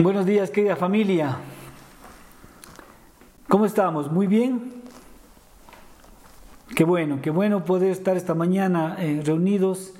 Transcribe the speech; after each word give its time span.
Buenos 0.00 0.26
días, 0.26 0.52
querida 0.52 0.76
familia. 0.76 1.38
¿Cómo 3.48 3.66
estamos? 3.66 4.12
¿Muy 4.12 4.28
bien? 4.28 4.74
Qué 6.76 6.84
bueno, 6.84 7.18
qué 7.20 7.30
bueno 7.30 7.64
poder 7.64 7.90
estar 7.90 8.16
esta 8.16 8.32
mañana 8.32 8.94
eh, 9.00 9.20
reunidos 9.24 9.94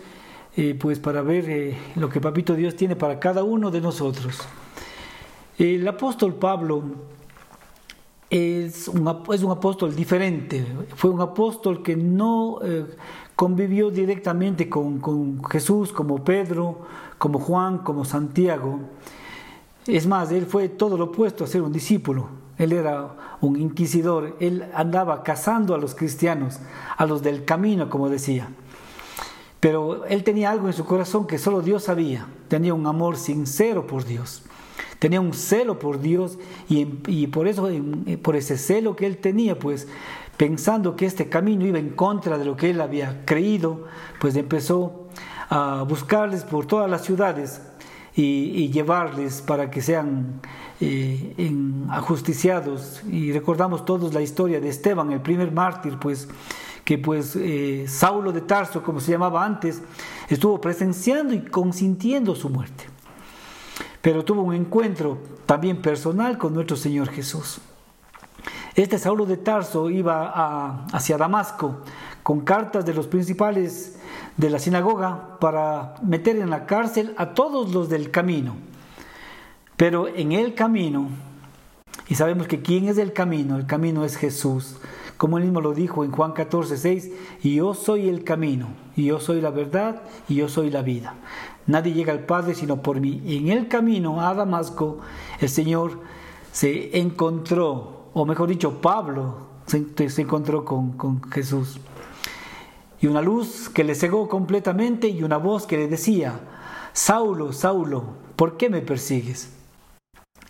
eh, 0.56 0.78
pues 0.80 1.00
para 1.00 1.22
ver 1.22 1.50
eh, 1.50 1.76
lo 1.96 2.08
que 2.10 2.20
Papito 2.20 2.54
Dios 2.54 2.76
tiene 2.76 2.94
para 2.94 3.18
cada 3.18 3.42
uno 3.42 3.72
de 3.72 3.80
nosotros. 3.80 4.38
El 5.58 5.88
apóstol 5.88 6.36
Pablo 6.36 6.84
es 8.30 8.86
un, 8.86 9.08
apóstol 9.08 9.96
diferente, 9.96 10.64
fue 10.94 11.10
un 11.10 11.22
apóstol 11.22 11.82
que 11.82 11.96
no 11.96 12.60
convivió 13.34 13.90
directamente 13.90 14.68
con 14.68 15.42
Jesús 15.50 15.92
como 15.92 16.22
Pedro, 16.22 16.82
como 17.18 17.40
Juan, 17.40 17.78
como 17.78 18.04
Santiago 18.04 18.78
es 19.96 20.06
más, 20.06 20.30
él 20.30 20.46
fue 20.46 20.68
todo 20.68 20.96
lo 20.98 21.04
opuesto 21.04 21.44
a 21.44 21.46
ser 21.46 21.62
un 21.62 21.72
discípulo. 21.72 22.28
Él 22.58 22.72
era 22.72 23.38
un 23.40 23.56
inquisidor, 23.56 24.36
él 24.40 24.64
andaba 24.74 25.22
cazando 25.22 25.74
a 25.74 25.78
los 25.78 25.94
cristianos, 25.94 26.58
a 26.96 27.06
los 27.06 27.22
del 27.22 27.44
camino, 27.44 27.88
como 27.88 28.08
decía. 28.08 28.48
Pero 29.60 30.04
él 30.06 30.24
tenía 30.24 30.50
algo 30.50 30.66
en 30.66 30.72
su 30.72 30.84
corazón 30.84 31.26
que 31.26 31.38
solo 31.38 31.62
Dios 31.62 31.84
sabía. 31.84 32.26
Tenía 32.48 32.74
un 32.74 32.86
amor 32.86 33.16
sincero 33.16 33.86
por 33.86 34.04
Dios. 34.04 34.42
Tenía 34.98 35.20
un 35.20 35.32
celo 35.32 35.78
por 35.78 36.00
Dios 36.00 36.38
y, 36.68 37.26
por 37.28 37.46
eso, 37.46 37.68
por 38.22 38.36
ese 38.36 38.58
celo 38.58 38.96
que 38.96 39.06
él 39.06 39.18
tenía, 39.18 39.58
pues 39.58 39.86
pensando 40.36 40.96
que 40.96 41.06
este 41.06 41.28
camino 41.28 41.66
iba 41.66 41.78
en 41.78 41.90
contra 41.90 42.38
de 42.38 42.44
lo 42.44 42.56
que 42.56 42.70
él 42.70 42.80
había 42.80 43.24
creído, 43.24 43.84
pues 44.20 44.36
empezó 44.36 45.06
a 45.50 45.84
buscarles 45.88 46.44
por 46.44 46.66
todas 46.66 46.90
las 46.90 47.04
ciudades 47.04 47.62
y, 48.20 48.68
llevarles 48.70 49.40
para 49.42 49.70
que 49.70 49.80
sean 49.80 50.40
eh, 50.80 51.52
ajusticiados. 51.90 53.02
Y 53.10 53.32
recordamos 53.32 53.84
todos 53.84 54.12
la 54.12 54.20
historia 54.20 54.60
de 54.60 54.68
Esteban, 54.68 55.12
el 55.12 55.20
primer 55.20 55.52
mártir, 55.52 55.98
pues 55.98 56.28
que 56.84 56.98
pues 56.98 57.36
eh, 57.36 57.84
Saulo 57.86 58.32
de 58.32 58.40
Tarso, 58.40 58.82
como 58.82 58.98
se 58.98 59.12
llamaba 59.12 59.44
antes, 59.44 59.82
estuvo 60.28 60.60
presenciando 60.60 61.34
y 61.34 61.42
consintiendo 61.42 62.34
su 62.34 62.48
muerte. 62.48 62.84
Pero 64.00 64.24
tuvo 64.24 64.42
un 64.42 64.54
encuentro 64.54 65.18
también 65.46 65.80
personal 65.82 66.38
con 66.38 66.54
nuestro 66.54 66.76
Señor 66.76 67.10
Jesús. 67.10 67.60
Este 68.74 68.98
Saulo 68.98 69.26
de 69.26 69.36
Tarso 69.36 69.90
iba 69.90 70.86
hacia 70.92 71.18
Damasco 71.18 71.82
con 72.22 72.40
cartas 72.40 72.84
de 72.84 72.94
los 72.94 73.06
principales 73.06 73.97
de 74.38 74.50
la 74.50 74.58
sinagoga 74.58 75.36
para 75.40 75.96
meter 76.02 76.36
en 76.36 76.48
la 76.48 76.64
cárcel 76.64 77.12
a 77.18 77.34
todos 77.34 77.74
los 77.74 77.88
del 77.88 78.10
camino. 78.10 78.54
Pero 79.76 80.08
en 80.08 80.32
el 80.32 80.54
camino, 80.54 81.08
y 82.08 82.14
sabemos 82.14 82.46
que 82.46 82.62
quién 82.62 82.88
es 82.88 82.98
el 82.98 83.12
camino, 83.12 83.56
el 83.56 83.66
camino 83.66 84.04
es 84.04 84.16
Jesús, 84.16 84.76
como 85.16 85.38
él 85.38 85.44
mismo 85.44 85.60
lo 85.60 85.74
dijo 85.74 86.04
en 86.04 86.12
Juan 86.12 86.32
14, 86.32 86.76
6, 86.76 87.12
y 87.42 87.56
yo 87.56 87.74
soy 87.74 88.08
el 88.08 88.22
camino, 88.22 88.68
y 88.96 89.06
yo 89.06 89.18
soy 89.18 89.40
la 89.40 89.50
verdad, 89.50 90.02
y 90.28 90.36
yo 90.36 90.48
soy 90.48 90.70
la 90.70 90.82
vida. 90.82 91.14
Nadie 91.66 91.92
llega 91.92 92.12
al 92.12 92.24
Padre 92.24 92.54
sino 92.54 92.80
por 92.80 93.00
mí. 93.00 93.20
Y 93.26 93.38
en 93.38 93.48
el 93.48 93.68
camino 93.68 94.20
a 94.20 94.32
Damasco, 94.34 95.00
el 95.40 95.48
Señor 95.48 96.00
se 96.52 96.96
encontró, 96.98 98.06
o 98.14 98.24
mejor 98.24 98.48
dicho, 98.48 98.80
Pablo 98.80 99.48
se, 99.66 99.84
encontró 100.22 100.64
con, 100.64 100.92
con 100.92 101.22
Jesús 101.30 101.80
y 103.00 103.06
una 103.06 103.22
luz 103.22 103.68
que 103.68 103.84
le 103.84 103.94
cegó 103.94 104.28
completamente 104.28 105.08
y 105.08 105.22
una 105.22 105.36
voz 105.36 105.66
que 105.66 105.76
le 105.76 105.88
decía, 105.88 106.40
Saulo, 106.92 107.52
Saulo, 107.52 108.04
¿por 108.36 108.56
qué 108.56 108.68
me 108.68 108.80
persigues? 108.80 109.50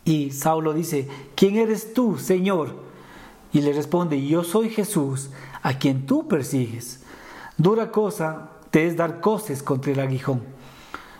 Y 0.04 0.30
Saulo 0.30 0.72
dice, 0.72 1.08
¿quién 1.34 1.56
eres 1.56 1.92
tú, 1.92 2.16
Señor? 2.16 2.76
Y 3.52 3.60
le 3.60 3.72
responde, 3.72 4.26
yo 4.26 4.44
soy 4.44 4.70
Jesús, 4.70 5.30
a 5.62 5.78
quien 5.78 6.06
tú 6.06 6.26
persigues. 6.26 7.02
Dura 7.58 7.90
cosa 7.90 8.50
te 8.70 8.86
es 8.86 8.96
dar 8.96 9.20
coces 9.20 9.62
contra 9.62 9.92
el 9.92 10.00
aguijón. 10.00 10.42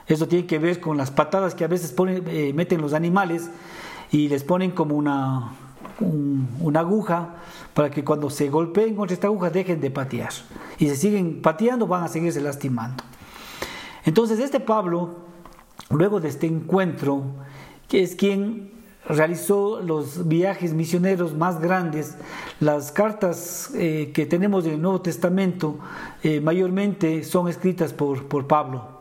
Eso 0.07 0.27
tiene 0.27 0.47
que 0.47 0.59
ver 0.59 0.81
con 0.81 0.97
las 0.97 1.11
patadas 1.11 1.55
que 1.55 1.65
a 1.65 1.69
veces 1.69 1.95
eh, 1.99 2.53
meten 2.55 2.81
los 2.81 2.95
animales 2.95 3.51
y 4.11 4.29
les 4.29 4.45
ponen 4.45 4.71
como 4.71 4.97
una, 4.97 5.53
una 6.01 6.81
aguja 6.81 7.35
para 7.79 7.91
que 7.93 8.03
cuando 8.03 8.29
se 8.29 8.49
golpeen 8.49 8.97
contra 8.97 9.15
esta 9.15 9.29
aguja 9.29 9.51
dejen 9.51 9.81
de 9.81 9.89
patear. 9.89 10.31
Y 10.81 10.89
si 10.89 10.97
siguen 10.97 11.41
pateando 11.41 11.87
van 11.87 12.03
a 12.03 12.09
seguirse 12.09 12.41
lastimando. 12.41 13.05
Entonces 14.05 14.41
este 14.41 14.59
Pablo, 14.59 15.15
luego 15.89 16.19
de 16.19 16.27
este 16.27 16.49
encuentro, 16.49 17.23
que 17.87 18.03
es 18.03 18.17
quien 18.17 18.73
realizó 19.07 19.81
los 19.81 20.27
viajes 20.27 20.75
misioneros 20.75 21.35
más 21.35 21.61
grandes, 21.61 22.17
las 22.59 22.91
cartas 22.91 23.71
eh, 23.77 24.11
que 24.13 24.27
tenemos 24.27 24.65
del 24.65 24.83
Nuevo 24.83 25.01
Testamento 25.01 25.79
eh, 26.25 26.41
mayormente 26.41 27.23
son 27.23 27.47
escritas 27.47 27.93
por, 27.93 28.27
por 28.27 28.49
Pablo. 28.49 28.98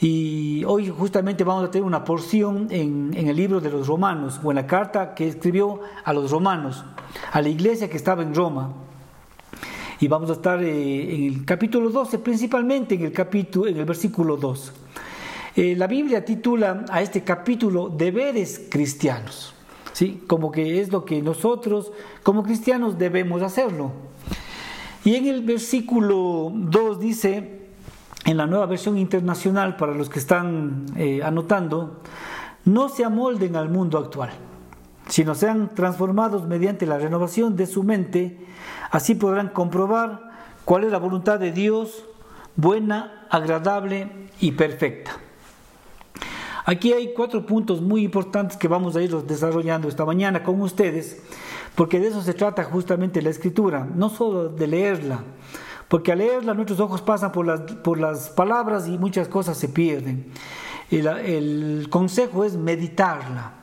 Y 0.00 0.64
hoy 0.64 0.88
justamente 0.88 1.44
vamos 1.44 1.64
a 1.64 1.70
tener 1.70 1.86
una 1.86 2.04
porción 2.04 2.68
en, 2.70 3.12
el 3.14 3.36
libro 3.36 3.60
de 3.60 3.70
los 3.70 3.86
romanos, 3.86 4.40
o 4.42 4.50
en 4.50 4.56
la 4.56 4.66
carta 4.66 5.14
que 5.14 5.28
escribió 5.28 5.80
a 6.04 6.14
los 6.14 6.30
romanos, 6.30 6.82
a 7.32 7.42
la 7.42 7.48
iglesia 7.50 7.90
que 7.90 7.98
estaba 7.98 8.22
en 8.22 8.34
Roma. 8.34 8.72
Y 10.00 10.08
vamos 10.08 10.30
a 10.30 10.32
estar 10.32 10.62
eh, 10.64 11.14
en 11.14 11.24
el 11.24 11.44
capítulo 11.44 11.90
12, 11.90 12.18
principalmente 12.20 12.94
en 12.94 13.02
el, 13.02 13.12
capítulo, 13.12 13.66
en 13.66 13.76
el 13.76 13.84
versículo 13.84 14.38
2. 14.38 14.72
Eh, 15.56 15.74
la 15.76 15.86
Biblia 15.86 16.24
titula 16.24 16.86
a 16.88 17.02
este 17.02 17.22
capítulo 17.22 17.90
Deberes 17.90 18.68
cristianos, 18.70 19.52
¿sí? 19.92 20.22
como 20.26 20.50
que 20.50 20.80
es 20.80 20.90
lo 20.90 21.04
que 21.04 21.20
nosotros 21.20 21.92
como 22.22 22.42
cristianos 22.42 22.96
debemos 22.96 23.42
hacerlo. 23.42 23.92
Y 25.04 25.16
en 25.16 25.26
el 25.26 25.42
versículo 25.42 26.50
2 26.54 27.00
dice, 27.00 27.60
en 28.24 28.36
la 28.36 28.46
nueva 28.46 28.66
versión 28.66 28.98
internacional, 28.98 29.76
para 29.76 29.94
los 29.94 30.08
que 30.08 30.18
están 30.18 30.86
eh, 30.96 31.22
anotando, 31.22 32.00
no 32.64 32.88
se 32.88 33.04
amolden 33.04 33.56
al 33.56 33.70
mundo 33.70 33.98
actual, 33.98 34.30
sino 35.08 35.34
sean 35.34 35.74
transformados 35.74 36.46
mediante 36.46 36.86
la 36.86 36.98
renovación 36.98 37.56
de 37.56 37.66
su 37.66 37.82
mente, 37.82 38.38
así 38.90 39.14
podrán 39.14 39.48
comprobar 39.48 40.30
cuál 40.64 40.84
es 40.84 40.92
la 40.92 40.98
voluntad 40.98 41.38
de 41.38 41.52
Dios, 41.52 42.04
buena, 42.56 43.26
agradable 43.30 44.28
y 44.40 44.52
perfecta. 44.52 45.12
Aquí 46.66 46.92
hay 46.92 47.14
cuatro 47.14 47.46
puntos 47.46 47.80
muy 47.80 48.04
importantes 48.04 48.56
que 48.56 48.68
vamos 48.68 48.94
a 48.94 49.02
ir 49.02 49.16
desarrollando 49.22 49.88
esta 49.88 50.04
mañana 50.04 50.42
con 50.42 50.60
ustedes, 50.60 51.22
porque 51.74 51.98
de 51.98 52.08
eso 52.08 52.22
se 52.22 52.34
trata 52.34 52.64
justamente 52.64 53.22
la 53.22 53.30
escritura, 53.30 53.88
no 53.94 54.10
solo 54.10 54.50
de 54.50 54.66
leerla, 54.66 55.20
porque 55.90 56.12
al 56.12 56.18
leerla 56.18 56.54
nuestros 56.54 56.78
ojos 56.78 57.02
pasan 57.02 57.32
por 57.32 57.44
las, 57.44 57.60
por 57.60 57.98
las 57.98 58.30
palabras 58.30 58.86
y 58.86 58.96
muchas 58.96 59.26
cosas 59.26 59.58
se 59.58 59.68
pierden. 59.68 60.26
El, 60.88 61.08
el 61.08 61.88
consejo 61.90 62.44
es 62.44 62.56
meditarla, 62.56 63.54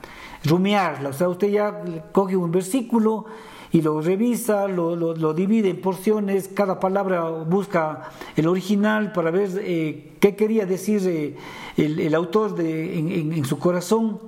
rumiarla. 0.44 1.08
O 1.08 1.14
sea, 1.14 1.30
usted 1.30 1.48
ya 1.48 1.82
coge 2.12 2.36
un 2.36 2.52
versículo 2.52 3.28
y 3.72 3.82
lo 3.82 4.02
revisa, 4.02 4.68
lo, 4.68 4.98
lo, 4.98 5.34
divide 5.34 5.70
en 5.70 5.80
porciones, 5.80 6.50
cada 6.54 6.82
palabra 6.82 7.30
busca 7.30 8.10
el 8.36 8.48
original 8.48 9.14
para 9.14 9.32
ver 9.32 9.50
eh, 9.62 10.16
qué 10.20 10.36
quería 10.36 10.66
decir 10.66 11.02
eh, 11.06 11.36
el, 11.78 12.00
el, 12.02 12.14
autor 12.14 12.56
de, 12.56 13.00
en, 13.00 13.32
en, 13.32 13.46
su 13.46 13.58
corazón, 13.58 14.20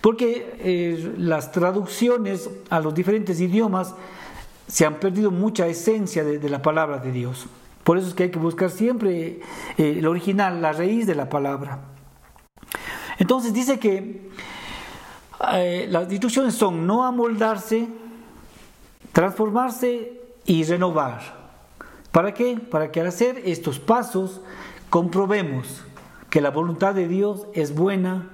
porque 0.00 0.56
eh, 0.60 1.14
las 1.18 1.52
traducciones 1.52 2.48
a 2.70 2.80
los 2.80 2.94
diferentes 2.94 3.38
idiomas 3.38 3.94
se 4.74 4.84
han 4.84 4.96
perdido 4.96 5.30
mucha 5.30 5.68
esencia 5.68 6.24
de, 6.24 6.48
la 6.48 6.60
palabra 6.60 6.98
de 6.98 7.12
Dios. 7.12 7.46
Por 7.84 7.96
eso 7.96 8.08
es 8.08 8.14
que 8.14 8.24
hay 8.24 8.30
que 8.32 8.40
buscar 8.40 8.72
siempre 8.72 9.38
eh, 9.78 9.94
el 9.98 10.04
original, 10.04 10.60
la 10.60 10.72
raíz 10.72 11.06
de 11.06 11.14
la 11.14 11.28
palabra. 11.28 11.78
Entonces 13.18 13.54
dice 13.54 13.78
que 13.78 14.30
eh, 15.52 15.86
las 15.88 16.10
instrucciones 16.10 16.56
son 16.56 16.88
no 16.88 17.04
amoldarse, 17.04 17.86
transformarse 19.12 20.20
y 20.44 20.64
renovar. 20.64 21.20
¿Para 22.10 22.34
qué? 22.34 22.56
Para 22.56 22.90
que 22.90 23.00
al 23.00 23.06
hacer 23.06 23.42
estos 23.44 23.78
pasos 23.78 24.40
comprobemos 24.90 25.84
que 26.30 26.40
la 26.40 26.50
voluntad 26.50 26.96
de 26.96 27.06
Dios 27.06 27.46
es 27.52 27.76
buena, 27.76 28.28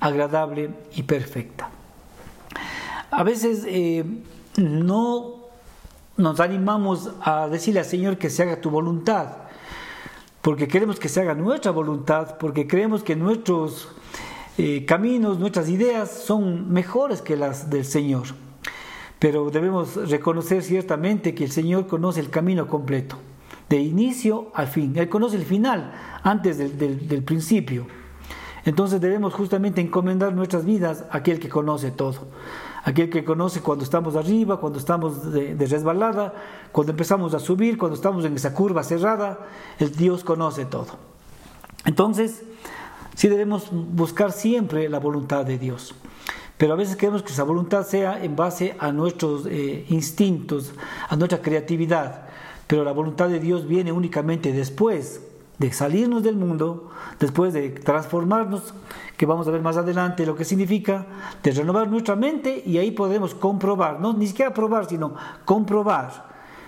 agradable 0.00 0.74
y 0.94 1.04
perfecta. 1.04 1.70
A 3.10 3.22
veces 3.22 3.64
eh, 3.66 4.04
no 4.58 5.45
nos 6.16 6.40
animamos 6.40 7.10
a 7.20 7.48
decirle 7.48 7.80
al 7.80 7.86
Señor 7.86 8.18
que 8.18 8.30
se 8.30 8.42
haga 8.42 8.60
tu 8.60 8.70
voluntad, 8.70 9.36
porque 10.42 10.68
queremos 10.68 10.98
que 10.98 11.08
se 11.08 11.20
haga 11.20 11.34
nuestra 11.34 11.72
voluntad, 11.72 12.36
porque 12.38 12.66
creemos 12.66 13.02
que 13.02 13.16
nuestros 13.16 13.88
eh, 14.58 14.84
caminos, 14.86 15.38
nuestras 15.38 15.68
ideas 15.68 16.10
son 16.10 16.72
mejores 16.72 17.20
que 17.20 17.36
las 17.36 17.68
del 17.68 17.84
Señor. 17.84 18.28
Pero 19.18 19.50
debemos 19.50 19.96
reconocer 20.08 20.62
ciertamente 20.62 21.34
que 21.34 21.44
el 21.44 21.50
Señor 21.50 21.86
conoce 21.86 22.20
el 22.20 22.30
camino 22.30 22.66
completo, 22.66 23.16
de 23.68 23.78
inicio 23.78 24.50
al 24.54 24.68
fin. 24.68 24.92
Él 24.96 25.08
conoce 25.08 25.36
el 25.36 25.44
final 25.44 25.92
antes 26.22 26.58
del, 26.58 27.08
del 27.08 27.22
principio. 27.22 27.86
Entonces 28.64 29.00
debemos 29.00 29.32
justamente 29.32 29.80
encomendar 29.80 30.32
nuestras 30.32 30.64
vidas 30.64 31.04
a 31.10 31.18
aquel 31.18 31.38
que 31.38 31.48
conoce 31.48 31.90
todo. 31.90 32.26
Aquel 32.86 33.10
que 33.10 33.24
conoce 33.24 33.62
cuando 33.62 33.82
estamos 33.82 34.14
arriba, 34.14 34.60
cuando 34.60 34.78
estamos 34.78 35.32
de, 35.32 35.56
resbalada, 35.66 36.32
cuando 36.70 36.92
empezamos 36.92 37.34
a 37.34 37.40
subir, 37.40 37.76
cuando 37.76 37.96
estamos 37.96 38.24
en 38.24 38.36
esa 38.36 38.54
curva 38.54 38.84
cerrada, 38.84 39.40
el 39.80 39.90
Dios 39.90 40.22
conoce 40.22 40.66
todo. 40.66 40.86
Entonces, 41.84 42.44
sí 43.16 43.26
debemos 43.26 43.70
buscar 43.72 44.30
siempre 44.30 44.88
la 44.88 45.00
voluntad 45.00 45.44
de 45.44 45.58
Dios. 45.58 45.96
Pero 46.58 46.74
a 46.74 46.76
veces 46.76 46.94
queremos 46.94 47.24
que 47.24 47.32
esa 47.32 47.42
voluntad 47.42 47.84
sea 47.84 48.22
en 48.22 48.36
base 48.36 48.76
a 48.78 48.92
nuestros 48.92 49.46
eh, 49.46 49.84
instintos, 49.88 50.72
a 51.08 51.16
nuestra 51.16 51.42
creatividad. 51.42 52.28
Pero 52.68 52.84
la 52.84 52.92
voluntad 52.92 53.28
de 53.28 53.40
Dios 53.40 53.66
viene 53.66 53.90
únicamente 53.90 54.52
después 54.52 55.22
de 55.58 55.72
salirnos 55.72 56.22
del 56.22 56.36
mundo, 56.36 56.90
después 57.18 57.52
de 57.54 57.70
transformarnos, 57.70 58.74
que 59.16 59.26
vamos 59.26 59.48
a 59.48 59.50
ver 59.50 59.62
más 59.62 59.76
adelante 59.76 60.26
lo 60.26 60.36
que 60.36 60.44
significa, 60.44 61.06
de 61.42 61.50
renovar 61.52 61.88
nuestra 61.88 62.16
mente 62.16 62.62
y 62.66 62.78
ahí 62.78 62.90
podemos 62.90 63.34
comprobar, 63.34 64.00
no 64.00 64.12
ni 64.12 64.26
siquiera 64.26 64.52
probar, 64.52 64.86
sino 64.86 65.14
comprobar 65.44 66.26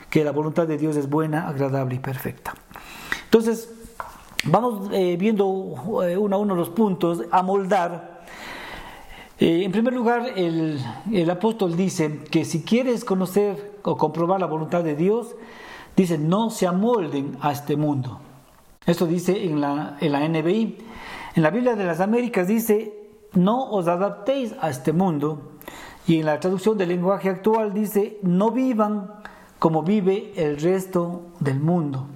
que 0.08 0.24
la 0.24 0.32
voluntad 0.32 0.66
de 0.66 0.78
Dios 0.78 0.96
es 0.96 1.08
buena, 1.08 1.48
agradable 1.48 1.96
y 1.96 1.98
perfecta. 1.98 2.54
Entonces, 3.24 3.70
vamos 4.44 4.88
eh, 4.92 5.16
viendo 5.18 5.74
eh, 6.02 6.16
uno 6.16 6.36
a 6.36 6.38
uno 6.38 6.54
los 6.54 6.70
puntos, 6.70 7.24
a. 7.30 7.44
Eh, 9.40 9.62
en 9.64 9.70
primer 9.70 9.92
lugar, 9.92 10.32
el, 10.34 10.80
el 11.12 11.30
apóstol 11.30 11.76
dice 11.76 12.24
que 12.30 12.44
si 12.44 12.62
quieres 12.62 13.04
conocer 13.04 13.78
o 13.82 13.96
comprobar 13.96 14.40
la 14.40 14.46
voluntad 14.46 14.82
de 14.82 14.96
Dios, 14.96 15.36
dice, 15.94 16.18
no 16.18 16.50
se 16.50 16.66
amolden 16.66 17.36
a 17.40 17.52
este 17.52 17.76
mundo. 17.76 18.20
Esto 18.88 19.06
dice 19.06 19.44
en 19.44 19.60
la, 19.60 19.98
en 20.00 20.12
la 20.12 20.26
NBI. 20.26 20.78
En 21.34 21.42
la 21.42 21.50
Biblia 21.50 21.76
de 21.76 21.84
las 21.84 22.00
Américas 22.00 22.48
dice, 22.48 22.94
no 23.34 23.70
os 23.70 23.86
adaptéis 23.86 24.54
a 24.62 24.70
este 24.70 24.94
mundo. 24.94 25.58
Y 26.06 26.20
en 26.20 26.24
la 26.24 26.40
traducción 26.40 26.78
del 26.78 26.88
lenguaje 26.88 27.28
actual 27.28 27.74
dice, 27.74 28.18
no 28.22 28.50
vivan 28.50 29.10
como 29.58 29.82
vive 29.82 30.32
el 30.36 30.58
resto 30.58 31.26
del 31.38 31.60
mundo. 31.60 32.06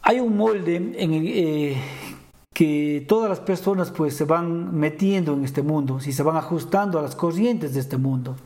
Hay 0.00 0.18
un 0.18 0.38
molde 0.38 0.76
en 0.76 0.96
eh, 0.96 1.76
que 2.54 3.04
todas 3.06 3.28
las 3.28 3.40
personas 3.40 3.90
pues 3.90 4.16
se 4.16 4.24
van 4.24 4.74
metiendo 4.74 5.34
en 5.34 5.44
este 5.44 5.60
mundo, 5.60 6.00
si 6.00 6.14
se 6.14 6.22
van 6.22 6.38
ajustando 6.38 6.98
a 6.98 7.02
las 7.02 7.14
corrientes 7.14 7.74
de 7.74 7.80
este 7.80 7.98
mundo. 7.98 8.36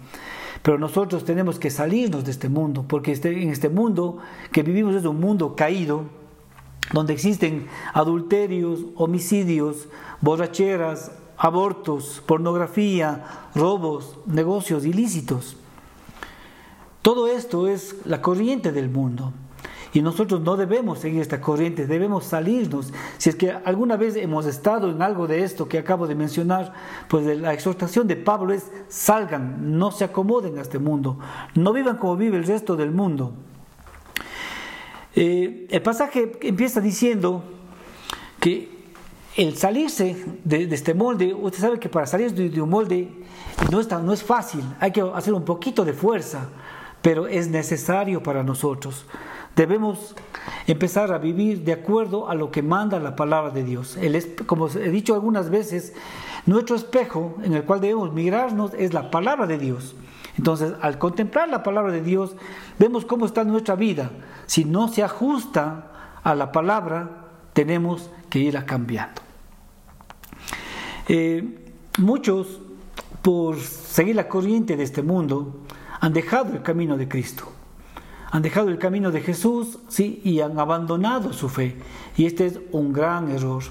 Pero 0.62 0.78
nosotros 0.78 1.24
tenemos 1.24 1.58
que 1.58 1.70
salirnos 1.70 2.24
de 2.24 2.30
este 2.30 2.48
mundo, 2.48 2.84
porque 2.86 3.12
este, 3.12 3.42
en 3.42 3.50
este 3.50 3.68
mundo 3.68 4.18
que 4.52 4.62
vivimos 4.62 4.94
es 4.94 5.04
un 5.04 5.18
mundo 5.20 5.56
caído, 5.56 6.04
donde 6.92 7.12
existen 7.12 7.66
adulterios, 7.94 8.80
homicidios, 8.96 9.88
borracheras, 10.20 11.12
abortos, 11.36 12.22
pornografía, 12.26 13.48
robos, 13.54 14.18
negocios 14.26 14.84
ilícitos. 14.84 15.56
Todo 17.02 17.26
esto 17.26 17.66
es 17.66 17.96
la 18.04 18.22
corriente 18.22 18.70
del 18.70 18.88
mundo. 18.88 19.32
Y 19.92 20.00
nosotros 20.00 20.40
no 20.40 20.56
debemos 20.56 21.00
seguir 21.00 21.20
esta 21.20 21.40
corriente, 21.40 21.86
debemos 21.86 22.24
salirnos. 22.24 22.92
Si 23.18 23.28
es 23.28 23.36
que 23.36 23.50
alguna 23.50 23.96
vez 23.96 24.16
hemos 24.16 24.46
estado 24.46 24.90
en 24.90 25.02
algo 25.02 25.26
de 25.26 25.42
esto 25.44 25.68
que 25.68 25.78
acabo 25.78 26.06
de 26.06 26.14
mencionar, 26.14 26.72
pues 27.08 27.26
la 27.38 27.52
exhortación 27.52 28.08
de 28.08 28.16
Pablo 28.16 28.54
es 28.54 28.70
salgan, 28.88 29.78
no 29.78 29.90
se 29.90 30.04
acomoden 30.04 30.58
a 30.58 30.62
este 30.62 30.78
mundo, 30.78 31.18
no 31.54 31.72
vivan 31.74 31.98
como 31.98 32.16
vive 32.16 32.38
el 32.38 32.46
resto 32.46 32.74
del 32.74 32.90
mundo. 32.90 33.34
Eh, 35.14 35.66
el 35.68 35.82
pasaje 35.82 36.32
empieza 36.40 36.80
diciendo 36.80 37.44
que 38.40 38.70
el 39.36 39.56
salirse 39.56 40.24
de, 40.44 40.64
este 40.64 40.94
molde, 40.94 41.34
usted 41.34 41.60
sabe 41.60 41.78
que 41.78 41.90
para 41.90 42.06
salir 42.06 42.32
de, 42.32 42.60
un 42.62 42.70
molde 42.70 43.10
no 43.70 43.78
es, 43.78 43.90
no 43.90 44.12
es 44.12 44.22
fácil, 44.22 44.62
hay 44.80 44.90
que 44.90 45.02
hacer 45.14 45.34
un 45.34 45.44
poquito 45.44 45.84
de 45.84 45.92
fuerza, 45.92 46.48
pero 47.02 47.26
es 47.26 47.48
necesario 47.48 48.22
para 48.22 48.42
nosotros. 48.42 49.06
Debemos 49.56 50.14
empezar 50.66 51.12
a 51.12 51.18
vivir 51.18 51.62
de 51.62 51.72
acuerdo 51.72 52.28
a 52.28 52.34
lo 52.34 52.50
que 52.50 52.62
manda 52.62 52.98
la 52.98 53.16
palabra 53.16 53.50
de 53.50 53.64
Dios. 53.64 53.98
como 54.46 54.68
he 54.68 54.90
dicho 54.90 55.14
algunas 55.14 55.50
veces, 55.50 55.92
nuestro 56.46 56.74
espejo 56.74 57.36
en 57.42 57.52
el 57.54 57.64
cual 57.64 57.80
debemos 57.80 58.12
mirarnos 58.12 58.72
es 58.74 58.94
la 58.94 59.10
palabra 59.10 59.46
de 59.46 59.58
Dios. 59.58 59.94
Entonces, 60.38 60.72
al 60.80 60.98
contemplar 60.98 61.50
la 61.50 61.62
palabra 61.62 61.92
de 61.92 62.00
Dios, 62.00 62.34
vemos 62.78 63.04
cómo 63.04 63.26
está 63.26 63.44
nuestra 63.44 63.74
vida. 63.74 64.10
Si 64.46 64.64
no 64.64 64.88
se 64.88 65.02
ajusta 65.02 65.90
a 66.24 66.34
la 66.34 66.50
palabra, 66.50 67.26
tenemos 67.52 68.10
que 68.30 68.38
irla 68.38 68.64
cambiando. 68.64 69.20
Eh, 71.08 71.72
muchos, 71.98 72.60
por 73.20 73.60
seguir 73.60 74.16
la 74.16 74.28
corriente 74.28 74.78
de 74.78 74.84
este 74.84 75.02
mundo, 75.02 75.60
han 76.00 76.14
dejado 76.14 76.54
el 76.54 76.62
camino 76.62 76.96
de 76.96 77.08
Cristo 77.08 77.52
han 78.32 78.40
dejado 78.40 78.70
el 78.70 78.78
camino 78.78 79.10
de 79.10 79.20
Jesús 79.20 79.78
¿sí? 79.88 80.22
y 80.24 80.40
han 80.40 80.58
abandonado 80.58 81.34
su 81.34 81.50
fe. 81.50 81.76
Y 82.16 82.24
este 82.24 82.46
es 82.46 82.60
un 82.72 82.90
gran 82.90 83.30
error. 83.30 83.62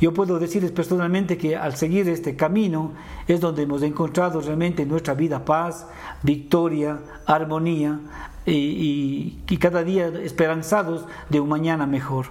Yo 0.00 0.14
puedo 0.14 0.38
decirles 0.38 0.72
personalmente 0.72 1.36
que 1.36 1.54
al 1.54 1.76
seguir 1.76 2.08
este 2.08 2.34
camino 2.34 2.92
es 3.28 3.40
donde 3.40 3.64
hemos 3.64 3.82
encontrado 3.82 4.40
realmente 4.40 4.84
en 4.84 4.88
nuestra 4.88 5.12
vida 5.12 5.44
paz, 5.44 5.86
victoria, 6.22 6.98
armonía 7.26 8.00
y, 8.46 9.36
cada 9.60 9.84
día 9.84 10.06
esperanzados 10.06 11.04
de 11.28 11.38
un 11.38 11.50
mañana 11.50 11.86
mejor. 11.86 12.28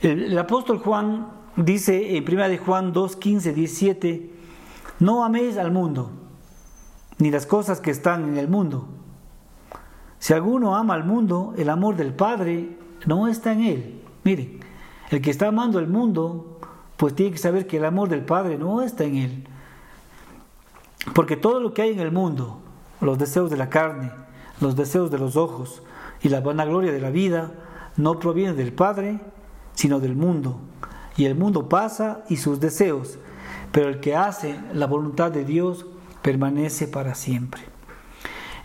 El, 0.00 0.36
apóstol 0.36 0.78
Juan 0.78 1.28
dice 1.54 2.16
en 2.16 2.24
1 2.28 2.48
de 2.48 2.58
Juan 2.58 2.92
2, 2.92 3.14
15, 3.14 3.52
17, 3.52 4.30
no 4.98 5.24
améis 5.24 5.56
al 5.58 5.70
mundo, 5.70 6.10
ni 7.18 7.30
las 7.30 7.46
cosas 7.46 7.80
que 7.80 7.92
están 7.92 8.24
en 8.24 8.36
el 8.36 8.48
mundo. 8.48 8.88
Si 10.22 10.32
alguno 10.32 10.76
ama 10.76 10.94
al 10.94 11.02
mundo, 11.02 11.52
el 11.58 11.68
amor 11.68 11.96
del 11.96 12.14
Padre 12.14 12.78
no 13.06 13.26
está 13.26 13.50
en 13.54 13.60
él. 13.62 14.02
Miren, 14.22 14.60
el 15.10 15.20
que 15.20 15.32
está 15.32 15.48
amando 15.48 15.80
el 15.80 15.88
mundo, 15.88 16.60
pues 16.96 17.16
tiene 17.16 17.32
que 17.32 17.38
saber 17.38 17.66
que 17.66 17.78
el 17.78 17.84
amor 17.84 18.08
del 18.08 18.24
Padre 18.24 18.56
no 18.56 18.82
está 18.82 19.02
en 19.02 19.16
él. 19.16 19.48
Porque 21.12 21.36
todo 21.36 21.58
lo 21.58 21.74
que 21.74 21.82
hay 21.82 21.90
en 21.90 21.98
el 21.98 22.12
mundo, 22.12 22.60
los 23.00 23.18
deseos 23.18 23.50
de 23.50 23.56
la 23.56 23.68
carne, 23.68 24.12
los 24.60 24.76
deseos 24.76 25.10
de 25.10 25.18
los 25.18 25.34
ojos 25.34 25.82
y 26.22 26.28
la 26.28 26.40
vanagloria 26.40 26.92
de 26.92 27.00
la 27.00 27.10
vida, 27.10 27.54
no 27.96 28.20
provienen 28.20 28.56
del 28.56 28.72
Padre, 28.72 29.18
sino 29.74 29.98
del 29.98 30.14
mundo. 30.14 30.60
Y 31.16 31.24
el 31.24 31.34
mundo 31.34 31.68
pasa 31.68 32.22
y 32.28 32.36
sus 32.36 32.60
deseos, 32.60 33.18
pero 33.72 33.88
el 33.88 33.98
que 33.98 34.14
hace 34.14 34.60
la 34.72 34.86
voluntad 34.86 35.32
de 35.32 35.44
Dios 35.44 35.84
permanece 36.22 36.86
para 36.86 37.16
siempre. 37.16 37.71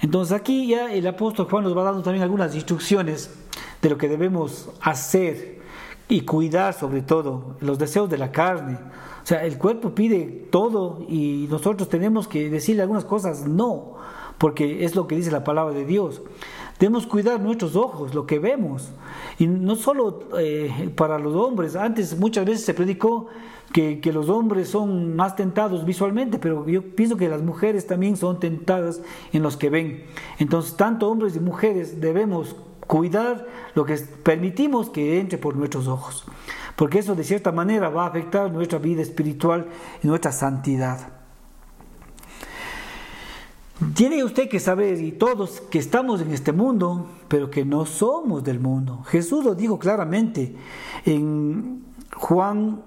Entonces 0.01 0.35
aquí 0.35 0.67
ya 0.67 0.93
el 0.93 1.07
apóstol 1.07 1.47
Juan 1.49 1.63
nos 1.63 1.75
va 1.75 1.83
dando 1.83 2.03
también 2.03 2.23
algunas 2.23 2.53
instrucciones 2.55 3.31
de 3.81 3.89
lo 3.89 3.97
que 3.97 4.07
debemos 4.07 4.69
hacer 4.81 5.59
y 6.07 6.21
cuidar 6.21 6.73
sobre 6.73 7.01
todo 7.01 7.57
los 7.59 7.79
deseos 7.79 8.09
de 8.09 8.17
la 8.17 8.31
carne. 8.31 8.77
O 9.23 9.27
sea, 9.27 9.43
el 9.43 9.57
cuerpo 9.57 9.93
pide 9.93 10.47
todo 10.51 11.03
y 11.09 11.47
nosotros 11.49 11.89
tenemos 11.89 12.27
que 12.27 12.49
decirle 12.49 12.83
algunas 12.83 13.05
cosas 13.05 13.45
no, 13.45 13.95
porque 14.37 14.85
es 14.85 14.95
lo 14.95 15.07
que 15.07 15.15
dice 15.15 15.31
la 15.31 15.43
palabra 15.43 15.73
de 15.73 15.85
Dios. 15.85 16.21
Debemos 16.79 17.07
cuidar 17.07 17.41
nuestros 17.41 17.75
ojos, 17.75 18.13
lo 18.13 18.25
que 18.27 18.39
vemos. 18.39 18.89
Y 19.39 19.47
no 19.47 19.75
solo 19.75 20.29
eh, 20.37 20.91
para 20.95 21.17
los 21.17 21.35
hombres. 21.35 21.75
Antes 21.75 22.17
muchas 22.17 22.45
veces 22.45 22.63
se 22.63 22.73
predicó 22.73 23.27
que, 23.73 23.99
los 24.11 24.29
hombres 24.29 24.69
son 24.69 25.15
más 25.15 25.35
tentados 25.35 25.85
visualmente, 25.85 26.39
pero 26.39 26.67
yo 26.67 26.95
pienso 26.95 27.17
que 27.17 27.29
las 27.29 27.41
mujeres 27.41 27.85
también 27.85 28.17
son 28.17 28.39
tentadas 28.39 29.01
en 29.33 29.43
los 29.43 29.57
que 29.57 29.69
ven. 29.69 30.05
Entonces, 30.39 30.75
tanto 30.75 31.09
hombres 31.09 31.35
y 31.35 31.39
mujeres 31.39 31.99
debemos 32.01 32.55
cuidar 32.87 33.45
lo 33.75 33.85
que 33.85 33.95
permitimos 33.95 34.89
que 34.89 35.19
entre 35.19 35.37
por 35.37 35.55
nuestros 35.55 35.87
ojos, 35.87 36.25
porque 36.75 36.99
eso 36.99 37.15
de 37.15 37.23
cierta 37.23 37.51
manera 37.51 37.89
va 37.89 38.05
a 38.05 38.07
afectar 38.07 38.51
nuestra 38.51 38.79
vida 38.79 39.01
espiritual 39.01 39.67
y 40.01 40.07
nuestra 40.07 40.31
santidad. 40.31 41.17
Tiene 43.93 44.23
usted 44.23 44.49
que 44.49 44.59
saber, 44.59 44.99
y 44.99 45.11
todos, 45.11 45.61
que 45.61 45.77
estamos 45.77 46.21
en 46.21 46.31
este 46.31 46.51
mundo, 46.51 47.07
pero 47.27 47.51
que 47.51 47.63
no 47.63 47.85
somos 47.85 48.43
del 48.43 48.59
mundo. 48.59 49.03
Jesús 49.05 49.45
lo 49.45 49.53
dijo 49.53 49.77
claramente 49.77 50.55
en 51.05 51.83
Juan 52.15 52.81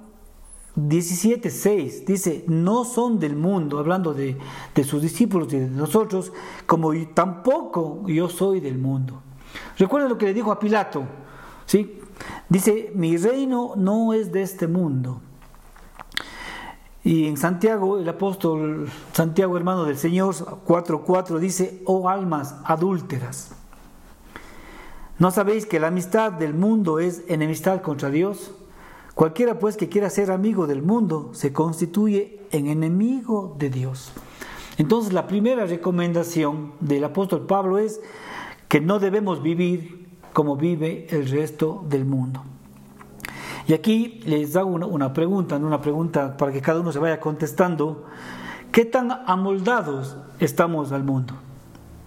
17, 0.89 1.51
6 1.51 2.07
dice, 2.07 2.45
no 2.47 2.85
son 2.85 3.19
del 3.19 3.37
mundo, 3.37 3.79
hablando 3.79 4.15
de, 4.15 4.37
sus 4.85 5.03
discípulos 5.03 5.53
y 5.53 5.59
de 5.59 5.69
nosotros, 5.69 6.33
como 6.67 6.93
tampoco 7.15 8.07
yo 8.07 8.29
soy 8.29 8.61
del 8.61 8.79
mundo. 8.79 9.23
Recuerda 9.79 10.09
lo 10.09 10.17
que 10.17 10.27
le 10.27 10.35
dijo 10.35 10.53
a 10.53 10.61
Pilato, 10.61 11.05
¿sí? 11.67 12.01
Dice, 12.49 12.93
mi 12.95 13.17
reino 13.17 13.75
no 13.77 14.13
es 14.13 14.31
de 14.33 14.43
este 14.43 14.69
mundo. 14.69 15.21
Y 17.03 17.27
en 17.27 17.37
Santiago, 17.37 17.99
el 17.99 18.09
apóstol 18.09 18.91
Santiago, 19.13 19.57
hermano 19.57 19.85
del 19.85 19.97
Señor, 19.97 20.35
4.4 20.35 21.39
dice, 21.39 21.83
oh 21.87 22.09
almas 22.09 22.57
adúlteras, 22.65 23.53
¿no 25.19 25.31
sabéis 25.31 25.65
que 25.65 25.81
la 25.81 25.89
amistad 25.89 26.33
del 26.33 26.55
mundo 26.55 26.99
es 26.99 27.23
enemistad 27.29 27.81
contra 27.81 28.11
Dios? 28.11 28.53
Cualquiera 29.21 29.59
pues 29.59 29.77
que 29.77 29.91
quiera 29.91 30.09
ser 30.09 30.31
amigo 30.31 30.67
del 30.67 30.81
mundo 30.81 31.29
se 31.35 31.53
constituye 31.53 32.41
en 32.53 32.69
enemigo 32.69 33.55
de 33.59 33.69
Dios. 33.69 34.13
Entonces 34.79 35.13
la 35.13 35.27
primera 35.27 35.67
recomendación 35.67 36.73
del 36.81 37.05
apóstol 37.05 37.45
Pablo 37.45 37.77
es 37.77 38.01
que 38.69 38.81
no 38.81 38.99
debemos 38.99 39.43
vivir 39.43 40.09
como 40.33 40.57
vive 40.57 41.07
el 41.11 41.29
resto 41.29 41.85
del 41.87 42.07
mundo. 42.07 42.43
Y 43.69 43.75
aquí 43.75 44.23
les 44.25 44.57
hago 44.57 44.71
una, 44.71 45.13
pregunta, 45.13 45.57
una 45.57 45.83
pregunta 45.83 46.39
para 46.39 46.51
que 46.51 46.63
cada 46.63 46.81
uno 46.81 46.91
se 46.91 46.99
vaya 46.99 47.21
contestando. 47.21 48.07
¿Qué 48.73 48.87
tan 48.87 49.13
amoldados 49.27 50.17
estamos 50.39 50.93
al 50.93 51.05
mundo? 51.05 51.35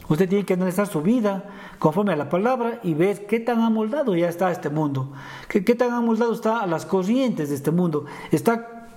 Usted 0.10 0.28
tiene 0.28 0.46
que 0.46 0.54
analizar 0.54 0.88
su 0.88 1.02
vida 1.02 1.46
conforme 1.80 2.14
a 2.14 2.16
la 2.16 2.30
palabra 2.30 2.80
y 2.84 2.94
ver 2.94 3.26
qué 3.26 3.40
tan 3.40 3.62
amoldado 3.62 4.16
ya 4.16 4.28
está 4.28 4.52
este 4.52 4.70
mundo, 4.70 5.14
qué, 5.48 5.62
tan 5.62 5.92
amoldado 5.92 6.34
está 6.34 6.60
a 6.60 6.68
las 6.68 6.86
corrientes 6.86 7.50
de 7.50 7.56
este 7.56 7.72
mundo. 7.72 8.06
¿Está 8.32 8.90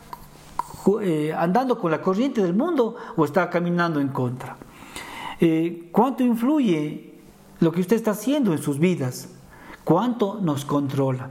eh, 1.03 1.35
andando 1.37 1.79
con 1.79 1.91
la 1.91 2.01
corriente 2.01 2.43
del 2.43 2.55
mundo 2.55 2.97
o 3.17 3.25
está 3.25 3.49
caminando 3.51 4.01
en 4.01 4.09
contra? 4.09 4.57
Eh, 5.41 5.89
¿Cuánto 5.93 6.25
influye 6.25 7.15
lo 7.61 7.71
que 7.71 7.81
usted 7.81 7.97
está 7.97 8.13
haciendo 8.13 8.53
en 8.53 8.59
sus 8.59 8.79
vidas? 8.79 9.29
¿Cuánto 9.85 10.41
nos 10.41 10.65
controla? 10.65 11.31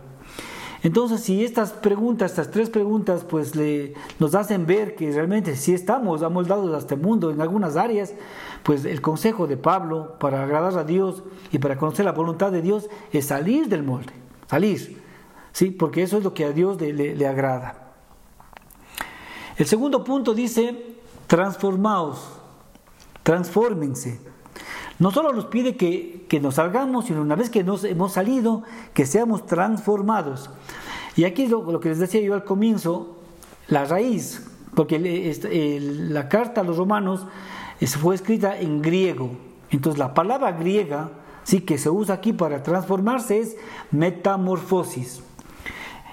Entonces, 0.85 1.21
si 1.21 1.43
estas 1.43 1.71
preguntas, 1.71 2.29
estas 2.29 2.51
tres 2.51 2.69
preguntas, 2.69 3.25
pues 3.27 3.55
le, 3.55 3.95
nos 4.19 4.35
hacen 4.35 4.67
ver 4.67 4.93
que 4.93 5.11
realmente 5.11 5.55
si 5.55 5.73
estamos 5.73 6.21
amoldados 6.21 6.71
a 6.75 6.77
este 6.77 6.95
mundo 6.95 7.31
en 7.31 7.41
algunas 7.41 7.75
áreas, 7.75 8.13
pues 8.61 8.85
el 8.85 9.01
consejo 9.01 9.47
de 9.47 9.57
Pablo 9.57 10.13
para 10.19 10.43
agradar 10.43 10.77
a 10.77 10.83
Dios 10.83 11.23
y 11.51 11.57
para 11.57 11.75
conocer 11.75 12.05
la 12.05 12.11
voluntad 12.11 12.51
de 12.51 12.61
Dios 12.61 12.87
es 13.11 13.25
salir 13.25 13.67
del 13.67 13.81
molde, 13.81 14.13
salir, 14.45 15.01
¿sí? 15.53 15.71
Porque 15.71 16.03
eso 16.03 16.19
es 16.19 16.23
lo 16.23 16.35
que 16.35 16.45
a 16.45 16.51
Dios 16.51 16.79
le, 16.79 17.27
agrada. 17.27 17.95
El 19.57 19.65
segundo 19.65 20.03
punto 20.03 20.35
dice, 20.35 20.97
transformaos, 21.25 22.29
transfórmense. 23.23 24.19
No 24.99 25.11
solo 25.11 25.33
nos 25.33 25.45
pide 25.45 25.75
que, 25.75 26.39
nos 26.41 26.55
salgamos, 26.55 27.05
sino 27.05 27.21
una 27.21 27.35
vez 27.35 27.49
que 27.49 27.63
nos 27.63 27.83
hemos 27.83 28.13
salido, 28.13 28.63
que 28.93 29.05
seamos 29.05 29.45
transformados. 29.45 30.49
Y 31.15 31.25
aquí 31.25 31.43
es 31.43 31.49
lo, 31.49 31.79
que 31.79 31.89
les 31.89 31.99
decía 31.99 32.21
yo 32.21 32.33
al 32.33 32.43
comienzo, 32.43 33.15
la 33.67 33.85
raíz, 33.85 34.45
porque 34.73 34.99
la 36.09 36.29
carta 36.29 36.61
a 36.61 36.63
los 36.63 36.77
romanos 36.77 37.25
fue 37.99 38.15
escrita 38.15 38.57
en 38.59 38.81
griego. 38.81 39.31
Entonces 39.69 39.99
la 39.99 40.13
palabra 40.13 40.53
griega, 40.53 41.09
sí, 41.43 41.61
que 41.61 41.77
se 41.77 41.89
usa 41.89 42.15
aquí 42.15 42.31
para 42.31 42.63
transformarse 42.63 43.39
es 43.39 43.57
metamorfosis. 43.91 45.21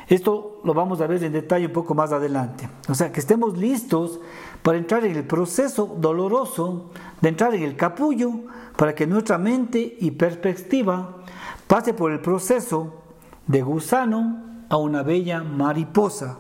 Esto 0.09 0.61
lo 0.65 0.75
vamos 0.75 1.01
a 1.01 1.07
ver 1.07 1.23
en 1.25 1.33
detalle 1.33 1.67
un 1.67 1.73
poco 1.73 1.95
más 1.95 2.13
adelante. 2.13 2.69
O 2.89 2.95
sea, 2.95 3.13
que 3.13 3.21
estemos 3.21 3.57
listos 3.57 4.21
para 4.63 4.79
entrar 4.79 5.05
en 5.05 5.17
el 5.17 5.25
proceso 5.25 5.97
doloroso 5.99 6.91
de 7.21 7.29
entrar 7.29 7.55
en 7.55 7.63
el 7.63 7.77
capullo 7.77 8.33
para 8.77 8.95
que 8.95 9.07
nuestra 9.07 9.39
mente 9.39 9.97
y 10.01 10.11
perspectiva 10.13 11.19
pase 11.67 11.95
por 11.95 12.13
el 12.13 12.21
proceso 12.21 13.03
de 13.47 13.63
gusano 13.63 14.65
a 14.69 14.77
una 14.77 15.03
bella 15.03 15.43
mariposa. 15.43 16.39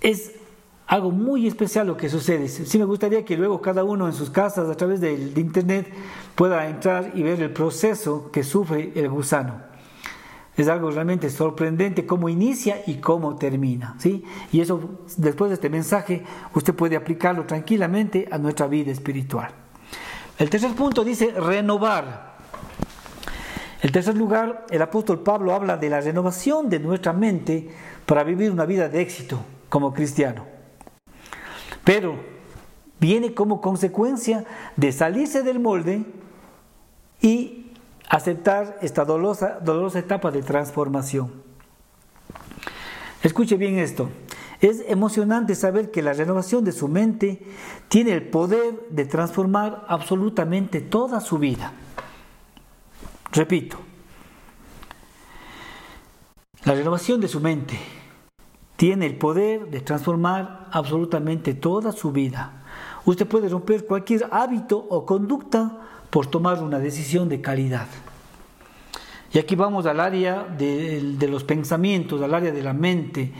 Es 0.00 0.32
algo 0.86 1.10
muy 1.10 1.46
especial 1.46 1.86
lo 1.86 1.96
que 1.96 2.08
sucede. 2.08 2.48
Sí 2.48 2.78
me 2.78 2.84
gustaría 2.84 3.24
que 3.24 3.36
luego 3.36 3.62
cada 3.62 3.84
uno 3.84 4.06
en 4.06 4.12
sus 4.12 4.30
casas 4.30 4.68
a 4.68 4.76
través 4.76 5.00
de 5.00 5.14
internet 5.36 5.92
pueda 6.34 6.68
entrar 6.68 7.12
y 7.14 7.22
ver 7.22 7.40
el 7.40 7.52
proceso 7.52 8.30
que 8.30 8.42
sufre 8.42 8.92
el 8.94 9.08
gusano. 9.08 9.71
Es 10.56 10.68
algo 10.68 10.90
realmente 10.90 11.30
sorprendente 11.30 12.04
cómo 12.04 12.28
inicia 12.28 12.82
y 12.86 12.96
cómo 12.96 13.36
termina. 13.36 13.96
¿sí? 13.98 14.24
Y 14.52 14.60
eso, 14.60 14.98
después 15.16 15.50
de 15.50 15.54
este 15.54 15.70
mensaje, 15.70 16.22
usted 16.54 16.74
puede 16.74 16.96
aplicarlo 16.96 17.46
tranquilamente 17.46 18.28
a 18.30 18.38
nuestra 18.38 18.66
vida 18.66 18.90
espiritual. 18.90 19.50
El 20.38 20.50
tercer 20.50 20.72
punto 20.74 21.04
dice 21.04 21.30
renovar. 21.30 22.32
El 23.80 23.90
tercer 23.90 24.16
lugar, 24.16 24.66
el 24.70 24.82
apóstol 24.82 25.20
Pablo 25.20 25.54
habla 25.54 25.76
de 25.76 25.90
la 25.90 26.00
renovación 26.00 26.68
de 26.68 26.78
nuestra 26.78 27.12
mente 27.12 27.68
para 28.06 28.22
vivir 28.22 28.50
una 28.50 28.64
vida 28.64 28.88
de 28.88 29.00
éxito 29.00 29.40
como 29.68 29.92
cristiano. 29.92 30.46
Pero 31.82 32.16
viene 33.00 33.34
como 33.34 33.60
consecuencia 33.60 34.44
de 34.76 34.92
salirse 34.92 35.42
del 35.42 35.58
molde 35.58 36.04
y 37.20 37.61
aceptar 38.08 38.78
esta 38.82 39.04
dolorosa, 39.04 39.58
dolorosa 39.60 39.98
etapa 39.98 40.30
de 40.30 40.42
transformación. 40.42 41.32
Escuche 43.22 43.56
bien 43.56 43.78
esto. 43.78 44.10
Es 44.60 44.84
emocionante 44.86 45.54
saber 45.54 45.90
que 45.90 46.02
la 46.02 46.12
renovación 46.12 46.64
de 46.64 46.72
su 46.72 46.86
mente 46.88 47.42
tiene 47.88 48.12
el 48.12 48.28
poder 48.28 48.88
de 48.90 49.04
transformar 49.06 49.84
absolutamente 49.88 50.80
toda 50.80 51.20
su 51.20 51.38
vida. 51.38 51.72
Repito, 53.32 53.78
la 56.64 56.74
renovación 56.74 57.20
de 57.20 57.28
su 57.28 57.40
mente 57.40 57.78
tiene 58.76 59.06
el 59.06 59.16
poder 59.16 59.68
de 59.70 59.80
transformar 59.80 60.68
absolutamente 60.70 61.54
toda 61.54 61.90
su 61.90 62.12
vida. 62.12 62.62
Usted 63.04 63.26
puede 63.26 63.48
romper 63.48 63.86
cualquier 63.86 64.28
hábito 64.30 64.78
o 64.78 65.04
conducta 65.06 65.91
por 66.12 66.26
tomar 66.26 66.62
una 66.62 66.78
decisión 66.78 67.30
de 67.30 67.40
calidad. 67.40 67.86
Y 69.32 69.38
aquí 69.38 69.56
vamos 69.56 69.86
al 69.86 69.98
área 69.98 70.44
de, 70.44 71.16
los 71.26 71.42
pensamientos, 71.42 72.20
al 72.20 72.34
área 72.34 72.52
de 72.52 72.62
la 72.62 72.74
mente. 72.74 73.32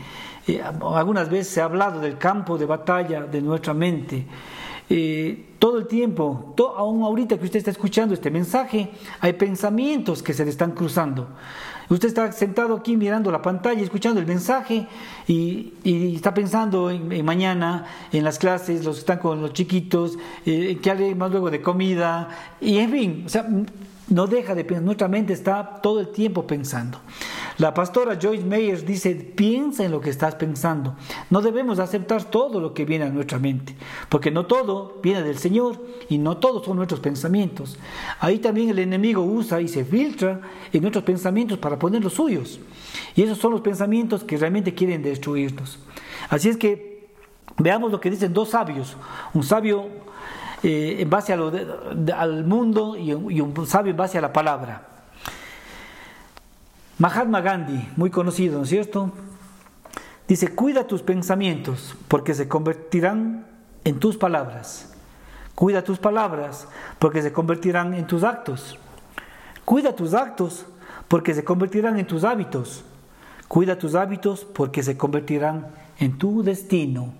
Eh, 0.47 0.59
algunas 0.59 1.29
veces 1.29 1.53
se 1.53 1.61
ha 1.61 1.65
hablado 1.65 1.99
del 1.99 2.17
campo 2.17 2.57
de 2.57 2.65
batalla 2.65 3.25
de 3.25 3.41
nuestra 3.43 3.75
mente. 3.75 4.25
Eh, 4.89 5.53
todo 5.59 5.77
el 5.77 5.85
tiempo, 5.85 6.55
aún 6.75 7.03
ahorita 7.03 7.37
que 7.37 7.45
usted 7.45 7.59
está 7.59 7.69
escuchando 7.69 8.15
este 8.15 8.31
mensaje, 8.31 8.89
hay 9.19 9.33
pensamientos 9.33 10.23
que 10.23 10.33
se 10.33 10.43
le 10.43 10.49
están 10.49 10.71
cruzando. 10.71 11.27
Usted 11.89 12.07
está 12.07 12.31
sentado 12.31 12.75
aquí 12.75 12.97
mirando 12.97 13.31
la 13.31 13.41
pantalla, 13.41 13.81
escuchando 13.81 14.19
el 14.19 14.25
mensaje 14.25 14.87
y, 15.27 15.73
está 16.15 16.33
pensando 16.33 16.89
en, 16.89 17.25
mañana, 17.25 17.85
en 18.11 18.23
las 18.23 18.39
clases, 18.39 18.85
los 18.85 18.95
que 18.95 18.99
están 19.01 19.19
con 19.19 19.41
los 19.41 19.53
chiquitos, 19.53 20.17
eh, 20.45 20.79
qué 20.81 20.91
haré 20.91 21.15
más 21.15 21.31
luego 21.31 21.51
de 21.51 21.61
comida, 21.61 22.29
y 22.61 22.77
en 22.77 22.91
fin, 22.91 23.23
o 23.25 23.29
sea, 23.29 23.47
no 24.09 24.27
deja 24.27 24.55
de 24.55 24.63
pensar, 24.63 24.83
nuestra 24.83 25.07
mente 25.07 25.33
está 25.33 25.79
todo 25.81 25.99
el 25.99 26.09
tiempo 26.09 26.45
pensando. 26.45 26.99
La 27.57 27.73
pastora 27.73 28.17
Joyce 28.19 28.43
Meyer 28.43 28.83
dice, 28.83 29.13
piensa 29.13 29.83
en 29.83 29.91
lo 29.91 30.01
que 30.01 30.09
estás 30.09 30.35
pensando. 30.35 30.95
No 31.29 31.41
debemos 31.41 31.79
aceptar 31.79 32.23
todo 32.23 32.59
lo 32.59 32.73
que 32.73 32.85
viene 32.85 33.05
a 33.05 33.09
nuestra 33.09 33.39
mente, 33.39 33.75
porque 34.09 34.31
no 34.31 34.45
todo 34.45 34.99
viene 35.03 35.21
del 35.23 35.37
Señor 35.37 35.77
y 36.09 36.17
no 36.17 36.37
todos 36.37 36.65
son 36.65 36.77
nuestros 36.77 36.99
pensamientos. 36.99 37.77
Ahí 38.19 38.39
también 38.39 38.69
el 38.69 38.79
enemigo 38.79 39.23
usa 39.23 39.61
y 39.61 39.67
se 39.67 39.85
filtra 39.85 40.41
en 40.71 40.81
nuestros 40.81 41.03
pensamientos 41.03 41.59
para 41.59 41.77
poner 41.77 42.03
los 42.03 42.13
suyos. 42.13 42.59
Y 43.15 43.21
esos 43.21 43.37
son 43.37 43.51
los 43.51 43.61
pensamientos 43.61 44.23
que 44.23 44.37
realmente 44.37 44.73
quieren 44.73 45.03
destruirnos. 45.03 45.79
Así 46.29 46.49
es 46.49 46.57
que 46.57 47.09
veamos 47.57 47.91
lo 47.91 47.99
que 47.99 48.09
dicen 48.09 48.33
dos 48.33 48.49
sabios. 48.49 48.95
Un 49.33 49.43
sabio 49.43 49.87
eh, 50.63 50.97
en 50.99 51.09
base 51.09 51.33
al 51.33 52.45
mundo 52.45 52.95
y 52.97 53.11
un, 53.13 53.67
sabio 53.67 53.91
en 53.91 53.97
base 53.97 54.17
a 54.17 54.21
la 54.21 54.33
palabra. 54.33 54.92
Mahatma 56.99 57.41
Gandhi, 57.41 57.89
muy 57.95 58.09
conocido, 58.09 58.57
¿no 58.57 58.63
es 58.63 58.69
cierto? 58.69 59.11
Dice, 60.27 60.49
cuida 60.49 60.87
tus 60.87 61.01
pensamientos 61.01 61.95
porque 62.07 62.33
se 62.33 62.47
convertirán 62.47 63.45
en 63.83 63.99
tus 63.99 64.17
palabras. 64.17 64.93
Cuida 65.55 65.83
tus 65.83 65.99
palabras 65.99 66.67
porque 66.99 67.21
se 67.21 67.33
convertirán 67.33 67.93
en 67.93 68.07
tus 68.07 68.23
actos. 68.23 68.77
Cuida 69.65 69.95
tus 69.95 70.13
actos 70.13 70.65
porque 71.07 71.33
se 71.33 71.43
convertirán 71.43 71.99
en 71.99 72.07
tus 72.07 72.23
hábitos. 72.23 72.83
Cuida 73.47 73.77
tus 73.77 73.95
hábitos 73.95 74.45
porque 74.45 74.83
se 74.83 74.97
convertirán 74.97 75.67
en 75.99 76.17
tu 76.17 76.43
destino. 76.43 77.13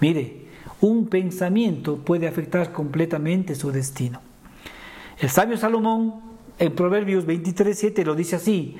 Mire, 0.00 0.48
un 0.80 1.08
pensamiento 1.08 1.96
puede 1.96 2.26
afectar 2.26 2.72
completamente 2.72 3.54
su 3.54 3.70
destino. 3.70 4.20
El 5.18 5.30
sabio 5.30 5.56
Salomón 5.56 6.33
en 6.58 6.74
Proverbios 6.74 7.26
23, 7.26 8.04
lo 8.04 8.14
dice 8.14 8.36
así, 8.36 8.76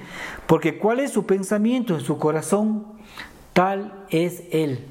porque 0.47 0.79
cuál 0.79 1.01
es 1.01 1.13
su 1.13 1.27
pensamiento 1.27 1.95
en 1.95 2.01
su 2.01 2.19
corazón, 2.19 2.87
tal 3.53 4.05
es 4.11 4.45
él. 4.51 4.85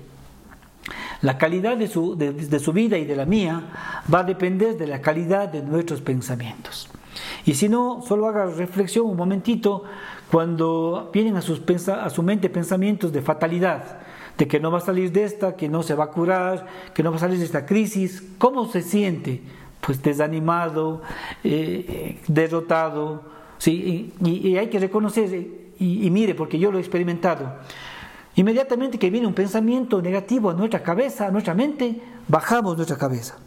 La 1.21 1.37
calidad 1.37 1.77
de 1.77 1.87
su, 1.87 2.17
de 2.17 2.59
su 2.59 2.73
vida 2.73 2.97
y 2.97 3.05
de 3.05 3.15
la 3.15 3.25
mía 3.25 4.03
va 4.13 4.19
a 4.19 4.23
depender 4.23 4.77
de 4.77 4.87
la 4.87 5.01
calidad 5.01 5.47
de 5.47 5.61
nuestros 5.61 6.01
pensamientos. 6.01 6.89
Y 7.45 7.55
si 7.55 7.69
no, 7.69 8.01
solo 8.05 8.27
haga 8.27 8.45
reflexión 8.45 9.05
un 9.05 9.17
momentito 9.17 9.83
cuando 10.31 11.11
vienen 11.13 11.37
a, 11.37 11.41
sus, 11.41 11.61
a 11.87 12.09
su 12.09 12.23
mente 12.23 12.49
pensamientos 12.49 13.11
de 13.13 13.21
fatalidad, 13.21 13.99
de 14.37 14.47
que 14.47 14.59
no 14.59 14.71
va 14.71 14.79
a 14.79 14.81
salir 14.81 15.11
de 15.11 15.23
esta, 15.23 15.55
que 15.55 15.69
no 15.69 15.83
se 15.83 15.93
va 15.93 16.05
a 16.05 16.09
curar, 16.09 16.65
que 16.93 17.03
no 17.03 17.11
va 17.11 17.17
a 17.17 17.19
salir 17.19 17.37
de 17.37 17.45
esta 17.45 17.65
crisis, 17.65 18.23
¿cómo 18.37 18.67
se 18.67 18.81
siente? 18.81 19.43
Pues 19.85 20.01
desanimado, 20.01 21.01
eh, 21.43 22.21
derrotado, 22.27 23.23
¿sí? 23.57 24.13
Y, 24.23 24.55
hay 24.57 24.67
que 24.69 24.79
reconocer, 24.79 25.47
y, 25.77 26.09
mire, 26.09 26.35
porque 26.35 26.57
yo 26.57 26.71
lo 26.71 26.77
he 26.77 26.81
experimentado, 26.81 27.53
inmediatamente 28.35 28.97
que 28.97 29.09
viene 29.09 29.27
un 29.27 29.33
pensamiento 29.33 30.01
negativo 30.01 30.49
a 30.49 30.53
nuestra 30.53 30.81
cabeza, 30.81 31.27
a 31.27 31.31
nuestra 31.31 31.53
mente, 31.53 32.01
bajamos 32.27 32.77
nuestra 32.77 32.97
cabeza. 32.97 33.37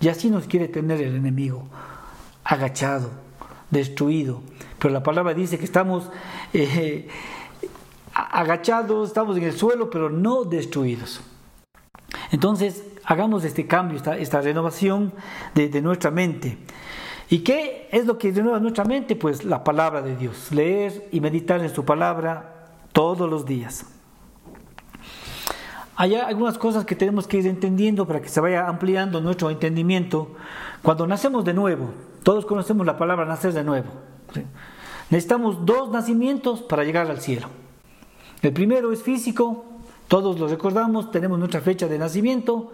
Y 0.00 0.08
así 0.08 0.30
nos 0.30 0.46
quiere 0.46 0.68
tener 0.68 1.02
el 1.02 1.16
enemigo, 1.16 1.68
agachado, 2.44 3.10
destruido. 3.70 4.40
Pero 4.78 4.94
la 4.94 5.02
palabra 5.02 5.34
dice 5.34 5.58
que 5.58 5.64
estamos 5.64 6.10
eh, 6.54 7.08
agachados, 8.14 9.08
estamos 9.08 9.36
en 9.36 9.44
el 9.44 9.52
suelo, 9.52 9.90
pero 9.90 10.08
no 10.08 10.44
destruidos. 10.44 11.20
Entonces, 12.30 12.84
hagamos 13.08 13.42
este 13.44 13.66
cambio, 13.66 13.98
esta, 14.18 14.40
renovación 14.42 15.12
de, 15.54 15.80
nuestra 15.80 16.10
mente. 16.10 16.58
¿Y 17.30 17.38
qué 17.38 17.88
es 17.90 18.04
lo 18.04 18.18
que 18.18 18.30
renueva 18.30 18.60
nuestra 18.60 18.84
mente? 18.84 19.16
Pues 19.16 19.44
la 19.44 19.64
palabra 19.64 20.02
de 20.02 20.14
Dios, 20.14 20.52
leer 20.52 21.08
y 21.10 21.20
meditar 21.20 21.62
en 21.62 21.74
su 21.74 21.86
palabra 21.86 22.66
todos 22.92 23.28
los 23.28 23.46
días. 23.46 23.86
Hay 25.96 26.14
algunas 26.14 26.58
cosas 26.58 26.84
que 26.84 26.94
tenemos 26.94 27.26
que 27.26 27.38
ir 27.38 27.46
entendiendo 27.46 28.06
para 28.06 28.20
que 28.20 28.28
se 28.28 28.40
vaya 28.40 28.68
ampliando 28.68 29.22
nuestro 29.22 29.50
entendimiento. 29.50 30.36
Cuando 30.82 31.06
nacemos 31.06 31.46
de 31.46 31.54
nuevo, 31.54 31.90
todos 32.22 32.44
conocemos 32.44 32.86
la 32.86 32.98
palabra 32.98 33.24
nacer 33.24 33.54
de 33.54 33.64
nuevo. 33.64 33.88
Necesitamos 35.08 35.64
dos 35.64 35.90
nacimientos 35.90 36.60
para 36.60 36.84
llegar 36.84 37.10
al 37.10 37.22
cielo. 37.22 37.48
El 38.42 38.52
primero 38.52 38.92
es 38.92 39.02
físico, 39.02 39.64
todos 40.08 40.40
lo 40.40 40.48
recordamos, 40.48 41.10
tenemos 41.10 41.38
nuestra 41.38 41.60
fecha 41.60 41.86
de 41.86 41.98
nacimiento, 41.98 42.72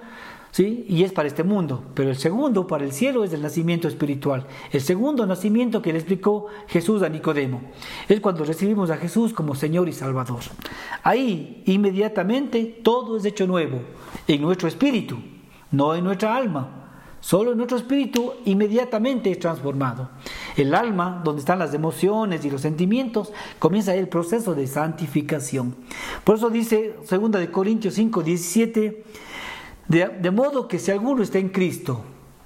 ¿sí? 0.53 0.87
Y 0.89 1.03
es 1.03 1.13
para 1.13 1.27
este 1.27 1.43
mundo. 1.43 1.83
Pero 1.95 2.11
el 2.11 2.17
segundo, 2.17 2.69
para 2.69 2.85
el 2.85 2.93
cielo, 2.93 3.25
es 3.25 3.33
el 3.33 3.43
nacimiento 3.43 3.89
espiritual. 3.89 4.47
El 4.71 4.81
segundo 4.81 5.27
nacimiento 5.27 5.83
que 5.83 5.93
le 5.93 5.99
explicó 5.99 6.47
Jesús 6.69 7.03
a 7.03 7.09
Nicodemo. 7.09 7.61
Es 8.09 8.21
cuando 8.21 8.45
recibimos 8.45 8.91
a 8.91 8.99
Jesús 8.99 9.33
como 9.33 9.57
Señor 9.57 9.89
y 9.89 9.93
Salvador. 9.93 10.43
Ahí, 11.03 11.65
inmediatamente, 11.67 12.81
todo 12.85 13.17
es 13.17 13.25
hecho 13.25 13.49
nuevo. 13.49 13.81
En 14.29 14.41
nuestro 14.41 14.69
espíritu, 14.69 15.17
no 15.73 15.95
en 15.97 16.05
nuestra 16.05 16.37
alma. 16.37 16.84
Solo 17.25 17.55
nuestro 17.55 17.79
espíritu 17.79 18.35
inmediatamente 18.45 19.31
es 19.31 19.39
transformado. 19.39 20.11
El 20.59 20.75
alma, 20.75 21.23
donde 21.25 21.41
están 21.41 21.59
las 21.59 21.73
emociones 21.73 22.45
y 22.45 22.51
los 22.51 22.61
sentimientos, 22.61 23.33
comienza 23.59 23.95
el 23.95 24.09
proceso 24.09 24.55
de 24.55 24.67
santificación. 24.67 25.75
Por 26.23 26.37
eso 26.37 26.51
dice 26.51 26.97
2 27.11 27.31
de 27.31 27.51
Corintios 27.51 27.95
5, 27.95 28.23
17, 28.23 29.05
de, 29.89 30.31
modo 30.33 30.69
que 30.69 30.79
si 30.79 30.91
alguno 30.91 31.23
está 31.23 31.39
en 31.39 31.49
Cristo, 31.49 32.03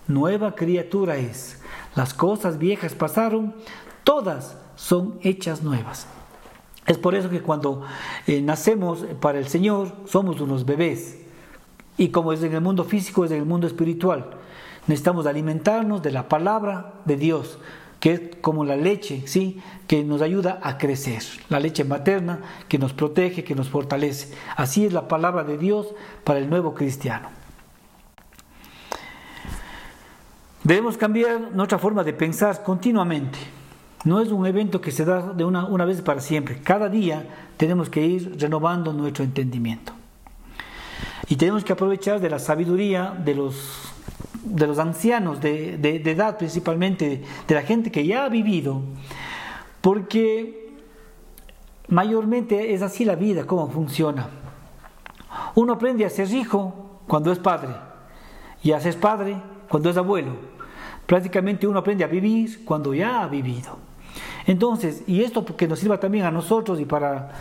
nueva 0.07 0.55
criatura 0.55 1.17
es. 1.17 1.59
Las 1.97 2.15
cosas 2.15 2.59
viejas 2.61 2.95
pasaron, 2.95 3.57
todas 4.05 4.59
son 4.77 5.19
hechas 5.23 5.65
nuevas. 5.65 6.07
Es 6.87 6.99
por 6.99 7.17
eso 7.17 7.29
que 7.29 7.43
cuando 7.43 7.83
eh, 8.29 8.41
nacemos 8.43 9.05
para 9.21 9.41
el 9.41 9.49
Señor 9.49 9.93
somos 10.05 10.41
unos 10.41 10.65
bebés. 10.65 11.19
Y 11.97 12.11
como 12.11 12.33
es 12.33 12.45
en 12.45 12.55
el 12.55 12.61
mundo 12.61 12.85
físico, 12.85 13.25
es 13.25 13.33
en 13.33 13.39
el 13.39 13.45
mundo 13.45 13.67
espiritual. 13.67 14.39
Necesitamos 14.89 15.27
alimentarnos 15.27 16.03
de 16.03 16.11
la 16.11 16.29
palabra 16.29 16.95
de 17.05 17.17
Dios, 17.17 17.59
que 18.01 18.13
es 18.13 18.21
como 18.41 18.65
la 18.65 18.75
leche, 18.75 19.23
¿sí? 19.27 19.61
que 19.87 20.03
nos 20.03 20.23
ayuda 20.23 20.61
a 20.63 20.79
crecer, 20.79 21.23
la 21.51 21.61
leche 21.61 21.85
materna 21.85 22.41
que 22.69 22.79
nos 22.79 22.95
protege, 22.95 23.45
que 23.45 23.55
nos 23.55 23.69
fortalece. 23.69 24.35
Así 24.57 24.87
es 24.87 24.95
la 24.95 25.07
palabra 25.07 25.45
de 25.45 25.59
Dios 25.59 25.89
para 26.25 26.39
el 26.39 26.49
nuevo 26.49 26.75
cristiano. 26.75 27.29
Debemos 30.65 30.97
cambiar 30.97 31.53
nuestra 31.53 31.79
forma 31.79 32.03
de 32.03 32.15
pensar 32.15 32.63
continuamente. 32.63 33.39
No 34.05 34.21
es 34.21 34.31
un 34.31 34.47
evento 34.47 34.81
que 34.81 34.91
se 34.91 35.05
da 35.05 35.33
de 35.33 35.45
una, 35.45 35.67
una 35.67 35.85
vez 35.85 36.01
para 36.01 36.21
siempre. 36.21 36.61
Cada 36.63 36.89
día 36.89 37.27
tenemos 37.59 37.91
que 37.91 38.07
ir 38.07 38.37
renovando 38.39 38.93
nuestro 38.93 39.23
entendimiento. 39.23 39.93
Y 41.29 41.37
tenemos 41.37 41.63
que 41.63 41.75
aprovechar 41.75 42.21
de 42.21 42.31
la 42.31 42.39
sabiduría 42.39 43.15
de 43.23 43.35
los 43.35 43.88
de 44.45 44.67
los 44.67 44.79
ancianos 44.79 45.41
de, 45.41 45.75
edad 46.05 46.39
principalmente, 46.39 47.23
de 47.47 47.55
la 47.55 47.63
gente 47.63 47.91
que 47.91 48.07
ya 48.07 48.25
ha 48.25 48.29
vivido, 48.29 48.83
porque 49.81 50.77
mayormente 51.89 52.75
es 52.75 52.83
así 52.83 53.05
la 53.05 53.15
vida, 53.15 53.47
cómo 53.47 53.69
funciona. 53.69 54.29
Uno 55.55 55.75
aprende 55.75 56.05
a 56.05 56.11
ser 56.11 56.31
hijo 56.33 57.01
cuando 57.07 57.33
es 57.33 57.39
padre 57.39 57.75
y 58.63 58.73
a 58.73 58.81
ser 58.81 58.99
padre 58.99 59.41
cuando 59.69 59.91
es 59.91 59.97
abuelo. 59.97 60.33
Prácticamente 61.07 61.67
uno 61.67 61.79
aprende 61.79 62.05
a 62.05 62.09
vivir 62.09 62.65
cuando 62.65 62.93
ya 62.95 63.23
ha 63.23 63.29
vivido. 63.29 63.79
Entonces, 64.47 65.03
y 65.07 65.23
esto 65.23 65.45
que 65.45 65.69
nos 65.69 65.79
sirva 65.79 66.01
también 66.01 66.25
a 66.25 66.31
nosotros 66.31 66.81
y 66.81 66.87
para 66.87 67.33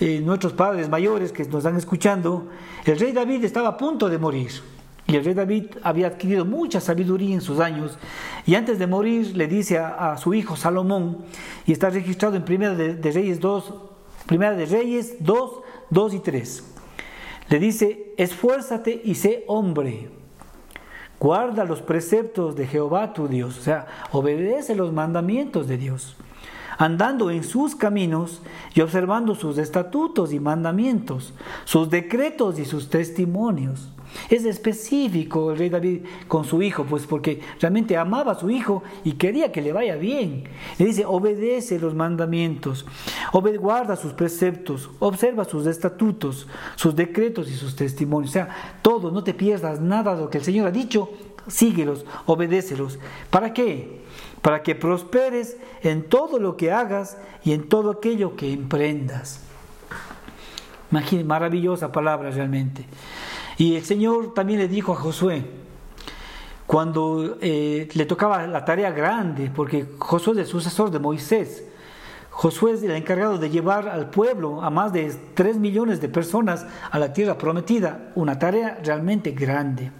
eh, 0.00 0.20
nuestros 0.24 0.54
padres 0.54 0.88
mayores 0.88 1.30
que 1.30 1.44
nos 1.44 1.56
están 1.56 1.76
escuchando, 1.76 2.48
el 2.84 2.98
rey 2.98 3.12
David 3.12 3.44
estaba 3.44 3.68
a 3.68 3.76
punto 3.76 4.08
de 4.08 4.18
morir. 4.18 4.50
Y 5.06 5.16
el 5.16 5.24
rey 5.24 5.34
David 5.34 5.66
había 5.82 6.06
adquirido 6.06 6.44
mucha 6.44 6.80
sabiduría 6.80 7.34
en 7.34 7.42
sus 7.42 7.60
años 7.60 7.98
y 8.46 8.54
antes 8.54 8.78
de 8.78 8.86
morir 8.86 9.36
le 9.36 9.46
dice 9.46 9.78
a, 9.78 10.16
su 10.16 10.32
hijo 10.32 10.56
Salomón, 10.56 11.18
y 11.66 11.72
está 11.72 11.90
registrado 11.90 12.36
en 12.36 12.44
Primera 12.44 12.74
de, 12.74 13.12
Reyes 13.12 13.38
2, 13.40 13.74
Primera 14.26 14.54
de 14.54 14.64
Reyes 14.64 15.16
2, 15.20 15.50
2 15.90 16.14
y 16.14 16.18
3. 16.20 16.64
Le 17.50 17.58
dice, 17.58 18.14
esfuérzate 18.16 19.02
y 19.04 19.16
sé 19.16 19.44
hombre, 19.46 20.08
guarda 21.20 21.64
los 21.66 21.82
preceptos 21.82 22.56
de 22.56 22.66
Jehová 22.66 23.12
tu 23.12 23.28
Dios, 23.28 23.58
o 23.58 23.62
sea, 23.62 23.86
obedece 24.12 24.74
los 24.74 24.90
mandamientos 24.90 25.68
de 25.68 25.76
Dios, 25.76 26.16
andando 26.78 27.30
en 27.30 27.44
sus 27.44 27.76
caminos 27.76 28.40
y 28.74 28.80
observando 28.80 29.34
sus 29.34 29.58
estatutos 29.58 30.32
y 30.32 30.40
mandamientos, 30.40 31.34
sus 31.66 31.90
decretos 31.90 32.58
y 32.58 32.64
sus 32.64 32.88
testimonios 32.88 33.90
es 34.30 34.44
específico 34.44 35.52
el 35.52 35.58
rey 35.58 35.68
David 35.68 36.02
con 36.28 36.44
su 36.44 36.62
hijo, 36.62 36.84
pues 36.84 37.06
porque 37.06 37.40
realmente 37.60 37.96
amaba 37.96 38.32
a 38.32 38.38
su 38.38 38.50
hijo 38.50 38.82
y 39.04 39.12
quería 39.12 39.52
que 39.52 39.62
le 39.62 39.72
vaya 39.72 39.96
bien. 39.96 40.44
Le 40.78 40.86
dice, 40.86 41.04
obedece 41.04 41.78
los 41.78 41.94
mandamientos, 41.94 42.86
guarda 43.60 43.96
sus 43.96 44.12
preceptos, 44.12 44.90
observa 44.98 45.44
sus 45.44 45.66
estatutos, 45.66 46.46
sus 46.76 46.94
decretos 46.94 47.50
y 47.50 47.54
sus 47.54 47.76
testimonios. 47.76 48.30
O 48.30 48.32
sea, 48.32 48.48
todo, 48.82 49.10
no 49.10 49.24
te 49.24 49.34
pierdas 49.34 49.80
nada 49.80 50.14
de 50.14 50.22
lo 50.22 50.30
que 50.30 50.38
el 50.38 50.44
Señor 50.44 50.68
ha 50.68 50.70
dicho, 50.70 51.10
síguelos, 51.46 52.04
obedécelos. 52.26 52.98
¿Para 53.30 53.52
qué? 53.52 54.02
Para 54.42 54.62
que 54.62 54.74
prosperes 54.74 55.56
en 55.82 56.04
todo 56.04 56.38
lo 56.38 56.56
que 56.56 56.72
hagas 56.72 57.18
y 57.44 57.52
en 57.52 57.68
todo 57.68 57.90
aquello 57.90 58.36
que 58.36 58.52
emprendas. 58.52 59.40
Imagínate, 60.90 61.26
maravillosa 61.26 61.90
palabra 61.90 62.30
realmente. 62.30 62.86
Y 63.56 63.76
el 63.76 63.84
Señor 63.84 64.34
también 64.34 64.58
le 64.58 64.68
dijo 64.68 64.92
a 64.92 64.96
Josué, 64.96 65.44
cuando 66.66 67.36
eh, 67.40 67.88
le 67.92 68.06
tocaba 68.06 68.46
la 68.46 68.64
tarea 68.64 68.90
grande, 68.90 69.50
porque 69.54 69.86
Josué 69.98 70.32
es 70.32 70.38
el 70.40 70.46
sucesor 70.46 70.90
de 70.90 70.98
Moisés, 70.98 71.64
Josué 72.30 72.72
es 72.72 72.82
el 72.82 72.90
encargado 72.90 73.38
de 73.38 73.48
llevar 73.48 73.88
al 73.88 74.10
pueblo, 74.10 74.60
a 74.60 74.70
más 74.70 74.92
de 74.92 75.14
3 75.34 75.56
millones 75.58 76.00
de 76.00 76.08
personas, 76.08 76.66
a 76.90 76.98
la 76.98 77.12
tierra 77.12 77.38
prometida, 77.38 78.10
una 78.16 78.38
tarea 78.40 78.80
realmente 78.82 79.30
grande. 79.30 79.92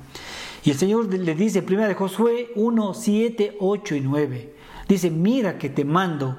Y 0.64 0.70
el 0.70 0.76
Señor 0.76 1.12
le 1.12 1.34
dice, 1.34 1.62
primero 1.62 1.88
de 1.88 1.94
Josué 1.94 2.50
1, 2.56 2.94
7, 2.94 3.58
8 3.60 3.94
y 3.94 4.00
9, 4.00 4.54
dice, 4.88 5.10
mira 5.10 5.58
que 5.58 5.68
te 5.68 5.84
mando, 5.84 6.36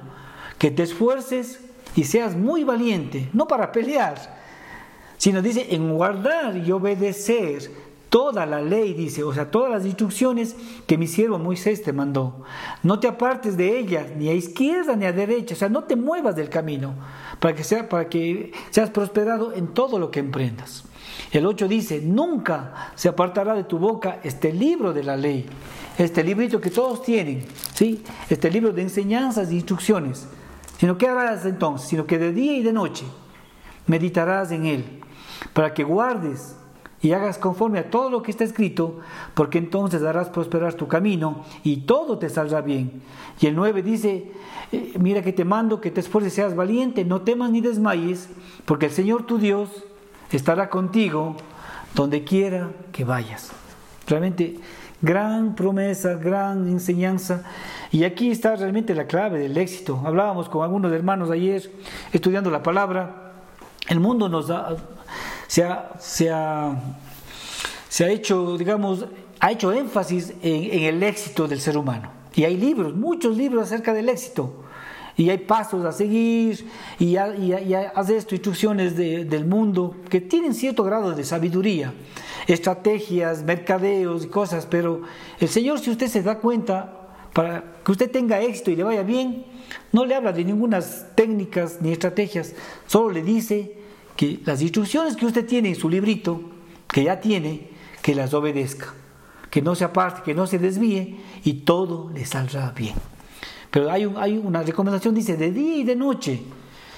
que 0.58 0.70
te 0.70 0.82
esfuerces 0.82 1.60
y 1.94 2.04
seas 2.04 2.36
muy 2.36 2.62
valiente, 2.62 3.30
no 3.32 3.46
para 3.46 3.72
pelear, 3.72 4.35
sino 5.16 5.42
dice 5.42 5.74
en 5.74 5.94
guardar 5.94 6.56
y 6.56 6.70
obedecer 6.72 7.70
toda 8.08 8.46
la 8.46 8.62
ley, 8.62 8.94
dice, 8.94 9.22
o 9.24 9.34
sea, 9.34 9.50
todas 9.50 9.70
las 9.70 9.84
instrucciones 9.84 10.56
que 10.86 10.96
mi 10.96 11.06
siervo 11.06 11.38
Moisés 11.38 11.82
te 11.82 11.92
mandó. 11.92 12.44
No 12.82 12.98
te 13.00 13.08
apartes 13.08 13.56
de 13.56 13.78
ellas, 13.78 14.06
ni 14.16 14.28
a 14.28 14.34
izquierda 14.34 14.96
ni 14.96 15.06
a 15.06 15.12
derecha, 15.12 15.54
o 15.54 15.58
sea, 15.58 15.68
no 15.68 15.84
te 15.84 15.96
muevas 15.96 16.36
del 16.36 16.48
camino, 16.48 16.94
para 17.40 17.54
que, 17.54 17.64
sea, 17.64 17.88
para 17.88 18.08
que 18.08 18.52
seas 18.70 18.90
prosperado 18.90 19.52
en 19.52 19.68
todo 19.68 19.98
lo 19.98 20.10
que 20.10 20.20
emprendas. 20.20 20.84
El 21.32 21.46
8 21.46 21.68
dice, 21.68 22.00
nunca 22.00 22.92
se 22.94 23.08
apartará 23.08 23.54
de 23.54 23.64
tu 23.64 23.78
boca 23.78 24.20
este 24.22 24.52
libro 24.52 24.92
de 24.92 25.02
la 25.02 25.16
ley, 25.16 25.46
este 25.98 26.22
librito 26.22 26.60
que 26.60 26.70
todos 26.70 27.02
tienen, 27.02 27.44
¿sí? 27.74 28.02
este 28.30 28.50
libro 28.50 28.72
de 28.72 28.82
enseñanzas 28.82 29.50
e 29.50 29.54
instrucciones, 29.54 30.26
sino 30.78 30.96
que 30.96 31.08
harás 31.08 31.44
entonces, 31.44 31.88
sino 31.88 32.06
que 32.06 32.18
de 32.18 32.32
día 32.32 32.56
y 32.56 32.62
de 32.62 32.72
noche 32.72 33.04
meditarás 33.86 34.50
en 34.52 34.66
él 34.66 34.95
para 35.56 35.72
que 35.72 35.84
guardes 35.84 36.54
y 37.00 37.12
hagas 37.12 37.38
conforme 37.38 37.78
a 37.78 37.88
todo 37.88 38.10
lo 38.10 38.22
que 38.22 38.30
está 38.30 38.44
escrito, 38.44 39.00
porque 39.32 39.56
entonces 39.56 40.02
harás 40.02 40.28
prosperar 40.28 40.74
tu 40.74 40.86
camino 40.86 41.46
y 41.64 41.78
todo 41.78 42.18
te 42.18 42.28
saldrá 42.28 42.60
bien. 42.60 43.00
Y 43.40 43.46
el 43.46 43.56
9 43.56 43.82
dice, 43.82 44.32
eh, 44.70 44.92
mira 45.00 45.22
que 45.22 45.32
te 45.32 45.46
mando 45.46 45.80
que 45.80 45.90
te 45.90 46.00
esfuerces, 46.00 46.34
seas 46.34 46.54
valiente, 46.54 47.06
no 47.06 47.22
temas 47.22 47.50
ni 47.50 47.62
desmayes, 47.62 48.28
porque 48.66 48.84
el 48.84 48.92
Señor 48.92 49.24
tu 49.24 49.38
Dios 49.38 49.70
estará 50.30 50.68
contigo 50.68 51.36
donde 51.94 52.22
quiera 52.22 52.68
que 52.92 53.06
vayas. 53.06 53.50
Realmente, 54.06 54.60
Gran 55.02 55.54
promesa, 55.54 56.14
gran 56.14 56.68
enseñanza. 56.68 57.44
Y 57.92 58.04
aquí 58.04 58.30
está 58.30 58.56
realmente 58.56 58.94
la 58.94 59.06
clave 59.06 59.38
del 59.38 59.56
éxito. 59.58 60.02
Hablábamos 60.04 60.48
con 60.48 60.62
algunos 60.62 60.90
hermanos 60.90 61.30
ayer 61.30 61.70
estudiando 62.14 62.50
la 62.50 62.62
palabra. 62.62 63.34
El 63.88 64.00
mundo 64.00 64.30
nos 64.30 64.48
da, 64.48 64.74
se, 65.46 65.64
ha, 65.64 65.92
se, 65.98 66.30
ha, 66.30 66.74
se 67.88 68.04
ha 68.04 68.10
hecho, 68.10 68.56
digamos, 68.56 69.06
ha 69.40 69.52
hecho 69.52 69.72
énfasis 69.72 70.34
en, 70.42 70.82
el 70.82 71.02
éxito 71.02 71.46
del 71.48 71.60
ser 71.60 71.76
humano. 71.76 72.10
Y 72.34 72.44
hay 72.44 72.56
libros, 72.56 72.94
muchos 72.94 73.36
libros 73.36 73.64
acerca 73.64 73.92
del 73.92 74.08
éxito. 74.08 74.62
Y 75.16 75.30
hay 75.30 75.38
pasos 75.38 75.84
a 75.84 75.92
seguir, 75.92 76.66
y, 76.98 77.16
hay, 77.16 77.74
esto, 78.08 78.34
instrucciones 78.34 78.96
del 78.96 79.46
mundo 79.46 79.96
que 80.10 80.20
tienen 80.20 80.52
cierto 80.52 80.84
grado 80.84 81.12
de 81.12 81.24
sabiduría, 81.24 81.94
estrategias, 82.46 83.42
mercadeos 83.42 84.24
y 84.26 84.28
cosas, 84.28 84.66
pero 84.66 85.02
el 85.40 85.48
Señor, 85.48 85.78
si 85.78 85.90
usted 85.90 86.08
se 86.08 86.22
da 86.22 86.38
cuenta, 86.38 87.06
para 87.32 87.64
que 87.82 87.92
usted 87.92 88.10
tenga 88.10 88.40
éxito 88.40 88.70
y 88.70 88.76
le 88.76 88.82
vaya 88.82 89.02
bien, 89.02 89.46
no 89.92 90.04
le 90.04 90.14
habla 90.14 90.32
de 90.32 90.44
ninguna 90.44 90.80
técnicas 91.14 91.80
ni 91.80 91.92
estrategias, 91.92 92.54
solo 92.86 93.10
le 93.10 93.22
dice 93.22 93.85
que 94.16 94.40
las 94.44 94.62
instrucciones 94.62 95.16
que 95.16 95.26
usted 95.26 95.46
tiene 95.46 95.70
en 95.70 95.76
su 95.76 95.88
librito, 95.88 96.40
que 96.88 97.04
ya 97.04 97.20
tiene, 97.20 97.68
que 98.02 98.14
las 98.14 98.32
obedezca 98.34 98.94
que 99.56 99.62
no 99.62 99.74
se 99.74 99.84
aparte, 99.84 100.20
que 100.22 100.34
no 100.34 100.46
se 100.46 100.58
desvíe 100.58 101.16
y 101.42 101.54
todo 101.64 102.10
le 102.12 102.26
saldrá 102.26 102.72
bien. 102.72 102.94
Pero 103.70 103.90
hay, 103.90 104.04
hay 104.18 104.36
una 104.36 104.62
recomendación, 104.62 105.14
dice, 105.14 105.38
de 105.38 105.50
día 105.50 105.76
y 105.78 105.82
de 105.82 105.96
noche. 105.96 106.42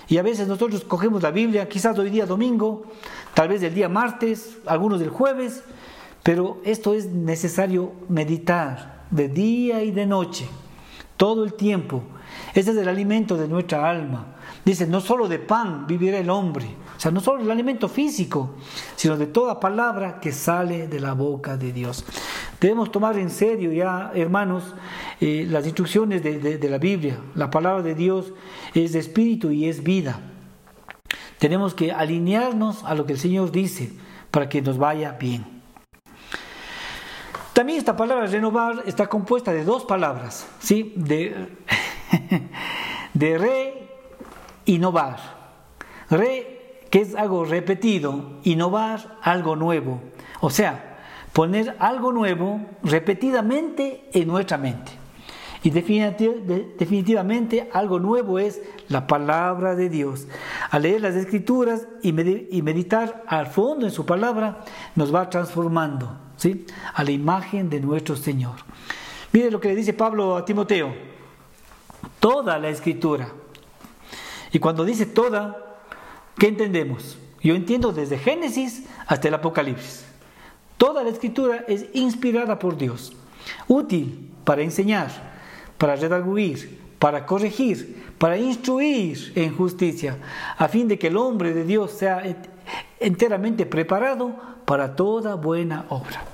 Y 0.09 0.17
a 0.19 0.23
veces 0.23 0.49
nosotros 0.49 0.83
cogemos 0.83 1.23
la 1.23 1.31
Biblia, 1.31 1.69
quizás 1.69 1.97
hoy 1.99 2.11
día 2.11 2.27
domingo, 2.27 2.83
tal 3.33 3.47
vez 3.47 3.63
el 3.63 3.75
día 3.75 3.89
martes, 3.89 4.59
algunos 4.67 4.99
del 4.99 5.11
jueves, 5.11 5.63
pero 6.25 6.61
esto 6.65 6.95
es 6.95 7.07
necesario 7.07 7.93
meditar 8.09 9.05
de 9.13 9.29
día 9.29 9.85
y 9.85 9.93
de 9.93 10.07
noche, 10.07 10.49
todo 11.17 11.45
el 11.45 11.55
tiempo. 11.55 12.03
Ese 12.55 12.73
es 12.73 12.77
el 12.77 12.89
alimento 12.89 13.37
de 13.37 13.47
nuestra 13.47 13.89
alma. 13.89 14.35
Dice, 14.65 14.85
no 14.89 15.01
solo 15.01 15.29
de 15.29 15.39
pan 15.39 15.87
vivirá 15.87 16.19
el 16.19 16.31
hombre, 16.31 16.67
o 16.99 17.01
sea, 17.01 17.13
no 17.13 17.21
solo 17.21 17.45
el 17.45 17.51
alimento 17.53 17.89
físico, 17.89 18.57
sino 18.97 19.17
de 19.17 19.29
toda 19.29 19.61
palabra 19.61 20.19
que 20.19 20.33
sale 20.33 20.89
de 20.89 20.99
la 20.99 21.13
boca 21.13 21.57
de 21.57 21.73
Dios. 21.73 22.05
Debemos 22.61 22.91
tomar 22.91 23.17
en 23.19 23.31
serio 23.31 23.71
ya, 23.71 24.11
hermanos, 24.17 24.75
eh, 25.21 25.47
las 25.49 25.65
instrucciones 25.65 26.25
de, 26.25 26.69
la 26.69 26.79
Biblia. 26.79 27.21
La 27.37 27.51
palabra 27.51 27.85
de 27.85 27.95
Dios 27.95 28.33
es 28.75 28.95
de 28.95 28.99
espíritu 28.99 29.53
y 29.53 29.69
es 29.69 29.85
vida. 29.85 30.19
Tenemos 31.39 31.73
que 31.73 31.93
alinearnos 31.93 32.83
a 32.83 32.97
lo 32.97 33.07
que 33.07 33.13
el 33.13 33.21
Señor 33.21 33.53
dice 33.53 33.93
para 34.33 34.49
que 34.49 34.61
nos 34.61 34.77
vaya 34.77 35.13
bien. 35.13 35.47
También 37.53 37.79
esta 37.79 37.97
palabra 37.97 38.27
renovar 38.27 38.83
está 38.87 39.07
compuesta 39.07 39.53
de 39.53 39.63
dos 39.63 39.85
palabras, 39.85 40.49
¿sí? 40.59 40.95
De, 40.97 41.47
de 43.15 43.39
re 43.39 43.89
y 44.65 44.79
novar. 44.79 45.39
Re, 46.11 46.58
que 46.91 47.01
es 47.01 47.15
algo 47.15 47.45
repetido, 47.45 48.39
y 48.45 48.57
novar, 48.57 49.19
algo 49.23 49.57
nuevo. 49.57 50.01
O 50.41 50.51
sea, 50.51 50.99
poner 51.33 51.77
algo 51.79 52.13
nuevo 52.13 52.61
repetidamente 52.83 54.09
en 54.13 54.29
nuestra 54.29 54.59
mente. 54.59 54.93
Y 55.63 55.71
definitivamente 55.71 57.69
algo 57.73 57.99
nuevo 57.99 58.39
es 58.39 58.63
la 58.89 59.07
palabra 59.09 59.75
de 59.75 59.89
Dios. 59.89 60.29
Al 60.71 60.83
leer 60.83 61.01
las 61.01 61.17
escrituras 61.17 61.89
y 62.03 62.13
meditar 62.13 63.25
al 63.27 63.49
fondo 63.49 63.85
en 63.85 63.93
su 63.93 64.07
palabra, 64.07 64.65
nos 64.95 65.13
va 65.13 65.29
transformando 65.29 66.17
¿sí? 66.37 66.65
a 66.95 67.03
la 67.03 67.11
imagen 67.11 67.71
de 67.71 67.81
nuestro 67.81 68.15
Señor. 68.15 68.55
Mire 69.33 69.51
lo 69.51 69.61
que 69.61 69.69
le 69.69 69.75
dice 69.75 69.93
Pablo 69.93 70.37
a 70.37 70.45
Timoteo. 70.45 70.95
Toda 72.21 72.59
la 72.59 72.69
escritura. 72.69 73.29
Y 74.53 74.61
cuando 74.61 74.85
dice 74.85 75.07
toda, 75.07 75.68
¿qué 76.39 76.49
entendemos? 76.49 77.19
Yo 77.43 77.55
entiendo 77.55 77.93
desde 77.93 78.19
Génesis 78.19 78.85
hasta 79.07 79.29
el 79.29 79.35
Apocalipsis. 79.35 80.05
Toda 80.77 81.03
la 81.03 81.11
escritura 81.11 81.65
es 81.67 81.87
inspirada 81.93 82.59
por 82.59 82.77
Dios, 82.77 83.13
útil 83.67 84.31
para 84.45 84.63
enseñar, 84.63 85.11
para 85.77 85.97
redarguir, 85.97 86.79
para 86.99 87.27
corregir, 87.27 88.13
para 88.19 88.39
instruir 88.39 89.33
en 89.35 89.57
justicia, 89.57 90.19
a 90.57 90.69
fin 90.69 90.89
de 90.89 90.99
que 90.99 91.09
el 91.09 91.17
hombre 91.17 91.53
de 91.53 91.65
Dios 91.65 91.93
sea 91.93 92.23
enteramente 93.01 93.67
preparado 93.67 94.35
para 94.65 94.97
toda 94.97 95.35
buena 95.35 95.87
obra. 95.89 96.25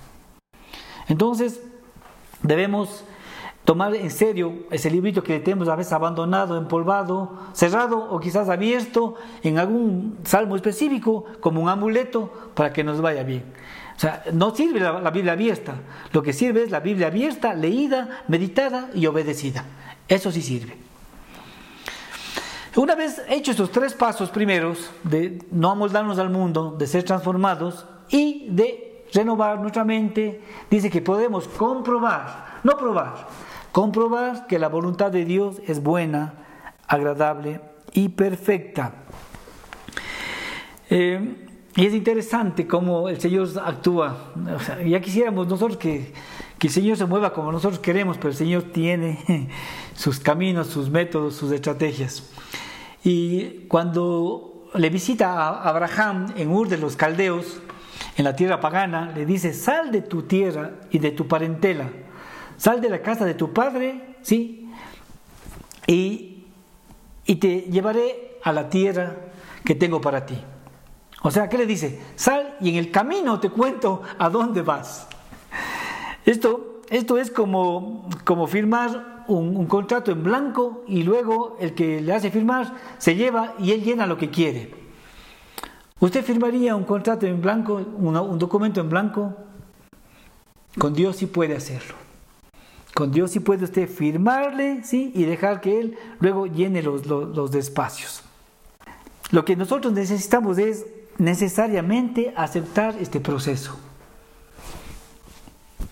Entonces, 1.08 1.60
debemos 2.42 3.04
tomar 3.64 3.94
en 3.94 4.10
serio 4.10 4.66
ese 4.70 4.90
librito 4.90 5.22
que 5.22 5.40
tenemos 5.40 5.68
a 5.68 5.76
veces 5.76 5.92
abandonado, 5.92 6.56
empolvado, 6.58 7.38
cerrado 7.52 7.98
o 7.98 8.20
quizás 8.20 8.48
abierto 8.48 9.14
en 9.42 9.58
algún 9.58 10.18
salmo 10.24 10.56
específico 10.56 11.24
como 11.40 11.62
un 11.62 11.68
amuleto 11.68 12.30
para 12.54 12.72
que 12.72 12.84
nos 12.84 13.00
vaya 13.00 13.22
bien. 13.22 13.44
O 13.96 14.00
sea, 14.00 14.24
no 14.32 14.54
sirve 14.54 14.80
la, 14.80 15.10
Biblia 15.10 15.32
abierta. 15.32 15.76
Lo 16.12 16.22
que 16.22 16.32
sirve 16.32 16.64
es 16.64 16.70
la 16.70 16.80
Biblia 16.80 17.06
abierta, 17.06 17.54
leída, 17.54 18.24
meditada 18.28 18.90
y 18.92 19.06
obedecida. 19.06 19.64
Eso 20.08 20.32
sí 20.32 20.42
sirve. 20.42 20.76
Una 22.76 22.96
vez 22.96 23.22
hechos 23.28 23.52
estos 23.52 23.70
tres 23.70 23.94
pasos 23.94 24.30
primeros 24.30 24.90
de 25.04 25.40
no 25.52 25.70
amoldarnos 25.70 26.18
al 26.18 26.28
mundo, 26.28 26.74
de 26.76 26.88
ser 26.88 27.04
transformados 27.04 27.86
y 28.10 28.48
de 28.50 29.04
renovar 29.14 29.60
nuestra 29.60 29.84
mente, 29.84 30.42
dice 30.68 30.90
que 30.90 31.00
podemos 31.00 31.46
comprobar, 31.46 32.58
no 32.64 32.76
probar, 32.76 33.28
comprobar 33.74 34.46
que 34.46 34.60
la 34.60 34.68
voluntad 34.68 35.10
de 35.10 35.24
Dios 35.24 35.60
es 35.66 35.82
buena, 35.82 36.34
agradable 36.86 37.60
y 37.92 38.10
perfecta. 38.10 38.94
Eh, 40.88 41.34
y 41.74 41.84
es 41.84 41.92
interesante 41.92 42.68
cómo 42.68 43.08
el 43.08 43.20
Señor 43.20 43.48
actúa. 43.64 44.32
ya 44.86 45.00
quisiéramos 45.00 45.48
nosotros 45.48 45.76
que, 45.76 46.12
que, 46.56 46.68
el 46.68 46.72
Señor 46.72 46.96
se 46.96 47.04
mueva 47.06 47.32
como 47.32 47.50
nosotros 47.50 47.80
queremos, 47.80 48.16
pero 48.16 48.28
el 48.28 48.36
Señor 48.36 48.62
tiene 48.72 49.48
sus 49.96 50.20
caminos, 50.20 50.68
sus 50.68 50.88
métodos, 50.88 51.34
sus 51.34 51.50
estrategias. 51.50 52.30
Y 53.02 53.66
cuando 53.66 54.70
le 54.74 54.88
visita 54.88 55.32
a 55.32 55.68
Abraham 55.68 56.32
en 56.36 56.52
Ur 56.52 56.68
de 56.68 56.78
los 56.78 56.94
Caldeos, 56.94 57.60
en 58.16 58.22
la 58.24 58.36
tierra 58.36 58.60
pagana, 58.60 59.10
le 59.12 59.26
dice, 59.26 59.52
sal 59.52 59.90
de 59.90 60.00
tu 60.00 60.22
tierra 60.22 60.74
y 60.92 61.00
de 61.00 61.10
tu 61.10 61.26
parentela, 61.26 61.90
sal 62.56 62.80
de 62.80 62.88
la 62.88 63.02
casa 63.02 63.24
de 63.24 63.34
tu 63.34 63.52
padre, 63.52 64.16
¿sí? 64.22 64.70
Y, 65.86 66.44
y 67.26 67.36
te 67.36 67.62
llevaré 67.62 68.38
a 68.42 68.52
la 68.52 68.68
tierra 68.68 69.16
que 69.64 69.74
tengo 69.74 70.00
para 70.00 70.26
ti. 70.26 70.38
O 71.22 71.30
sea, 71.30 71.48
¿qué 71.48 71.56
le 71.56 71.66
dice? 71.66 72.00
Sal 72.16 72.56
y 72.60 72.68
en 72.68 72.76
el 72.76 72.90
camino 72.90 73.40
te 73.40 73.48
cuento 73.48 74.02
a 74.18 74.28
dónde 74.28 74.62
vas. 74.62 75.08
Esto, 76.26 76.82
esto 76.90 77.18
es 77.18 77.30
como, 77.30 78.08
como 78.24 78.46
firmar 78.46 79.24
un, 79.28 79.66
contrato 79.66 80.12
en 80.12 80.22
blanco 80.22 80.84
y 80.86 81.02
luego 81.02 81.56
el 81.60 81.74
que 81.74 82.00
le 82.00 82.12
hace 82.12 82.30
firmar 82.30 82.74
se 82.98 83.16
lleva 83.16 83.54
y 83.58 83.72
él 83.72 83.82
llena 83.82 84.06
lo 84.06 84.18
que 84.18 84.30
quiere. 84.30 84.74
¿Usted 86.00 86.22
firmaría 86.22 86.76
un 86.76 86.84
contrato 86.84 87.26
en 87.26 87.40
blanco, 87.40 87.74
un 87.76 88.38
documento 88.38 88.80
en 88.80 88.90
blanco? 88.90 89.34
Con 90.78 90.92
Dios 90.92 91.16
sí 91.16 91.26
puede 91.26 91.56
hacerlo. 91.56 92.03
Con 92.94 93.10
Dios 93.10 93.32
sí 93.32 93.40
puede 93.40 93.64
usted 93.64 93.88
firmarle, 93.88 94.84
¿sí? 94.84 95.10
Y 95.14 95.24
dejar 95.24 95.60
que 95.60 95.80
Él 95.80 95.98
luego 96.20 96.46
llene 96.46 96.80
los, 96.80 97.06
los, 97.06 97.36
los 97.36 97.54
espacios. 97.54 98.22
Lo 99.30 99.44
que 99.44 99.56
nosotros 99.56 99.92
necesitamos 99.92 100.58
es 100.58 100.86
necesariamente 101.18 102.32
aceptar 102.36 102.94
este 103.00 103.18
proceso. 103.18 103.76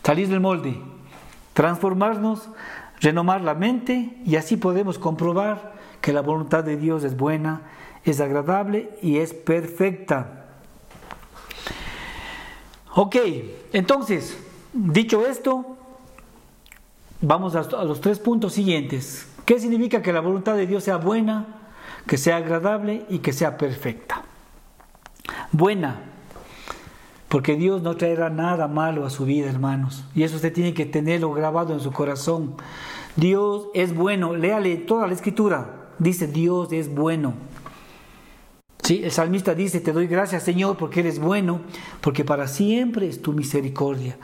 Salir 0.05 0.29
del 0.29 0.41
molde, 0.41 0.81
transformarnos, 1.55 2.49
renovar 3.01 3.41
la 3.41 3.55
mente 3.55 4.17
y 4.25 4.37
así 4.37 4.57
podemos 4.57 4.99
comprobar 4.99 5.73
que 6.01 6.13
la 6.13 6.23
voluntad 6.23 6.63
de 6.63 6.77
Dios 6.77 7.03
es 7.03 7.17
buena, 7.17 7.63
es 8.05 8.21
agradable 8.21 8.91
y 9.03 9.19
es 9.19 9.33
perfecta. 9.33 10.47
Ok, 12.95 13.17
entonces, 13.73 14.37
dicho 14.73 15.27
esto, 15.27 15.79
vamos 17.23 17.57
a, 17.57 17.85
los 17.85 18.01
tres 18.03 18.19
puntos 18.19 18.53
siguientes. 18.53 19.27
¿Qué 19.47 19.59
significa 19.59 20.03
que 20.03 20.13
la 20.13 20.21
voluntad 20.21 20.55
de 20.55 20.67
Dios 20.67 20.85
sea 20.85 20.99
buena, 20.99 21.47
que 22.07 22.19
sea 22.19 22.37
agradable 22.37 23.07
y 23.09 23.21
que 23.21 23.33
sea 23.33 23.57
perfecta? 23.57 24.25
buena. 25.53 26.01
Porque 27.29 27.57
Dios 27.57 27.83
no 27.83 27.97
traerá 27.97 28.29
nada 28.29 28.69
malo 28.69 29.07
a 29.07 29.11
su 29.11 29.25
vida, 29.25 29.49
hermanos. 29.49 30.05
Y 30.15 30.23
eso 30.23 30.37
usted 30.37 30.53
tiene 30.53 30.75
que 30.75 30.85
tenerlo 30.85 31.33
grabado 31.33 31.73
en 31.73 31.81
su 31.81 31.93
corazón. 31.93 32.57
Dios 33.17 33.69
es 33.75 33.95
bueno. 33.95 34.35
Léale 34.35 34.77
toda 34.77 35.07
la 35.07 35.15
escritura. 35.15 35.93
Dice 35.99 36.27
Dios 36.27 36.73
es 36.73 36.95
bueno. 36.95 37.35
Sí, 38.83 39.03
el 39.05 39.13
salmista 39.13 39.55
dice, 39.55 39.81
te 39.81 39.93
doy 39.93 40.09
gracias 40.09 40.43
Señor 40.43 40.77
porque 40.77 41.01
eres 41.01 41.21
bueno, 41.21 41.61
porque 42.01 42.25
para 42.25 42.49
siempre 42.49 43.07
es 43.07 43.23
tu 43.23 43.33
misericordia. 43.33 44.19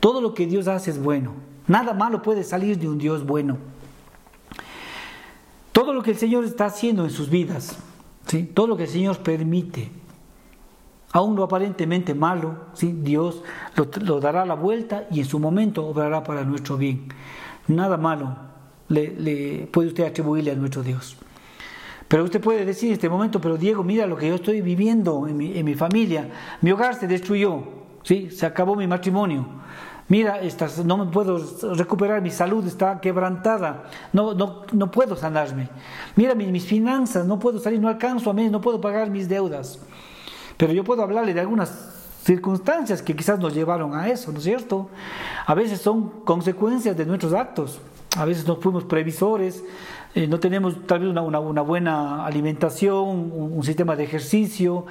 Todo 0.00 0.20
lo 0.20 0.34
que 0.34 0.46
Dios 0.46 0.68
hace 0.68 0.90
es 0.90 1.02
bueno. 1.02 1.32
Nada 1.72 1.94
malo 1.94 2.20
puede 2.20 2.44
salir 2.44 2.78
de 2.78 2.86
un 2.86 2.98
Dios 2.98 3.24
bueno. 3.24 3.56
Todo 5.72 5.94
lo 5.94 6.02
que 6.02 6.10
el 6.10 6.18
Señor 6.18 6.44
está 6.44 6.66
haciendo 6.66 7.02
en 7.02 7.10
sus 7.10 7.30
vidas, 7.30 7.78
¿sí? 8.26 8.42
todo 8.42 8.66
lo 8.66 8.76
que 8.76 8.82
el 8.82 8.90
Señor 8.90 9.16
permite, 9.20 9.90
aún 11.12 11.34
lo 11.34 11.44
aparentemente 11.44 12.14
malo, 12.14 12.56
¿sí? 12.74 12.94
Dios 13.00 13.42
lo, 14.02 14.20
dará 14.20 14.44
la 14.44 14.52
vuelta 14.52 15.06
y 15.10 15.20
en 15.20 15.24
su 15.24 15.38
momento 15.38 15.86
obrará 15.86 16.22
para 16.22 16.44
nuestro 16.44 16.76
bien. 16.76 17.08
Nada 17.68 17.96
malo 17.96 18.36
le 18.88 19.66
puede 19.72 19.88
usted 19.88 20.04
atribuirle 20.04 20.50
a 20.50 20.56
nuestro 20.56 20.82
Dios. 20.82 21.16
Pero 22.06 22.24
usted 22.24 22.42
puede 22.42 22.66
decir 22.66 22.88
en 22.90 22.96
este 22.96 23.08
momento, 23.08 23.40
pero 23.40 23.56
Diego, 23.56 23.82
mira 23.82 24.06
lo 24.06 24.18
que 24.18 24.28
yo 24.28 24.34
estoy 24.34 24.60
viviendo 24.60 25.26
en 25.26 25.64
mi, 25.64 25.74
familia. 25.74 26.28
Mi 26.60 26.70
hogar 26.70 26.96
se 26.96 27.06
destruyó, 27.06 27.62
¿sí? 28.02 28.30
se 28.30 28.44
acabó 28.44 28.76
mi 28.76 28.86
matrimonio. 28.86 29.46
Mira, 30.08 30.40
no 30.84 30.98
me 30.98 31.10
puedo 31.10 31.38
recuperar, 31.74 32.20
mi 32.20 32.30
salud 32.30 32.66
está 32.66 33.00
quebrantada, 33.00 33.84
no, 34.12 34.34
no, 34.34 34.62
no 34.72 34.90
puedo 34.90 35.16
sanarme. 35.16 35.68
Mira 36.16 36.34
mis, 36.34 36.48
mis 36.48 36.66
finanzas, 36.66 37.26
no 37.26 37.38
puedo 37.38 37.58
salir, 37.58 37.80
no 37.80 37.88
alcanzo 37.88 38.30
a 38.30 38.34
mí, 38.34 38.48
no 38.50 38.60
puedo 38.60 38.80
pagar 38.80 39.08
mis 39.10 39.28
deudas. 39.28 39.78
Pero 40.56 40.72
yo 40.72 40.84
puedo 40.84 41.02
hablarle 41.02 41.32
de 41.32 41.40
algunas 41.40 41.70
circunstancias 42.24 43.02
que 43.02 43.16
quizás 43.16 43.38
nos 43.38 43.54
llevaron 43.54 43.94
a 43.94 44.08
eso, 44.08 44.32
¿no 44.32 44.38
es 44.38 44.44
cierto? 44.44 44.88
A 45.46 45.54
veces 45.54 45.80
son 45.80 46.10
consecuencias 46.24 46.96
de 46.96 47.06
nuestros 47.06 47.32
actos. 47.32 47.80
A 48.16 48.26
veces 48.26 48.46
no 48.46 48.56
fuimos 48.56 48.84
previsores, 48.84 49.64
eh, 50.14 50.26
no 50.26 50.38
tenemos 50.38 50.86
tal 50.86 51.00
vez 51.00 51.08
una, 51.08 51.62
buena 51.62 52.26
alimentación, 52.26 53.32
un, 53.32 53.62
sistema 53.62 53.96
de 53.96 54.04
ejercicio, 54.04 54.84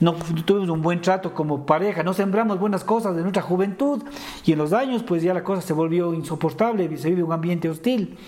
no, 0.00 0.14
tuvimos 0.44 0.68
un 0.68 0.82
buen 0.82 1.00
trato 1.00 1.32
como 1.32 1.64
pareja, 1.64 2.02
no 2.02 2.12
sembramos 2.12 2.58
buenas 2.58 2.82
cosas 2.82 3.14
de 3.14 3.22
nuestra 3.22 3.42
juventud 3.42 4.02
y 4.44 4.52
en 4.52 4.58
los 4.58 4.72
años 4.72 5.04
pues 5.04 5.22
ya 5.22 5.32
la 5.32 5.44
cosa 5.44 5.62
se 5.62 5.72
volvió 5.72 6.12
insoportable, 6.12 6.96
se 6.96 7.08
vive 7.10 7.22
un 7.22 7.32
ambiente 7.32 7.68
hostil. 7.68 8.18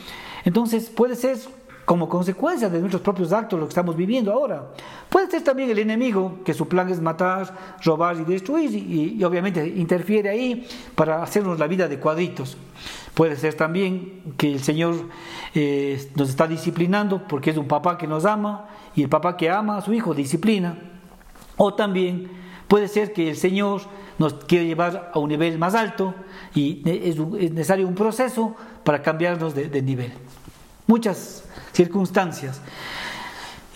Entonces 0.44 0.88
puede 0.88 1.16
ser 1.16 1.36
como 1.84 2.08
consecuencia 2.08 2.68
de 2.68 2.80
nuestros 2.80 3.02
propios 3.02 3.32
actos 3.32 3.58
lo 3.58 3.66
que 3.66 3.70
estamos 3.70 3.96
viviendo 3.96 4.32
ahora. 4.32 4.66
Puede 5.16 5.30
ser 5.30 5.44
también 5.44 5.70
el 5.70 5.78
enemigo, 5.78 6.40
que 6.44 6.52
su 6.52 6.68
plan 6.68 6.90
es 6.90 7.00
matar, 7.00 7.78
robar 7.82 8.18
y 8.18 8.24
destruir, 8.24 8.70
y, 8.74 9.24
obviamente 9.24 9.66
interfiere 9.66 10.28
ahí 10.28 10.68
para 10.94 11.22
hacernos 11.22 11.58
la 11.58 11.66
vida 11.66 11.88
de 11.88 11.98
cuadritos. 11.98 12.58
Puede 13.14 13.34
ser 13.36 13.54
también 13.54 14.34
que 14.36 14.52
el 14.52 14.62
Señor 14.62 14.94
eh, 15.54 16.12
nos 16.16 16.28
está 16.28 16.46
disciplinando 16.46 17.26
porque 17.26 17.48
es 17.48 17.56
un 17.56 17.66
papá 17.66 17.96
que 17.96 18.06
nos 18.06 18.26
ama 18.26 18.68
y 18.94 19.04
el 19.04 19.08
papá 19.08 19.38
que 19.38 19.48
ama 19.48 19.78
a 19.78 19.80
su 19.80 19.94
hijo 19.94 20.12
disciplina. 20.12 20.76
O 21.56 21.72
también 21.72 22.30
puede 22.68 22.86
ser 22.86 23.14
que 23.14 23.30
el 23.30 23.36
Señor 23.36 23.80
nos 24.18 24.34
quiere 24.34 24.66
llevar 24.66 25.12
a 25.14 25.18
un 25.18 25.30
nivel 25.30 25.56
más 25.56 25.74
alto 25.74 26.14
y 26.54 26.82
es, 26.84 27.16
necesario 27.52 27.88
un 27.88 27.94
proceso 27.94 28.54
para 28.84 29.00
cambiarnos 29.00 29.54
de, 29.54 29.70
de 29.70 29.80
nivel. 29.80 30.12
Muchas 30.86 31.42
circunstancias. 31.72 32.60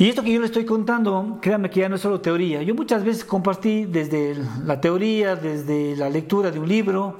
Y 0.01 0.09
esto 0.09 0.23
que 0.23 0.33
yo 0.33 0.41
le 0.41 0.47
estoy 0.47 0.65
contando, 0.65 1.37
créanme 1.43 1.69
que 1.69 1.81
ya 1.81 1.91
no 1.91 1.97
es 1.97 2.01
solo 2.01 2.23
teoría. 2.23 2.63
Yo 2.63 2.75
muchas 2.75 3.05
veces 3.05 3.23
compartí 3.23 3.85
desde 3.85 4.35
la 4.65 4.81
teoría, 4.81 5.37
desde 5.37 5.95
la 5.95 6.09
lectura 6.09 6.51
de 6.51 6.59
un 6.59 6.67
libro, 6.67 7.19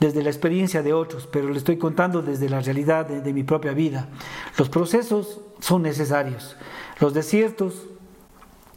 desde 0.00 0.22
la 0.22 0.30
experiencia 0.30 0.82
de 0.82 0.94
otros, 0.94 1.28
pero 1.30 1.50
le 1.50 1.58
estoy 1.58 1.76
contando 1.76 2.22
desde 2.22 2.48
la 2.48 2.60
realidad 2.60 3.04
de, 3.04 3.32
mi 3.34 3.42
propia 3.42 3.72
vida. 3.72 4.08
Los 4.56 4.70
procesos 4.70 5.42
son 5.60 5.82
necesarios. 5.82 6.56
Los 7.00 7.12
desiertos 7.12 7.74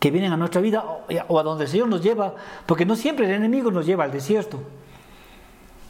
que 0.02 0.12
vienen 0.12 0.34
a 0.34 0.38
nuestra 0.38 0.60
vida 0.60 0.84
o 1.30 1.39
a 1.39 1.44
donde 1.44 1.63
el 1.63 1.70
Señor 1.70 1.88
nos 1.88 2.04
lleva, 2.04 2.36
porque 2.65 2.86
no 2.86 2.98
siempre 2.98 3.26
el 3.26 3.36
enemigo 3.36 3.72
nos 3.72 3.86
lleva 3.86 4.04
al 4.04 4.12
desierto. 4.12 4.60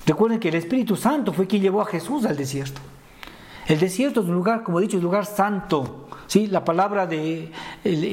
Recuerden 0.05 0.39
que 0.39 0.49
el 0.49 0.55
Espíritu 0.55 0.95
Santo 0.95 1.33
fue 1.33 1.47
quien 1.47 1.63
llevó 1.63 1.81
a 1.81 1.85
Jesús 1.85 2.27
al 2.27 2.37
desierto. 2.37 2.79
El 3.65 3.79
desierto 3.79 4.21
es 4.21 4.27
un 4.27 4.35
lugar, 4.35 4.61
como 4.61 4.77
he 4.77 4.83
dicho, 4.83 4.97
es 4.97 5.01
un 5.01 5.05
lugar 5.05 5.25
santo. 5.25 6.05
¿Sí? 6.27 6.47
La 6.47 6.65
palabra 6.65 7.07
de, 7.07 7.51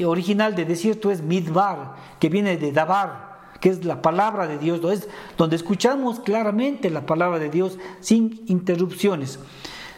original 0.05 0.55
de 0.55 0.65
desierto 0.65 1.11
es 1.11 1.21
midbar, 1.21 1.95
que 2.19 2.29
viene 2.29 2.57
de 2.57 2.71
dabar, 2.71 3.33
que 3.59 3.69
es 3.69 3.85
la 3.85 4.01
palabra 4.01 4.47
de 4.47 4.57
Dios, 4.57 4.81
es 4.91 5.07
donde 5.37 5.55
escuchamos 5.55 6.19
claramente 6.19 6.89
la 6.89 7.05
palabra 7.05 7.39
de 7.39 7.49
Dios 7.49 7.77
sin 7.99 8.43
interrupciones, 8.47 9.39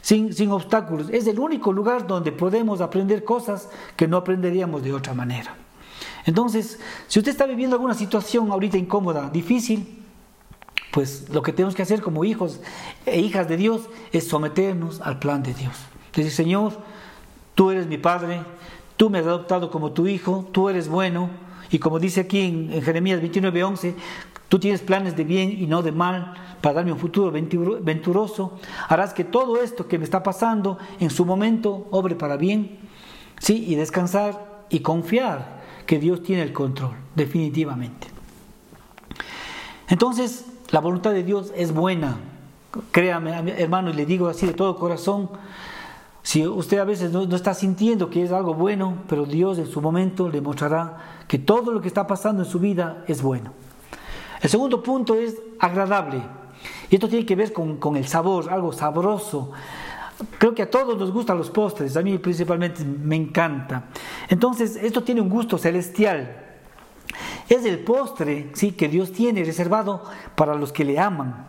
sin, 0.02 0.34
sin 0.34 0.52
obstáculos. 0.52 1.10
Es 1.10 1.28
el 1.28 1.40
único 1.40 1.74
lugar 1.74 2.08
donde 2.08 2.32
podemos 2.32 2.82
aprender 2.82 3.24
cosas 3.24 3.70
que 3.96 4.08
no 4.08 4.18
aprenderíamos 4.18 4.84
de 4.84 4.94
otra 4.94 5.14
manera. 5.14 5.56
Entonces, 6.26 6.80
si 7.08 7.20
usted 7.20 7.32
está 7.32 7.46
viviendo 7.46 7.76
alguna 7.76 7.94
situación 7.94 8.52
ahorita 8.52 8.78
incómoda, 8.78 9.30
difícil, 9.30 10.04
pues 10.92 11.30
lo 11.30 11.44
que 11.44 11.52
tenemos 11.52 11.76
que 11.76 11.82
hacer 11.82 12.02
como 12.02 12.24
hijos 12.24 12.62
e 13.06 13.20
hijas 13.20 13.48
de 13.48 13.58
Dios 13.58 13.90
es 14.12 14.28
someternos 14.28 15.02
al 15.02 15.20
plan 15.20 15.44
de 15.44 15.54
Dios. 15.54 15.76
Decir, 16.14 16.32
Señor, 16.32 16.72
tú 17.56 17.72
eres 17.72 17.88
mi 17.88 17.98
Padre, 17.98 18.42
tú 18.98 19.10
me 19.10 19.20
has 19.20 19.26
adoptado 19.26 19.72
como 19.72 19.92
tu 19.92 20.08
hijo, 20.08 20.48
tú 20.52 20.70
eres 20.70 20.88
bueno, 20.88 21.30
y 21.72 21.80
como 21.80 22.00
dice 22.00 22.22
aquí 22.22 22.42
en, 22.42 22.82
Jeremías 22.82 23.22
29:11, 23.22 23.96
tú 24.50 24.60
tienes 24.60 24.82
planes 24.82 25.16
de 25.16 25.24
bien 25.24 25.52
y 25.52 25.66
no 25.66 25.82
de 25.82 25.92
mal 25.92 26.36
para 26.62 26.76
darme 26.76 26.92
un 26.92 27.00
futuro 27.00 27.32
venturoso, 27.32 28.60
harás 28.88 29.14
que 29.14 29.24
todo 29.24 29.62
esto 29.62 29.88
que 29.88 29.98
me 29.98 30.04
está 30.04 30.22
pasando 30.24 30.78
en 31.00 31.10
su 31.10 31.26
momento 31.26 31.88
obre 31.92 32.16
para 32.16 32.38
bien, 32.38 32.78
sí, 33.40 33.66
y 33.68 33.76
descansar 33.76 34.66
y 34.70 34.80
confiar 34.80 35.64
que 35.86 36.00
Dios 36.00 36.24
tiene 36.24 36.42
el 36.42 36.54
control, 36.54 36.96
definitivamente. 37.16 38.08
Entonces, 39.88 40.46
la 40.72 40.80
voluntad 40.80 41.12
de 41.12 41.24
Dios 41.24 41.54
es 41.56 41.72
buena. 41.72 42.18
Créame, 42.92 43.32
hermano, 43.62 43.92
y 43.92 43.94
le 43.94 44.06
digo 44.06 44.28
así 44.28 44.48
de 44.48 44.54
todo 44.54 44.78
corazón, 44.78 45.30
si 46.26 46.48
usted 46.48 46.80
a 46.80 46.86
veces 46.86 47.12
no, 47.12 47.22
está 47.36 47.54
sintiendo 47.54 48.10
que 48.10 48.24
es 48.24 48.32
algo 48.32 48.56
bueno, 48.56 49.04
pero 49.08 49.28
Dios 49.28 49.60
en 49.60 49.68
su 49.68 49.80
momento 49.80 50.28
le 50.28 50.42
mostrará 50.42 51.22
que 51.28 51.38
todo 51.38 51.72
lo 51.72 51.80
que 51.80 51.88
está 51.88 52.08
pasando 52.08 52.42
en 52.42 52.50
su 52.50 52.58
vida 52.58 53.04
es 53.08 53.22
bueno. 53.22 53.54
El 54.42 54.50
segundo 54.50 54.82
punto 54.82 55.14
es 55.14 55.40
agradable. 55.60 56.24
Y 56.90 56.96
esto 56.96 57.08
tiene 57.08 57.28
que 57.28 57.36
ver 57.36 57.54
con, 57.54 57.78
con 57.78 57.96
el 57.96 58.08
sabor, 58.08 58.52
algo 58.52 58.74
sabroso. 58.74 59.52
Creo 60.40 60.56
que 60.56 60.64
a 60.64 60.70
todos 60.72 60.98
nos 60.98 61.12
gustan 61.12 61.38
los 61.38 61.52
postres, 61.52 61.96
a 61.96 62.02
mí 62.02 62.18
principalmente 62.18 62.84
me 62.84 63.16
encanta. 63.16 63.84
Entonces, 64.28 64.78
esto 64.78 65.04
tiene 65.04 65.22
un 65.22 65.30
gusto 65.30 65.60
celestial. 65.60 66.38
Es 67.48 67.66
el 67.66 67.84
postre 67.84 68.50
¿sí? 68.56 68.72
que 68.72 68.88
Dios 68.90 69.12
tiene 69.12 69.44
reservado 69.44 70.02
para 70.34 70.56
los 70.56 70.74
que 70.74 70.86
le 70.86 70.98
aman. 70.98 71.46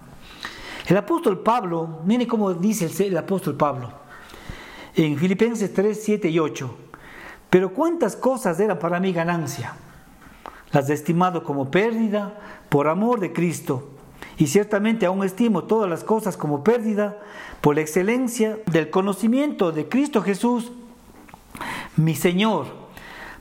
El 0.86 0.98
apóstol 0.98 1.38
Pablo, 1.38 2.00
mire 2.04 2.26
cómo 2.26 2.52
dice 2.52 2.90
el, 3.06 3.16
apóstol 3.16 3.54
Pablo 3.54 4.05
en 4.96 5.16
Filipenses 5.18 5.72
3, 5.72 6.00
7 6.02 6.28
y 6.28 6.38
8. 6.38 6.76
Pero 7.50 7.72
cuántas 7.72 8.16
cosas 8.16 8.58
eran 8.58 8.78
para 8.78 8.98
mí 8.98 9.12
ganancia. 9.12 9.74
Las 10.72 10.90
he 10.90 10.94
estimado 10.94 11.44
como 11.44 11.70
pérdida 11.70 12.38
por 12.68 12.88
amor 12.88 13.20
de 13.20 13.32
Cristo. 13.32 13.90
Y 14.38 14.48
ciertamente 14.48 15.06
aún 15.06 15.24
estimo 15.24 15.64
todas 15.64 15.88
las 15.88 16.02
cosas 16.02 16.36
como 16.36 16.64
pérdida 16.64 17.18
por 17.60 17.76
la 17.76 17.82
excelencia 17.82 18.58
del 18.66 18.90
conocimiento 18.90 19.72
de 19.72 19.88
Cristo 19.88 20.22
Jesús, 20.22 20.72
mi 21.96 22.14
Señor 22.14 22.86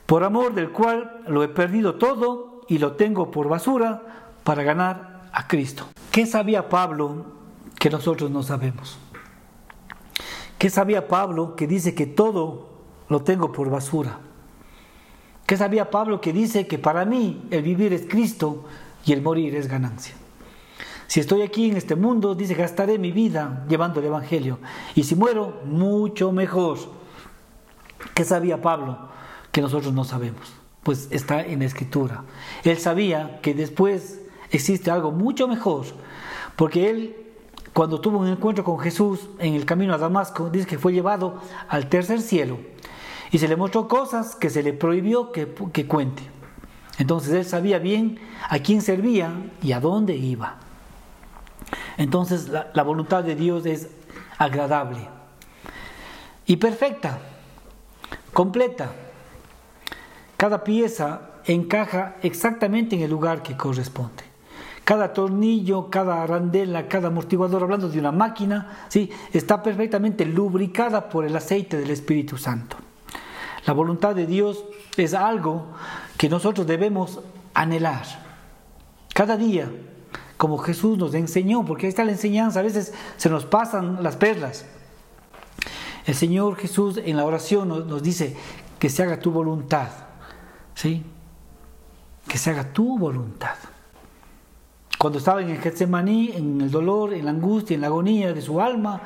por 0.06 0.22
amor 0.22 0.54
del 0.54 0.70
cual 0.70 1.22
lo 1.26 1.42
he 1.42 1.48
perdido 1.48 1.96
todo 1.96 2.62
y 2.68 2.78
lo 2.78 2.92
tengo 2.92 3.30
por 3.30 3.48
basura 3.48 4.02
para 4.44 4.62
ganar 4.62 5.28
a 5.32 5.46
Cristo. 5.48 5.86
¿Qué 6.12 6.26
sabía 6.26 6.68
Pablo 6.68 7.26
que 7.78 7.90
nosotros 7.90 8.30
no 8.30 8.42
sabemos? 8.42 8.98
¿Qué 10.66 10.70
sabía 10.70 11.06
Pablo 11.06 11.54
que 11.54 11.68
dice 11.68 11.94
que 11.94 12.06
todo 12.06 12.66
lo 13.08 13.22
tengo 13.22 13.52
por 13.52 13.70
basura? 13.70 14.18
¿Qué 15.46 15.56
sabía 15.56 15.92
Pablo 15.92 16.20
que 16.20 16.32
dice 16.32 16.66
que 16.66 16.76
para 16.76 17.04
mí 17.04 17.46
el 17.52 17.62
vivir 17.62 17.92
es 17.92 18.04
Cristo 18.08 18.64
y 19.04 19.12
el 19.12 19.22
morir 19.22 19.54
es 19.54 19.68
ganancia? 19.68 20.16
Si 21.06 21.20
estoy 21.20 21.42
aquí 21.42 21.70
en 21.70 21.76
este 21.76 21.94
mundo, 21.94 22.34
dice, 22.34 22.54
gastaré 22.54 22.98
mi 22.98 23.12
vida 23.12 23.64
llevando 23.68 24.00
el 24.00 24.06
Evangelio. 24.06 24.58
Y 24.96 25.04
si 25.04 25.14
muero, 25.14 25.60
mucho 25.66 26.32
mejor. 26.32 26.78
¿Qué 28.12 28.24
sabía 28.24 28.60
Pablo? 28.60 28.98
que 29.52 29.62
nosotros 29.62 29.94
no 29.94 30.02
sabemos, 30.02 30.52
pues 30.82 31.06
está 31.12 31.42
en 31.42 31.60
la 31.60 31.66
escritura. 31.66 32.24
Él 32.64 32.78
sabía 32.78 33.40
que 33.40 33.54
después 33.54 34.20
existe 34.50 34.90
algo 34.90 35.12
mucho 35.12 35.46
mejor, 35.46 35.86
porque 36.56 36.90
él 36.90 37.25
cuando 37.76 38.00
tuvo 38.00 38.20
un 38.20 38.28
encuentro 38.28 38.64
con 38.64 38.78
Jesús 38.78 39.28
en 39.38 39.52
el 39.52 39.66
camino 39.66 39.92
a 39.92 39.98
Damasco, 39.98 40.48
dice 40.48 40.66
que 40.66 40.78
fue 40.78 40.94
llevado 40.94 41.42
al 41.68 41.90
tercer 41.90 42.22
cielo 42.22 42.56
y 43.30 43.36
se 43.36 43.48
le 43.48 43.56
mostró 43.56 43.86
cosas 43.86 44.34
que 44.34 44.48
se 44.48 44.62
le 44.62 44.72
prohibió 44.72 45.30
que, 45.30 45.54
que 45.74 45.86
cuente. 45.86 46.22
Entonces 46.96 47.34
él 47.34 47.44
sabía 47.44 47.78
bien 47.78 48.18
a 48.48 48.60
quién 48.60 48.80
servía 48.80 49.30
y 49.60 49.72
a 49.72 49.80
dónde 49.80 50.16
iba. 50.16 50.56
Entonces 51.98 52.48
la, 52.48 52.70
la 52.72 52.82
voluntad 52.82 53.22
de 53.22 53.36
Dios 53.36 53.66
es 53.66 53.90
agradable 54.38 55.10
y 56.46 56.56
perfecta, 56.56 57.18
completa 58.32 58.90
cada 60.38 60.64
pieza 60.64 61.32
encaja 61.44 62.16
exactamente 62.22 62.96
en 62.96 63.02
el 63.02 63.10
lugar 63.10 63.42
que 63.42 63.54
corresponde. 63.54 64.35
Cada 64.86 65.12
tornillo, 65.12 65.90
cada 65.90 66.22
arandela, 66.22 66.86
cada 66.86 67.08
amortiguador, 67.08 67.64
hablando 67.64 67.88
de 67.88 67.98
una 67.98 68.12
máquina, 68.12 68.86
¿sí? 68.86 69.10
está 69.32 69.60
perfectamente 69.60 70.24
lubricada 70.24 71.08
por 71.08 71.24
el 71.24 71.34
aceite 71.34 71.76
del 71.76 71.90
Espíritu 71.90 72.38
Santo. 72.38 72.76
La 73.66 73.72
voluntad 73.72 74.14
de 74.14 74.26
Dios 74.26 74.64
es 74.96 75.12
algo 75.12 75.66
que 76.16 76.28
nosotros 76.28 76.68
debemos 76.68 77.18
anhelar. 77.52 78.04
Cada 79.12 79.36
día, 79.36 79.68
como 80.36 80.56
Jesús 80.58 80.96
nos 80.96 81.14
enseñó, 81.14 81.64
porque 81.64 81.86
ahí 81.86 81.90
está 81.90 82.04
la 82.04 82.12
enseñanza, 82.12 82.60
a 82.60 82.62
veces 82.62 82.94
se 83.16 83.28
nos 83.28 83.44
pasan 83.44 84.04
las 84.04 84.14
perlas. 84.14 84.66
El 86.04 86.14
Señor 86.14 86.54
Jesús 86.54 87.00
en 87.04 87.16
la 87.16 87.24
oración 87.24 87.66
nos, 87.66 88.04
dice 88.04 88.36
que 88.78 88.88
se 88.88 89.02
haga 89.02 89.18
tu 89.18 89.32
voluntad, 89.32 89.88
¿sí? 90.76 91.02
Que 92.28 92.38
se 92.38 92.50
haga 92.50 92.72
tu 92.72 92.96
voluntad. 92.96 93.56
Cuando 94.98 95.18
estaba 95.18 95.42
en 95.42 95.50
el 95.50 95.58
Getsemaní, 95.58 96.32
en 96.34 96.60
el 96.60 96.70
dolor, 96.70 97.12
en 97.12 97.26
la 97.26 97.30
angustia, 97.30 97.74
en 97.74 97.82
la 97.82 97.88
agonía 97.88 98.32
de 98.32 98.40
su 98.40 98.60
alma, 98.60 99.00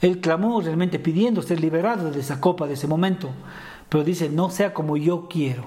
él 0.00 0.20
clamó 0.20 0.60
realmente 0.60 0.98
pidiendo 0.98 1.42
ser 1.42 1.60
liberado 1.60 2.10
de 2.10 2.20
esa 2.20 2.40
copa, 2.40 2.66
de 2.66 2.74
ese 2.74 2.86
momento. 2.86 3.30
Pero 3.88 4.04
dice, 4.04 4.28
no 4.28 4.50
sea 4.50 4.72
como 4.72 4.96
yo 4.96 5.28
quiero. 5.28 5.64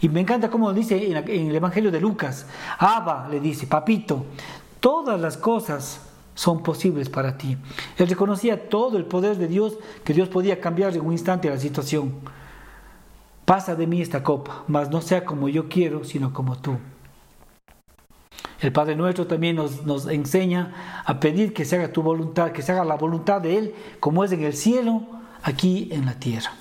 Y 0.00 0.08
me 0.08 0.20
encanta 0.20 0.50
cómo 0.50 0.72
dice 0.72 1.10
en, 1.10 1.16
el 1.48 1.54
Evangelio 1.54 1.90
de 1.90 2.00
Lucas, 2.00 2.46
Abba 2.78 3.28
le 3.28 3.40
dice, 3.40 3.66
papito, 3.66 4.24
todas 4.80 5.20
las 5.20 5.36
cosas 5.36 6.00
son 6.34 6.62
posibles 6.62 7.08
para 7.08 7.36
ti. 7.36 7.56
Él 7.96 8.08
reconocía 8.08 8.68
todo 8.68 8.96
el 8.96 9.04
poder 9.04 9.36
de 9.36 9.48
Dios, 9.48 9.76
que 10.04 10.14
Dios 10.14 10.28
podía 10.28 10.60
cambiar 10.60 10.94
en 10.94 11.04
un 11.04 11.12
instante 11.12 11.50
la 11.50 11.58
situación. 11.58 12.14
Pasa 13.44 13.74
de 13.74 13.86
mí 13.86 14.00
esta 14.00 14.22
copa, 14.22 14.62
mas 14.68 14.90
no 14.90 15.00
sea 15.00 15.24
como 15.24 15.48
yo 15.48 15.68
quiero, 15.68 16.04
sino 16.04 16.32
como 16.32 16.58
tú. 16.58 16.76
El 18.60 18.72
Padre 18.72 18.96
nuestro 18.96 19.26
también 19.26 19.56
nos, 19.56 19.84
nos, 19.84 20.08
enseña 20.08 21.02
a 21.04 21.20
pedir 21.20 21.54
que 21.54 21.64
se 21.64 21.76
haga 21.76 21.92
tu 21.92 22.02
voluntad, 22.02 22.50
que 22.50 22.62
se 22.62 22.72
haga 22.72 22.84
la 22.84 22.96
voluntad 22.96 23.40
de 23.40 23.56
Él, 23.56 23.74
como 24.00 24.24
es 24.24 24.32
en 24.32 24.42
el 24.42 24.54
cielo, 24.54 25.02
aquí 25.42 25.88
en 25.92 26.06
la 26.06 26.14
tierra. 26.14 26.52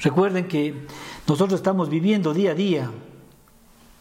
Recuerden 0.00 0.48
que 0.48 0.86
nosotros 1.26 1.58
estamos 1.60 1.88
viviendo 1.88 2.34
día 2.34 2.52
a 2.52 2.54
día 2.54 2.90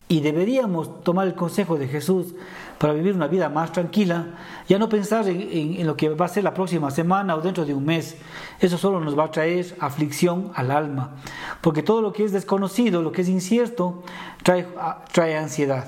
y 0.08 0.22
deberíamos 0.22 1.04
tomar 1.04 1.28
el 1.28 1.36
consejo 1.36 1.78
de 1.78 1.88
Jesús 1.88 2.34
para 2.78 2.94
vivir 2.94 3.16
una 3.16 3.28
vida 3.28 3.50
más 3.50 3.72
tranquila, 3.72 4.28
ya 4.70 4.78
no 4.78 4.88
pensar 4.88 5.28
en, 5.28 5.86
lo 5.86 5.98
que 5.98 6.10
va 6.10 6.26
a 6.26 6.30
ser 6.30 6.44
la 6.44 6.54
próxima 6.54 6.92
semana 6.92 7.36
o 7.36 7.42
dentro 7.42 7.66
de 7.66 7.74
un 7.74 7.84
mes. 7.84 8.16
Eso 8.60 8.78
solo 8.78 9.00
nos 9.02 9.18
va 9.18 9.26
a 9.26 9.32
traer 9.32 9.76
aflicción 9.80 10.52
al 10.54 10.72
alma, 10.72 11.16
porque 11.62 11.84
todo 11.84 12.02
lo 12.02 12.14
que 12.14 12.24
es 12.24 12.32
desconocido, 12.32 13.02
lo 13.02 13.12
que 13.12 13.24
es 13.24 13.30
incierto, 13.30 14.04
trae, 14.44 14.68
trae 15.12 15.36
ansiedad. 15.36 15.86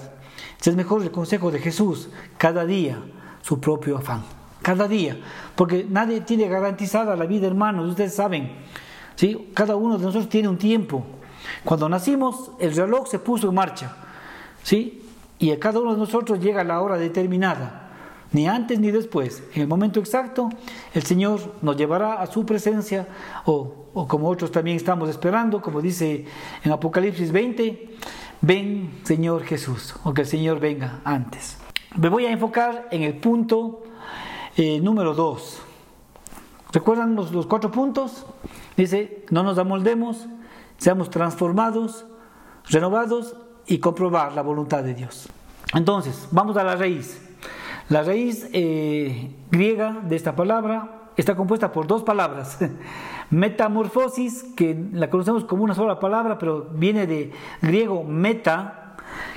Es 0.63 0.75
mejor 0.75 1.01
el 1.01 1.11
consejo 1.11 1.51
de 1.51 1.59
Jesús, 1.59 2.09
cada 2.37 2.65
día 2.65 3.01
su 3.41 3.59
propio 3.59 3.97
afán, 3.97 4.23
cada 4.61 4.87
día, 4.87 5.17
porque 5.55 5.85
nadie 5.89 6.21
tiene 6.21 6.47
garantizada 6.47 7.15
la 7.15 7.25
vida, 7.25 7.47
hermanos, 7.47 7.89
ustedes 7.89 8.13
saben, 8.13 8.51
¿sí? 9.15 9.51
cada 9.53 9.75
uno 9.75 9.97
de 9.97 10.05
nosotros 10.05 10.29
tiene 10.29 10.49
un 10.49 10.57
tiempo. 10.57 11.03
Cuando 11.63 11.87
nacimos, 11.87 12.51
el 12.59 12.75
reloj 12.75 13.07
se 13.07 13.19
puso 13.19 13.49
en 13.49 13.55
marcha, 13.55 13.95
¿sí? 14.61 15.01
Y 15.39 15.51
a 15.51 15.59
cada 15.59 15.79
uno 15.79 15.93
de 15.93 15.99
nosotros 15.99 16.39
llega 16.39 16.63
la 16.63 16.81
hora 16.81 16.97
determinada, 16.97 17.89
ni 18.33 18.47
antes 18.47 18.79
ni 18.79 18.91
después. 18.91 19.41
En 19.55 19.61
el 19.61 19.67
momento 19.67 19.99
exacto, 19.99 20.49
el 20.93 21.03
Señor 21.03 21.55
nos 21.61 21.77
llevará 21.77 22.21
a 22.21 22.27
su 22.27 22.45
presencia, 22.45 23.07
o, 23.45 23.87
o 23.93 24.07
como 24.07 24.27
otros 24.27 24.51
también 24.51 24.77
estamos 24.77 25.09
esperando, 25.09 25.61
como 25.61 25.81
dice 25.81 26.25
en 26.63 26.71
Apocalipsis 26.71 27.31
20, 27.31 27.89
ven 28.41 28.99
Señor 29.03 29.43
Jesús, 29.43 29.95
o 30.03 30.13
que 30.13 30.21
el 30.21 30.27
Señor 30.27 30.59
venga 30.59 31.01
antes. 31.03 31.57
Me 31.95 32.09
voy 32.09 32.25
a 32.25 32.31
enfocar 32.31 32.87
en 32.91 33.03
el 33.03 33.15
punto 33.15 33.83
eh, 34.55 34.79
número 34.79 35.13
2. 35.13 35.61
¿Recuerdan 36.71 37.15
los, 37.15 37.47
cuatro 37.47 37.71
puntos? 37.71 38.25
Dice, 38.77 39.25
no 39.31 39.41
nos 39.41 39.57
amoldemos, 39.57 40.27
seamos 40.77 41.09
transformados, 41.09 42.05
renovados 42.65 43.35
y 43.65 43.79
comprobar 43.79 44.33
la 44.33 44.43
voluntad 44.43 44.83
de 44.83 44.93
Dios. 44.93 45.29
Entonces, 45.73 46.27
vamos 46.31 46.57
a 46.57 46.63
la 46.63 46.75
raíz. 46.75 47.19
La 47.89 48.03
raíz 48.03 48.47
eh, 48.53 49.35
griega 49.49 49.99
de 50.03 50.15
esta 50.15 50.35
palabra 50.35 51.09
está 51.17 51.35
compuesta 51.35 51.71
por 51.71 51.87
dos 51.87 52.03
palabras. 52.03 52.59
Metamorfosis, 53.31 54.43
que 54.55 54.77
la 54.91 55.09
conocemos 55.09 55.45
como 55.45 55.63
una 55.63 55.75
sola 55.75 55.99
palabra, 55.99 56.37
pero 56.39 56.69
viene 56.73 57.05
de 57.05 57.31
griego 57.61 58.03
meta, 58.03 58.95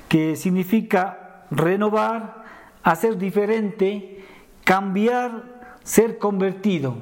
que 0.09 0.37
significa 0.37 1.47
renovar, 1.51 2.45
hacer 2.83 3.19
diferente, 3.19 4.25
cambiar, 4.65 5.79
ser 5.83 6.19
convertido. 6.19 6.95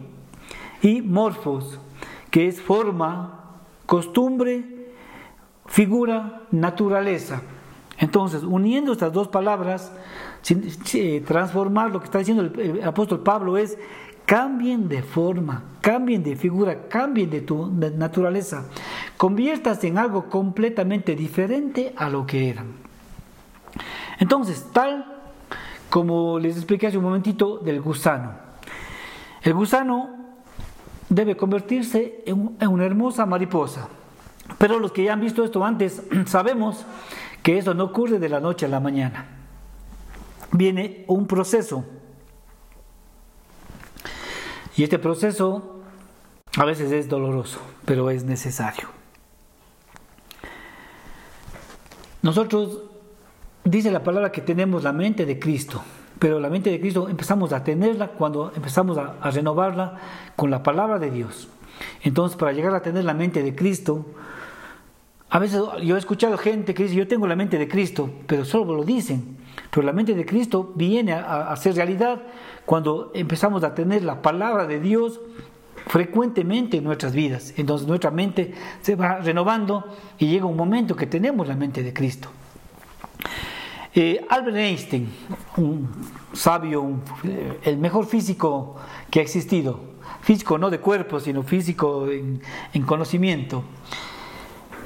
Y 0.82 1.02
morfos, 1.02 1.78
que 2.30 2.48
es 2.48 2.60
forma, 2.60 3.60
costumbre, 3.86 4.64
figura, 5.66 6.42
naturaleza. 6.50 7.42
Entonces, 7.98 8.42
uniendo 8.44 8.92
estas 8.92 9.12
dos 9.12 9.28
palabras, 9.28 9.92
transformar 11.26 11.90
lo 11.90 12.00
que 12.00 12.06
está 12.06 12.18
diciendo 12.18 12.42
el, 12.42 12.82
apóstol 12.82 13.22
Pablo 13.22 13.58
es 13.58 13.78
cambien 14.30 14.88
de 14.88 15.02
forma, 15.02 15.64
cambien 15.80 16.22
de 16.22 16.36
figura, 16.36 16.86
cambien 16.88 17.28
de 17.30 17.40
tu 17.40 17.66
naturaleza, 17.66 18.64
conviertas 19.16 19.82
en 19.82 19.98
algo 19.98 20.30
completamente 20.30 21.16
diferente 21.16 21.92
a 21.96 22.08
lo 22.08 22.24
que 22.24 22.48
eran. 22.48 22.66
Entonces, 24.20 24.68
tal 24.72 25.04
como 25.88 26.38
les 26.38 26.54
expliqué 26.54 26.86
hace 26.86 26.96
un 26.96 27.02
momentito 27.02 27.58
del 27.58 27.80
gusano. 27.80 28.30
El 29.42 29.52
gusano 29.52 30.10
debe 31.08 31.36
convertirse 31.36 32.22
en 32.24 32.68
una 32.68 32.84
hermosa 32.84 33.26
mariposa. 33.26 33.88
Pero 34.58 34.78
los 34.78 34.92
que 34.92 35.02
ya 35.02 35.14
han 35.14 35.20
visto 35.20 35.42
esto 35.42 35.64
antes 35.64 36.02
sabemos 36.26 36.86
que 37.42 37.58
eso 37.58 37.74
no 37.74 37.82
ocurre 37.82 38.20
de 38.20 38.28
la 38.28 38.38
noche 38.38 38.66
a 38.66 38.68
la 38.68 38.78
mañana. 38.78 39.26
Viene 40.52 41.04
un 41.08 41.26
proceso. 41.26 41.84
Y 44.76 44.84
este 44.84 44.98
proceso 44.98 45.80
a 46.56 46.64
veces 46.64 46.92
es 46.92 47.08
doloroso, 47.08 47.60
pero 47.84 48.10
es 48.10 48.24
necesario. 48.24 48.88
Nosotros, 52.22 52.82
dice 53.64 53.90
la 53.90 54.02
palabra 54.02 54.30
que 54.30 54.42
tenemos 54.42 54.82
la 54.82 54.92
mente 54.92 55.24
de 55.24 55.38
Cristo, 55.38 55.82
pero 56.18 56.38
la 56.38 56.50
mente 56.50 56.70
de 56.70 56.80
Cristo 56.80 57.08
empezamos 57.08 57.52
a 57.52 57.64
tenerla 57.64 58.08
cuando 58.08 58.52
empezamos 58.54 58.98
a, 58.98 59.30
renovarla 59.30 59.96
con 60.36 60.50
la 60.50 60.62
palabra 60.62 60.98
de 60.98 61.10
Dios. 61.10 61.48
Entonces, 62.02 62.36
para 62.36 62.52
llegar 62.52 62.74
a 62.74 62.82
tener 62.82 63.04
la 63.04 63.14
mente 63.14 63.42
de 63.42 63.54
Cristo, 63.54 64.04
a 65.30 65.38
veces 65.38 65.62
yo 65.82 65.96
he 65.96 65.98
escuchado 65.98 66.36
gente 66.36 66.74
que 66.74 66.82
dice, 66.82 66.94
yo 66.94 67.08
tengo 67.08 67.26
la 67.26 67.36
mente 67.36 67.56
de 67.56 67.68
Cristo, 67.68 68.10
pero 68.26 68.44
solo 68.44 68.74
lo 68.74 68.84
dicen. 68.84 69.38
Pero 69.70 69.86
la 69.86 69.92
mente 69.92 70.14
de 70.14 70.26
Cristo 70.26 70.72
viene 70.74 71.12
a, 71.12 71.54
ser 71.56 71.74
realidad 71.74 72.22
cuando 72.64 73.10
empezamos 73.14 73.62
a 73.64 73.74
tener 73.74 74.02
la 74.02 74.20
palabra 74.20 74.66
de 74.66 74.80
Dios 74.80 75.20
frecuentemente 75.86 76.78
en 76.78 76.84
nuestras 76.84 77.14
vidas. 77.14 77.54
Entonces 77.56 77.86
nuestra 77.86 78.10
mente 78.10 78.52
se 78.80 78.96
va 78.96 79.18
renovando 79.18 79.84
y 80.18 80.26
llega 80.26 80.46
un 80.46 80.56
momento 80.56 80.96
que 80.96 81.06
tenemos 81.06 81.46
la 81.46 81.54
mente 81.54 81.82
de 81.82 81.92
Cristo. 81.92 82.28
Eh, 83.94 84.24
Albert 84.28 84.56
Einstein, 84.56 85.08
un 85.56 85.88
sabio, 86.32 87.00
el 87.62 87.78
mejor 87.78 88.06
físico 88.06 88.76
que 89.10 89.18
ha 89.20 89.22
existido, 89.22 89.80
físico 90.20 90.58
no 90.58 90.70
de 90.70 90.78
cuerpo, 90.78 91.18
sino 91.18 91.42
físico 91.42 92.06
en 92.08 92.82
conocimiento, 92.86 93.64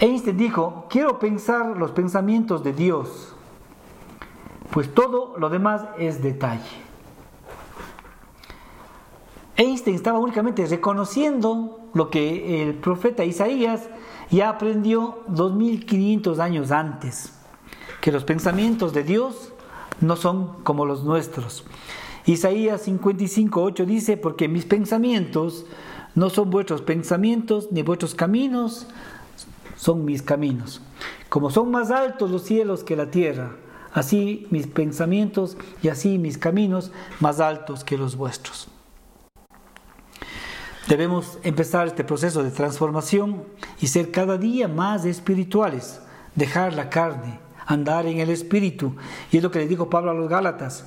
Einstein 0.00 0.36
dijo, 0.36 0.86
quiero 0.90 1.18
pensar 1.18 1.76
los 1.76 1.92
pensamientos 1.92 2.64
de 2.64 2.72
Dios, 2.72 3.33
pues 4.74 4.92
todo 4.92 5.36
lo 5.38 5.50
demás 5.50 5.82
es 6.00 6.20
detalle. 6.20 6.82
Einstein 9.56 9.94
estaba 9.94 10.18
únicamente 10.18 10.66
reconociendo 10.66 11.78
lo 11.94 12.10
que 12.10 12.60
el 12.60 12.74
profeta 12.74 13.24
Isaías 13.24 13.88
ya 14.32 14.48
aprendió 14.48 15.20
2500 15.28 16.40
años 16.40 16.72
antes, 16.72 17.32
que 18.00 18.10
los 18.10 18.24
pensamientos 18.24 18.92
de 18.92 19.04
Dios 19.04 19.52
no 20.00 20.16
son 20.16 20.64
como 20.64 20.86
los 20.86 21.04
nuestros. 21.04 21.62
Isaías 22.26 22.88
55.8 22.88 23.84
dice, 23.84 24.16
porque 24.16 24.48
mis 24.48 24.64
pensamientos 24.64 25.66
no 26.16 26.30
son 26.30 26.50
vuestros 26.50 26.82
pensamientos, 26.82 27.68
ni 27.70 27.82
vuestros 27.82 28.16
caminos 28.16 28.88
son 29.76 30.04
mis 30.04 30.20
caminos. 30.20 30.80
Como 31.28 31.50
son 31.50 31.70
más 31.70 31.92
altos 31.92 32.32
los 32.32 32.42
cielos 32.42 32.82
que 32.82 32.96
la 32.96 33.12
tierra, 33.12 33.52
así 33.94 34.46
mis 34.50 34.66
pensamientos 34.66 35.56
y 35.82 35.88
así 35.88 36.18
mis 36.18 36.36
caminos 36.36 36.92
más 37.20 37.40
altos 37.40 37.84
que 37.84 37.96
los 37.96 38.16
vuestros. 38.16 38.68
Debemos 40.88 41.38
empezar 41.42 41.86
este 41.86 42.04
proceso 42.04 42.42
de 42.42 42.50
transformación 42.50 43.44
y 43.80 43.86
ser 43.86 44.10
cada 44.10 44.36
día 44.36 44.68
más 44.68 45.06
espirituales, 45.06 46.00
dejar 46.34 46.74
la 46.74 46.90
carne, 46.90 47.38
andar 47.66 48.04
en 48.04 48.18
el 48.18 48.28
espíritu. 48.28 48.94
Y 49.32 49.38
es 49.38 49.42
lo 49.42 49.50
que 49.50 49.60
le 49.60 49.68
dijo 49.68 49.88
Pablo 49.88 50.10
a 50.10 50.14
los 50.14 50.28
Gálatas. 50.28 50.84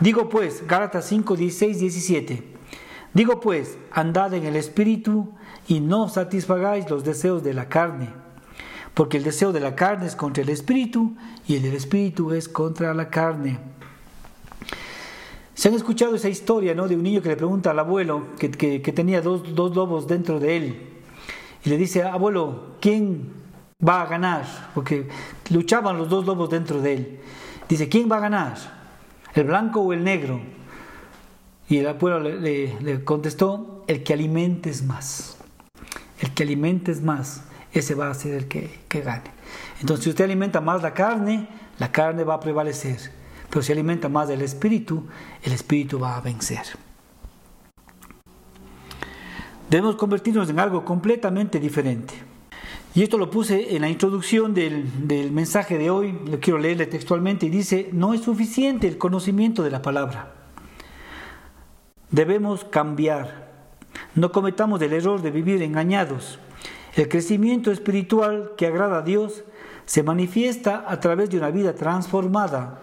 Digo 0.00 0.30
pues, 0.30 0.66
Gálatas 0.66 1.04
5, 1.06 1.36
16, 1.36 1.80
17. 1.80 2.54
Digo 3.12 3.40
pues, 3.40 3.76
andad 3.90 4.32
en 4.32 4.46
el 4.46 4.56
espíritu 4.56 5.34
y 5.68 5.80
no 5.80 6.08
satisfagáis 6.08 6.88
los 6.88 7.04
deseos 7.04 7.42
de 7.42 7.52
la 7.52 7.68
carne, 7.68 8.08
porque 8.96 9.18
el 9.18 9.24
deseo 9.24 9.52
de 9.52 9.60
la 9.60 9.76
carne 9.76 10.06
es 10.06 10.16
contra 10.16 10.42
el 10.42 10.48
espíritu 10.48 11.14
y 11.46 11.56
el 11.56 11.62
del 11.62 11.74
espíritu 11.74 12.32
es 12.32 12.48
contra 12.48 12.94
la 12.94 13.10
carne. 13.10 13.58
Se 15.52 15.68
han 15.68 15.74
escuchado 15.74 16.14
esa 16.14 16.30
historia 16.30 16.74
¿no? 16.74 16.88
de 16.88 16.96
un 16.96 17.02
niño 17.02 17.20
que 17.20 17.28
le 17.28 17.36
pregunta 17.36 17.72
al 17.72 17.78
abuelo 17.78 18.28
que, 18.38 18.48
tenía 18.48 19.20
dos, 19.20 19.54
dos, 19.54 19.76
lobos 19.76 20.06
dentro 20.06 20.40
de 20.40 20.56
él. 20.56 20.88
Y 21.62 21.68
le 21.68 21.76
dice, 21.76 22.04
abuelo, 22.04 22.76
¿quién 22.80 23.34
va 23.86 24.00
a 24.00 24.06
ganar? 24.06 24.46
Porque 24.74 25.06
luchaban 25.50 25.98
los 25.98 26.08
dos 26.08 26.24
lobos 26.24 26.48
dentro 26.48 26.80
de 26.80 26.94
él. 26.94 27.20
Dice, 27.68 27.90
¿quién 27.90 28.10
va 28.10 28.16
a 28.16 28.20
ganar? 28.20 28.56
¿El 29.34 29.44
blanco 29.44 29.80
o 29.82 29.92
el 29.92 30.04
negro? 30.04 30.40
Y 31.68 31.76
el 31.76 31.88
abuelo 31.88 32.18
le, 32.20 32.80
le 32.80 33.04
contestó, 33.04 33.84
el 33.88 34.02
que 34.02 34.14
alimentes 34.14 34.82
más. 34.82 35.36
El 36.18 36.32
que 36.32 36.44
alimentes 36.44 37.02
más, 37.02 37.45
ese 37.78 37.94
va 37.94 38.10
a 38.10 38.14
ser 38.14 38.34
el 38.34 38.48
que, 38.48 38.80
que 38.88 39.00
gane. 39.00 39.30
Entonces, 39.80 40.04
si 40.04 40.10
usted 40.10 40.24
alimenta 40.24 40.60
más 40.60 40.82
la 40.82 40.94
carne, 40.94 41.48
la 41.78 41.92
carne 41.92 42.24
va 42.24 42.34
a 42.34 42.40
prevalecer 42.40 43.16
pero 43.50 43.62
si 43.62 43.72
alimenta 43.72 44.08
más 44.08 44.28
del 44.28 44.42
espíritu, 44.42 45.04
el 45.42 45.52
espíritu 45.52 45.98
va 45.98 46.16
a 46.16 46.20
vencer. 46.20 46.64
Debemos 49.70 49.96
convertirnos 49.96 50.48
en 50.48 50.58
algo 50.60 50.84
completamente 50.84 51.58
diferente. 51.58 52.14
Y 52.94 53.02
esto 53.02 53.18
lo 53.18 53.30
puse 53.30 53.74
en 53.74 53.82
la 53.82 53.88
introducción 53.88 54.54
del, 54.54 55.06
del 55.06 55.30
mensaje 55.30 55.76
de 55.76 55.90
hoy, 55.90 56.18
lo 56.26 56.40
quiero 56.40 56.58
leerle 56.58 56.86
textualmente, 56.86 57.46
y 57.46 57.50
dice, 57.50 57.90
no 57.92 58.14
es 58.14 58.22
suficiente 58.22 58.88
el 58.88 58.96
conocimiento 58.96 59.62
de 59.62 59.70
la 59.70 59.82
palabra. 59.82 60.32
Debemos 62.10 62.64
cambiar. 62.64 63.46
No 64.14 64.32
cometamos 64.32 64.80
el 64.80 64.92
error 64.92 65.20
de 65.20 65.30
vivir 65.30 65.62
engañados. 65.62 66.38
El 66.96 67.08
crecimiento 67.08 67.70
espiritual 67.70 68.52
que 68.56 68.66
agrada 68.66 68.98
a 68.98 69.02
Dios 69.02 69.44
se 69.84 70.02
manifiesta 70.02 70.84
a 70.88 70.98
través 70.98 71.30
de 71.30 71.36
una 71.36 71.50
vida 71.50 71.74
transformada 71.74 72.80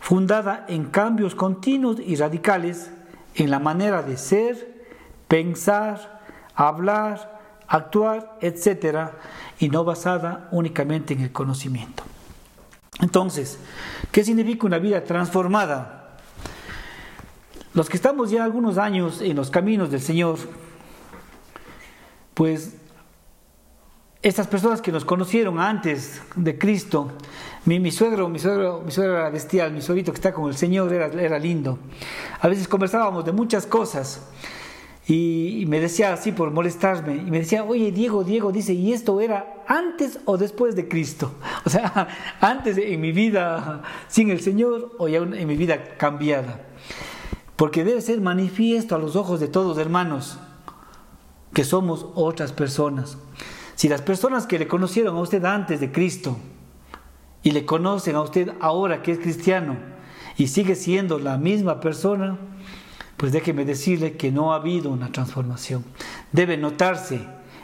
fundada 0.00 0.64
en 0.68 0.84
cambios 0.84 1.34
continuos 1.34 1.98
y 1.98 2.16
radicales 2.16 2.90
en 3.34 3.50
la 3.50 3.58
manera 3.58 4.02
de 4.02 4.16
ser, 4.16 4.86
pensar, 5.26 6.22
hablar, 6.54 7.40
actuar, 7.66 8.36
etc., 8.40 9.10
y 9.58 9.68
no 9.68 9.84
basada 9.84 10.48
únicamente 10.50 11.14
en 11.14 11.20
el 11.20 11.32
conocimiento. 11.32 12.04
Entonces, 13.00 13.58
¿qué 14.12 14.24
significa 14.24 14.66
una 14.66 14.78
vida 14.78 15.02
transformada? 15.04 16.16
Los 17.74 17.88
que 17.88 17.96
estamos 17.96 18.30
ya 18.30 18.44
algunos 18.44 18.78
años 18.78 19.20
en 19.20 19.36
los 19.36 19.50
caminos 19.50 19.90
del 19.90 20.00
Señor, 20.00 20.38
pues 22.34 22.76
estas 24.20 24.48
personas 24.48 24.82
que 24.82 24.90
nos 24.90 25.04
conocieron 25.04 25.60
antes 25.60 26.20
de 26.34 26.58
Cristo, 26.58 27.12
mi, 27.64 27.90
suegro, 27.92 28.28
mi 28.28 28.38
suegro, 28.38 28.82
mi 28.84 28.90
suegro 28.90 29.18
era 29.18 29.30
bestial, 29.30 29.72
mi 29.72 29.80
suegrito 29.80 30.12
que 30.12 30.16
está 30.16 30.32
con 30.32 30.48
el 30.48 30.56
Señor 30.56 30.92
era, 30.92 31.06
era 31.06 31.38
lindo. 31.38 31.78
A 32.40 32.48
veces 32.48 32.66
conversábamos 32.66 33.24
de 33.24 33.32
muchas 33.32 33.66
cosas 33.66 34.28
y, 35.06 35.64
me 35.68 35.78
decía 35.80 36.12
así 36.12 36.32
por 36.32 36.50
molestarme 36.50 37.14
y 37.16 37.30
me 37.30 37.38
decía, 37.38 37.62
oye 37.62 37.92
Diego, 37.92 38.24
Diego 38.24 38.50
dice, 38.50 38.72
¿y 38.72 38.92
esto 38.92 39.20
era 39.20 39.62
antes 39.68 40.18
o 40.24 40.36
después 40.36 40.74
de 40.74 40.88
Cristo? 40.88 41.32
O 41.64 41.70
sea, 41.70 42.08
antes 42.40 42.78
en 42.78 43.00
mi 43.00 43.12
vida 43.12 43.82
sin 44.08 44.30
el 44.30 44.40
Señor 44.40 44.92
o 44.98 45.06
ya 45.06 45.18
en 45.18 45.46
mi 45.46 45.56
vida 45.56 45.96
cambiada. 45.96 46.62
Porque 47.56 47.84
debe 47.84 48.00
ser 48.00 48.20
manifiesto 48.20 48.94
a 48.94 48.98
los 48.98 49.16
ojos 49.16 49.38
de 49.38 49.48
todos 49.48 49.78
hermanos 49.78 50.38
que 51.52 51.64
somos 51.64 52.06
otras 52.14 52.52
personas 52.52 53.18
si 53.78 53.88
las 53.88 54.02
personas 54.02 54.48
que 54.48 54.58
le 54.58 54.66
conocieron 54.66 55.16
a 55.16 55.20
usted 55.20 55.44
antes 55.44 55.78
de 55.78 55.92
Cristo 55.92 56.36
y 57.44 57.52
le 57.52 57.64
conocen 57.64 58.16
a 58.16 58.22
usted 58.22 58.50
ahora 58.60 59.02
que 59.04 59.12
es 59.12 59.20
cristiano 59.20 59.76
y 60.36 60.48
sigue 60.48 60.74
siendo 60.74 61.20
la 61.20 61.38
misma 61.38 61.78
persona, 61.78 62.38
pues 63.16 63.30
déjeme 63.30 63.64
decirle 63.64 64.16
que 64.16 64.32
no 64.32 64.52
ha 64.52 64.56
habido 64.56 64.90
una 64.90 65.12
transformación. 65.12 65.84
Debe 66.32 66.56
notarse 66.56 67.20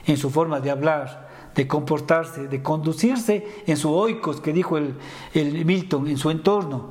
en 0.07 0.17
su 0.17 0.31
forma 0.31 0.61
de 0.61 0.71
hablar, 0.71 1.31
de 1.57 1.67
comportarse, 1.67 2.47
de 2.47 2.63
conducirse 2.63 3.65
en 3.67 3.77
su 3.77 3.93
oikos, 3.93 4.41
que 4.41 4.53
dijo 4.53 4.79
el, 4.79 5.65
Milton, 5.65 6.07
en 6.07 6.17
su 6.17 6.31
entorno. 6.31 6.91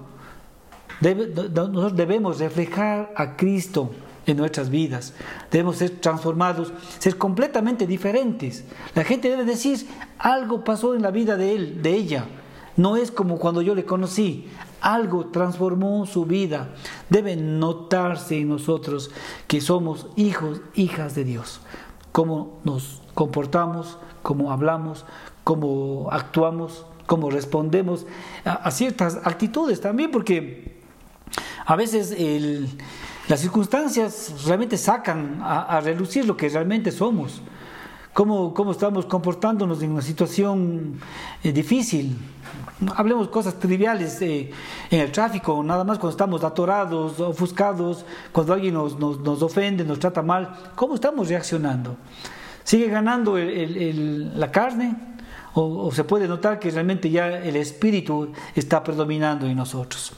nosotros 1.00 1.96
debemos 1.96 2.40
reflejar 2.40 3.14
a 3.16 3.38
Cristo 3.38 3.90
en 4.26 4.38
nuestras 4.38 4.70
vidas. 4.70 5.14
Debemos 5.52 5.78
ser 5.78 5.92
transformados, 6.02 6.74
ser 7.00 7.18
completamente 7.18 7.88
diferentes. 7.88 8.64
La 8.96 9.04
gente 9.04 9.30
debe 9.30 9.46
decir, 9.46 9.88
algo 10.18 10.64
pasó 10.64 10.96
en 10.96 11.02
la 11.02 11.12
vida 11.12 11.36
de 11.38 11.56
él, 11.56 11.82
de 11.82 11.94
ella. 11.94 12.26
No 12.76 12.98
es 12.98 13.12
como 13.12 13.38
cuando 13.38 13.62
yo 13.62 13.76
le 13.76 13.86
conocí. 13.86 14.48
Algo 14.82 15.28
transformó 15.28 16.06
su 16.06 16.26
vida. 16.26 16.70
Debe 17.10 17.36
notarse 17.36 18.40
en 18.40 18.50
nosotros 18.50 19.12
que 19.48 19.62
somos 19.62 20.08
hijos, 20.16 20.62
hijas 20.74 21.16
de 21.16 21.24
Dios. 21.24 21.62
Cómo 22.12 22.60
nos 22.64 23.02
comportamos, 23.14 23.98
cómo 24.22 24.52
hablamos, 24.52 25.06
cómo 25.44 26.10
actuamos, 26.12 26.86
cómo 27.06 27.30
respondemos 27.30 28.06
a, 28.46 28.54
a 28.54 28.72
ciertas 28.72 29.20
actitudes 29.24 29.82
también, 29.82 30.12
porque 30.12 30.74
a 31.66 31.76
veces 31.76 32.12
el, 32.12 32.70
las 33.30 33.40
circunstancias 33.40 34.34
realmente 34.46 34.78
sacan 34.78 35.40
a, 35.42 35.80
relucir 35.80 36.26
lo 36.26 36.36
que 36.36 36.50
realmente 36.50 36.92
somos, 36.92 37.42
cómo, 38.12 38.54
cómo 38.54 38.72
estamos 38.72 39.06
comportándonos 39.06 39.82
en 39.82 39.92
una 39.92 40.02
situación 40.02 41.00
eh, 41.42 41.54
difícil. 41.54 42.18
Hablemos 42.98 43.30
cosas 43.30 43.58
triviales 43.58 44.22
eh, 44.22 44.52
en 44.92 45.00
el 45.00 45.12
tráfico, 45.12 45.64
nada 45.64 45.86
más 45.86 46.00
cuando 46.00 46.12
estamos 46.12 46.44
atorados, 46.44 47.20
ofuscados, 47.22 48.06
cuando 48.34 48.54
alguien 48.54 48.74
nos, 48.74 49.00
nos, 49.00 49.42
ofende, 49.42 49.86
nos 49.86 50.00
trata 50.00 50.22
mal, 50.22 50.54
¿cómo 50.76 50.96
estamos 50.96 51.30
reaccionando? 51.30 51.96
¿Sigue 52.66 52.88
ganando 52.88 53.38
la 53.38 54.52
carne? 54.52 54.96
O 55.56 55.92
se 55.92 56.04
puede 56.04 56.28
notar 56.28 56.58
que 56.60 56.72
realmente 56.72 57.10
ya 57.10 57.28
el 57.28 57.56
espíritu 57.56 58.32
está 58.56 58.84
predominando 58.84 59.46
en 59.46 59.56
nosotros? 59.56 60.14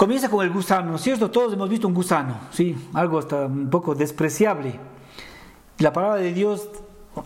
Comienza 0.00 0.30
con 0.30 0.42
el 0.42 0.50
gusano, 0.50 0.92
¿no 0.92 0.96
es 0.96 1.02
cierto? 1.02 1.30
Todos 1.30 1.52
hemos 1.52 1.68
visto 1.68 1.86
un 1.86 1.92
gusano, 1.92 2.38
¿sí? 2.52 2.74
Algo 2.94 3.18
hasta 3.18 3.44
un 3.44 3.68
poco 3.68 3.94
despreciable. 3.94 4.80
La 5.76 5.92
palabra 5.92 6.16
de 6.22 6.32
Dios 6.32 6.70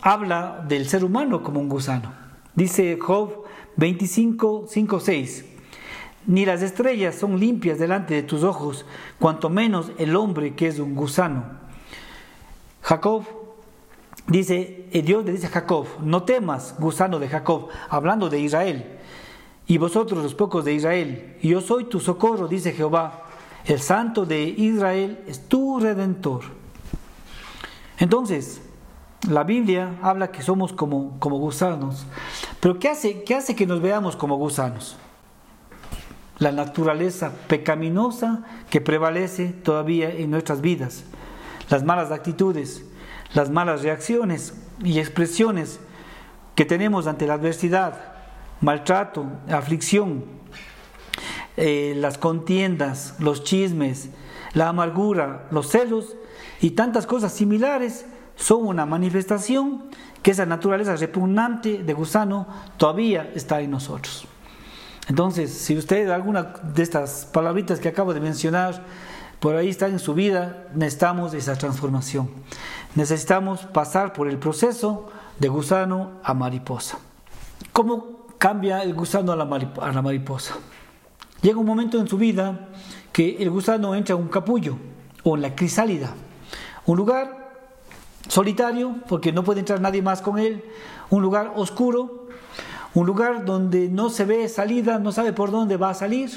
habla 0.03 0.65
del 0.67 0.89
ser 0.89 1.05
humano 1.05 1.45
como 1.45 1.61
un 1.61 1.69
gusano. 1.69 2.13
Dice 2.57 2.99
Job 3.01 3.45
25, 3.77 4.65
5, 4.69 4.99
6. 4.99 5.45
Ni 6.27 6.45
las 6.45 6.63
estrellas 6.63 7.15
son 7.15 7.39
limpias 7.39 7.79
delante 7.79 8.15
de 8.15 8.25
tus 8.25 8.43
ojos, 8.43 8.85
cuanto 9.21 9.49
menos 9.51 9.93
el 9.97 10.17
hombre 10.17 10.57
que 10.57 10.67
es 10.67 10.81
un 10.81 10.97
gusano. 10.97 11.45
Jacob 12.83 13.23
dice, 14.27 14.89
eh, 14.91 15.03
Dios 15.03 15.25
le 15.25 15.31
dice 15.31 15.47
a 15.47 15.51
Jacob, 15.51 15.87
no 16.03 16.25
temas, 16.25 16.75
gusano 16.81 17.21
de 17.21 17.29
Jacob, 17.29 17.69
hablando 17.89 18.29
de 18.29 18.41
Israel 18.41 18.99
y 19.67 19.79
vosotros 19.79 20.23
los 20.23 20.35
pocos 20.35 20.65
de 20.65 20.75
Israel, 20.75 21.37
yo 21.43 21.61
soy 21.61 21.85
tu 21.85 22.01
socorro, 22.01 22.49
dice 22.49 22.73
Jehová, 22.73 23.25
el 23.65 23.81
santo 23.81 24.27
de 24.27 24.43
Israel 24.43 25.23
es 25.27 25.49
tu 25.49 25.81
redentor. 25.81 26.43
Entonces, 27.99 28.61
la 29.29 29.43
Biblia 29.43 29.97
habla 30.03 30.31
que 30.31 30.43
somos 30.43 30.73
como, 30.73 31.19
como 31.19 31.39
gusanos, 31.39 32.05
pero 32.61 32.79
¿qué 32.79 32.89
hace, 32.91 33.23
¿qué 33.23 33.35
hace 33.35 33.57
que 33.57 33.67
nos 33.67 33.81
veamos 33.81 34.17
como 34.17 34.37
gusanos? 34.37 34.97
La 36.39 36.53
naturaleza 36.53 37.33
pecaminosa 37.49 38.45
que 38.69 38.83
prevalece 38.83 39.49
todavía 39.49 40.11
en 40.11 40.31
nuestras 40.31 40.61
vidas, 40.61 41.05
las 41.71 41.85
malas 41.85 42.11
actitudes, 42.11 42.85
las 43.33 43.49
malas 43.49 43.83
reacciones 43.83 44.55
y 44.83 44.99
expresiones 44.99 45.81
que 46.55 46.67
tenemos 46.67 47.07
ante 47.07 47.27
la 47.27 47.35
adversidad, 47.35 48.14
maltrato, 48.65 49.27
aflicción, 49.51 50.25
eh, 51.59 51.93
las 51.99 52.17
contiendas, 52.17 53.15
los 53.19 53.45
chismes, 53.45 54.09
la 54.55 54.69
amargura, 54.71 55.47
los 55.51 55.69
celos 55.69 56.17
y 56.63 56.71
tantas 56.71 57.07
cosas 57.07 57.33
similares 57.33 58.07
son 58.37 58.67
una 58.67 58.87
manifestación 58.87 59.85
que 60.23 60.31
esa 60.31 60.47
naturaleza 60.47 60.97
repugnante 60.97 61.83
de 61.83 61.93
gusano 61.93 62.47
todavía 62.79 63.31
está 63.35 63.61
en 63.61 63.71
nosotros. 63.71 64.27
Entonces, 65.09 65.53
si 65.53 65.77
usted 65.77 66.09
alguna 66.09 66.55
de 66.63 66.83
estas 66.83 67.27
palabritas 67.27 67.79
que 67.81 67.89
acabo 67.89 68.15
de 68.15 68.21
mencionar, 68.21 68.83
por 69.41 69.57
ahí 69.57 69.69
está 69.69 69.89
en 69.89 69.99
su 69.99 70.15
vida, 70.15 70.69
necesitamos 70.75 71.35
esa 71.35 71.55
transformación. 71.57 72.31
Necesitamos 72.95 73.67
pasar 73.67 74.15
por 74.15 74.27
el 74.27 74.39
proceso 74.39 75.11
de 75.39 75.49
gusano 75.49 76.13
a 76.23 76.33
mariposa. 76.33 76.99
¿Cómo 77.75 78.14
cambia 78.39 78.83
el 78.83 78.95
gusano 78.95 79.33
a 79.33 79.37
la, 79.37 79.45
mariposa? 80.03 80.55
Llega 81.43 81.59
un 81.59 81.67
momento 81.67 81.99
en 81.99 82.09
su 82.09 82.17
vida 82.17 82.69
que 83.13 83.37
el 83.39 83.51
gusano 83.51 83.95
entra 83.95 84.15
en 84.15 84.23
un 84.23 84.29
capullo 84.29 84.77
o 85.23 85.37
en 85.37 85.43
la 85.43 85.55
crisálida, 85.55 86.15
un 86.87 86.97
lugar 86.97 87.53
solitario 88.29 88.97
porque 89.09 89.33
no 89.33 89.45
puede 89.45 89.61
entrar 89.61 89.81
nadie 89.81 90.03
más 90.03 90.23
con 90.23 90.39
él, 90.39 90.65
un 91.11 91.23
lugar 91.23 91.53
oscuro, 91.57 92.29
un 92.95 93.07
lugar 93.07 93.45
donde 93.45 93.89
no 93.89 94.09
se 94.11 94.25
ve 94.25 94.49
salida, 94.49 94.99
no 94.99 95.13
sabe 95.13 95.33
por 95.33 95.51
dónde 95.51 95.77
va 95.77 95.91
a 95.91 95.95
salir, 95.95 96.31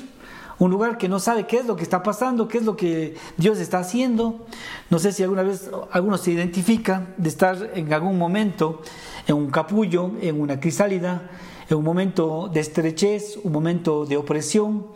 un 0.60 0.72
lugar 0.72 0.98
que 0.98 1.08
no 1.08 1.20
sabe 1.20 1.46
qué 1.46 1.58
es 1.58 1.66
lo 1.66 1.76
que 1.76 1.84
está 1.84 2.02
pasando, 2.02 2.48
qué 2.48 2.58
es 2.58 2.66
lo 2.66 2.76
que 2.76 3.16
Dios 3.38 3.60
está 3.60 3.80
haciendo. 3.80 4.48
No 4.90 4.98
sé 4.98 5.12
si 5.12 5.22
alguna 5.22 5.44
vez 5.44 5.70
alguno 5.92 6.18
se 6.18 6.32
identifica 6.32 7.08
de 7.18 7.30
estar 7.30 7.72
en 7.76 7.94
algún 7.94 8.18
momento 8.18 8.82
en 9.28 9.36
un 9.36 9.52
capullo, 9.52 10.12
en 10.20 10.42
una 10.42 10.60
crisálida, 10.60 11.30
un 11.76 11.84
momento 11.84 12.50
de 12.52 12.60
estrechez, 12.60 13.40
un 13.44 13.52
momento 13.52 14.06
de 14.06 14.18
opresión, 14.18 14.88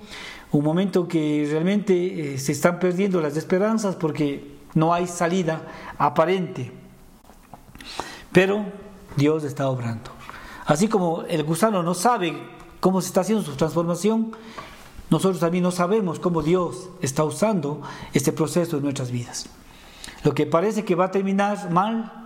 un 0.51 0.63
momento 0.63 1.07
que 1.07 1.47
realmente 1.49 2.33
eh, 2.33 2.37
se 2.37 2.51
están 2.51 2.79
perdiendo 2.79 3.21
las 3.21 3.37
esperanzas 3.37 3.95
porque 3.95 4.57
no 4.73 4.93
hay 4.93 5.07
salida 5.07 5.67
aparente. 5.97 6.71
Pero 8.31 8.65
Dios 9.15 9.43
está 9.43 9.69
obrando. 9.69 10.11
Así 10.65 10.87
como 10.87 11.23
el 11.23 11.43
gusano 11.43 11.83
no 11.83 11.93
sabe 11.93 12.37
cómo 12.79 13.01
se 13.01 13.07
está 13.07 13.21
haciendo 13.21 13.43
su 13.43 13.55
transformación, 13.55 14.31
nosotros 15.09 15.41
también 15.41 15.63
no 15.63 15.71
sabemos 15.71 16.19
cómo 16.19 16.41
Dios 16.41 16.89
está 17.01 17.23
usando 17.23 17.81
este 18.13 18.31
proceso 18.31 18.77
en 18.77 18.83
nuestras 18.83 19.11
vidas. 19.11 19.47
Lo 20.23 20.33
que 20.33 20.45
parece 20.45 20.85
que 20.85 20.95
va 20.95 21.05
a 21.05 21.11
terminar 21.11 21.69
mal, 21.71 22.20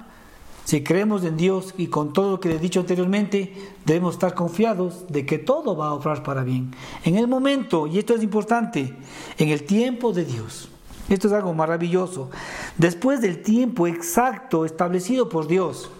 si 0.65 0.83
creemos 0.83 1.23
en 1.23 1.37
Dios 1.37 1.75
y 1.77 1.87
con 1.87 2.11
todo 2.11 2.31
lo 2.31 2.39
que 2.39 2.51
he 2.51 2.57
dicho 2.57 2.79
anteriormente, 2.79 3.53
debemos 3.85 4.15
estar 4.15 4.33
confiados 4.33 5.05
de 5.09 5.23
que 5.23 5.37
todo 5.37 5.77
va 5.77 5.89
a 5.89 5.93
obrar 5.93 6.23
para 6.23 6.43
bien. 6.43 6.73
En 7.03 7.17
el 7.17 7.27
momento, 7.27 7.85
y 7.85 7.99
esto 7.99 8.15
es 8.15 8.23
importante, 8.23 8.95
en 9.37 9.49
el 9.49 9.63
tiempo 9.63 10.11
de 10.11 10.25
Dios. 10.25 10.69
Esto 11.07 11.27
es 11.27 11.33
algo 11.33 11.53
maravilloso. 11.53 12.31
Después 12.79 13.21
del 13.21 13.43
tiempo 13.43 13.85
exacto 13.85 14.65
establecido 14.65 15.29
por 15.29 15.45
Dios, 15.47 15.91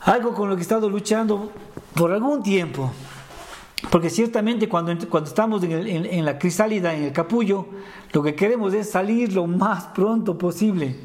algo 0.00 0.32
con 0.32 0.48
lo 0.48 0.56
que 0.56 0.60
he 0.60 0.62
estado 0.62 0.88
luchando 0.88 1.52
por 1.94 2.12
algún 2.12 2.42
tiempo, 2.42 2.90
porque 3.90 4.08
ciertamente 4.08 4.70
cuando, 4.70 4.96
cuando 5.10 5.28
estamos 5.28 5.62
en, 5.64 6.24
la 6.24 6.38
crisálida, 6.38 6.94
en 6.94 7.04
el 7.04 7.12
capullo, 7.12 7.66
lo 8.14 8.22
que 8.22 8.34
queremos 8.34 8.72
es 8.72 8.90
salir 8.90 9.34
lo 9.34 9.46
más 9.46 9.84
pronto 9.88 10.38
posible. 10.38 10.96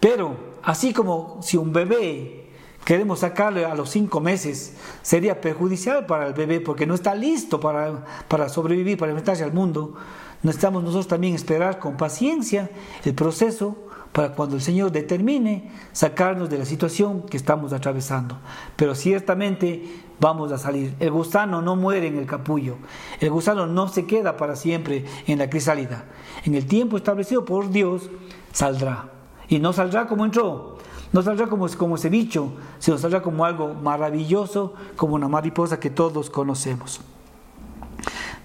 Pero 0.00 0.51
así 0.62 0.92
como 0.92 1.38
si 1.42 1.56
un 1.56 1.72
bebé 1.72 2.50
queremos 2.84 3.20
sacarle 3.20 3.64
a 3.64 3.74
los 3.74 3.90
cinco 3.90 4.20
meses, 4.20 4.74
sería 5.02 5.40
perjudicial 5.40 6.06
para 6.06 6.26
el 6.26 6.34
bebé 6.34 6.60
porque 6.60 6.86
no 6.86 6.94
está 6.94 7.14
listo 7.14 7.60
para, 7.60 8.04
para 8.28 8.48
sobrevivir, 8.48 8.98
para 8.98 9.12
enfrentarse 9.12 9.44
al 9.44 9.52
mundo. 9.52 9.94
Necesitamos 10.42 10.82
nosotros 10.82 11.06
también 11.06 11.34
esperar 11.34 11.78
con 11.78 11.96
paciencia 11.96 12.70
el 13.04 13.14
proceso 13.14 13.76
para 14.12 14.34
cuando 14.34 14.56
el 14.56 14.62
Señor 14.62 14.92
determine 14.92 15.70
sacarnos 15.92 16.50
de 16.50 16.58
la 16.58 16.64
situación 16.64 17.22
que 17.22 17.36
estamos 17.36 17.72
atravesando. 17.72 18.38
Pero 18.76 18.94
ciertamente 18.94 20.02
vamos 20.20 20.52
a 20.52 20.58
salir. 20.58 20.94
El 21.00 21.12
gusano 21.12 21.62
no 21.62 21.76
muere 21.76 22.08
en 22.08 22.18
el 22.18 22.26
capullo. 22.26 22.76
El 23.20 23.30
gusano 23.30 23.66
no 23.66 23.88
se 23.88 24.04
queda 24.04 24.36
para 24.36 24.56
siempre 24.56 25.04
en 25.26 25.38
la 25.38 25.48
crisálida. 25.48 26.04
En 26.44 26.54
el 26.54 26.66
tiempo 26.66 26.96
establecido 26.96 27.44
por 27.44 27.70
Dios 27.70 28.10
saldrá. 28.52 29.11
Y 29.52 29.58
no 29.58 29.74
saldrá 29.74 30.06
como 30.06 30.24
entró. 30.24 30.78
No 31.12 31.20
saldrá 31.20 31.46
como, 31.46 31.68
como 31.68 31.96
ese 31.96 32.08
bicho, 32.08 32.54
sino 32.78 32.96
saldrá 32.96 33.20
como 33.20 33.44
algo 33.44 33.74
maravilloso, 33.74 34.72
como 34.96 35.14
una 35.14 35.28
mariposa 35.28 35.78
que 35.78 35.90
todos 35.90 36.30
conocemos. 36.30 37.02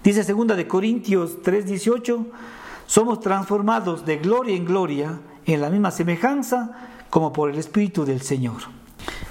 Dice 0.04 0.22
segunda 0.22 0.54
de 0.54 0.68
Corintios 0.68 1.42
3:18, 1.42 2.26
somos 2.86 3.20
transformados 3.20 4.04
de 4.04 4.18
gloria 4.18 4.54
en 4.54 4.66
gloria 4.66 5.18
en 5.46 5.62
la 5.62 5.70
misma 5.70 5.92
semejanza 5.92 6.90
como 7.08 7.32
por 7.32 7.48
el 7.48 7.56
Espíritu 7.56 8.04
del 8.04 8.20
Señor. 8.20 8.58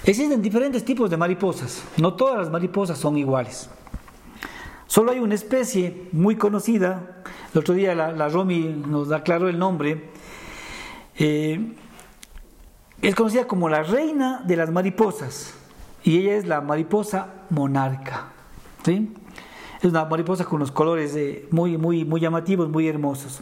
Existen 0.03 0.41
diferentes 0.41 0.83
tipos 0.83 1.11
de 1.11 1.17
mariposas, 1.17 1.83
no 1.97 2.15
todas 2.15 2.39
las 2.39 2.49
mariposas 2.49 2.97
son 2.97 3.19
iguales. 3.19 3.69
Solo 4.87 5.11
hay 5.11 5.19
una 5.19 5.35
especie 5.35 6.09
muy 6.11 6.37
conocida, 6.37 7.21
el 7.53 7.59
otro 7.59 7.75
día 7.75 7.93
la, 7.93 8.29
Romy 8.29 8.83
nos 8.87 9.11
aclaró 9.11 9.47
el 9.47 9.59
nombre, 9.59 10.09
eh, 11.17 11.73
es 13.01 13.15
conocida 13.15 13.47
como 13.47 13.69
la 13.69 13.83
reina 13.83 14.41
de 14.45 14.55
las 14.55 14.71
mariposas 14.71 15.53
y 16.03 16.17
ella 16.19 16.35
es 16.35 16.45
la 16.45 16.61
mariposa 16.61 17.33
monarca. 17.49 18.31
Es 18.85 19.83
una 19.83 20.05
mariposa 20.05 20.45
con 20.45 20.59
los 20.59 20.71
colores 20.71 21.13
eh, 21.15 21.45
muy, 21.51 21.77
muy, 21.77 22.05
muy 22.05 22.21
llamativos, 22.21 22.69
muy 22.69 22.87
hermosos. 22.87 23.41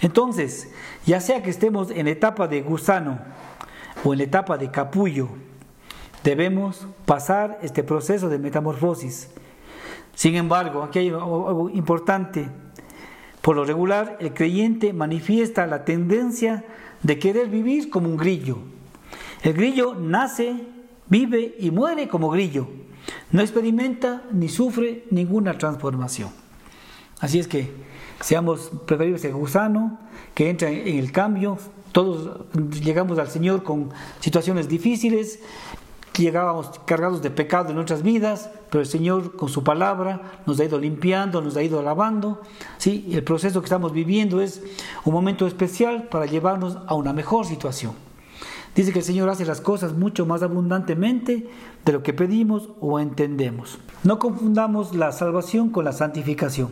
Entonces, 0.00 0.72
ya 1.06 1.20
sea 1.20 1.42
que 1.42 1.50
estemos 1.50 1.90
en 1.90 2.08
etapa 2.08 2.48
de 2.48 2.62
gusano 2.62 3.20
o 4.02 4.12
en 4.12 4.18
la 4.18 4.24
etapa 4.24 4.56
de 4.56 4.70
capullo, 4.70 5.28
debemos 6.24 6.86
pasar 7.04 7.58
este 7.62 7.84
proceso 7.84 8.28
de 8.28 8.38
metamorfosis. 8.38 9.30
Sin 10.14 10.34
embargo, 10.34 10.82
aquí 10.82 11.00
hay 11.00 11.08
algo 11.10 11.70
importante. 11.72 12.48
Por 13.42 13.56
lo 13.56 13.64
regular, 13.64 14.16
el 14.20 14.32
creyente 14.32 14.92
manifiesta 14.92 15.66
la 15.66 15.84
tendencia 15.84 16.64
de 17.02 17.18
querer 17.18 17.48
vivir 17.48 17.90
como 17.90 18.08
un 18.08 18.16
grillo. 18.16 18.58
El 19.42 19.54
grillo 19.54 19.96
nace, 19.96 20.54
vive 21.08 21.56
y 21.58 21.72
muere 21.72 22.06
como 22.08 22.30
grillo. 22.30 22.68
No 23.32 23.42
experimenta 23.42 24.22
ni 24.30 24.48
sufre 24.48 25.04
ninguna 25.10 25.58
transformación. 25.58 26.30
Así 27.18 27.40
es 27.40 27.48
que 27.48 27.72
seamos 28.20 28.70
preferibles 28.86 29.24
el 29.24 29.34
gusano 29.34 29.98
que 30.34 30.48
entra 30.48 30.70
en 30.70 30.98
el 30.98 31.10
cambio. 31.10 31.58
Todos 31.90 32.46
llegamos 32.80 33.18
al 33.18 33.28
Señor 33.28 33.64
con 33.64 33.90
situaciones 34.20 34.68
difíciles, 34.68 35.40
llegábamos 36.18 36.70
cargados 36.84 37.22
de 37.22 37.30
pecado 37.30 37.70
en 37.70 37.76
nuestras 37.76 38.02
vidas, 38.02 38.50
pero 38.70 38.80
el 38.80 38.86
Señor 38.86 39.36
con 39.36 39.48
su 39.48 39.64
palabra 39.64 40.40
nos 40.46 40.60
ha 40.60 40.64
ido 40.64 40.78
limpiando, 40.78 41.40
nos 41.40 41.56
ha 41.56 41.62
ido 41.62 41.82
lavando. 41.82 42.42
¿sí? 42.78 43.08
El 43.12 43.24
proceso 43.24 43.60
que 43.60 43.66
estamos 43.66 43.92
viviendo 43.92 44.40
es 44.40 44.62
un 45.04 45.14
momento 45.14 45.46
especial 45.46 46.08
para 46.08 46.26
llevarnos 46.26 46.78
a 46.86 46.94
una 46.94 47.12
mejor 47.12 47.46
situación. 47.46 47.92
Dice 48.74 48.92
que 48.92 49.00
el 49.00 49.04
Señor 49.04 49.28
hace 49.28 49.44
las 49.44 49.60
cosas 49.60 49.92
mucho 49.92 50.24
más 50.24 50.42
abundantemente 50.42 51.48
de 51.84 51.92
lo 51.92 52.02
que 52.02 52.14
pedimos 52.14 52.70
o 52.80 52.98
entendemos. 53.00 53.78
No 54.02 54.18
confundamos 54.18 54.94
la 54.94 55.12
salvación 55.12 55.68
con 55.70 55.84
la 55.84 55.92
santificación. 55.92 56.70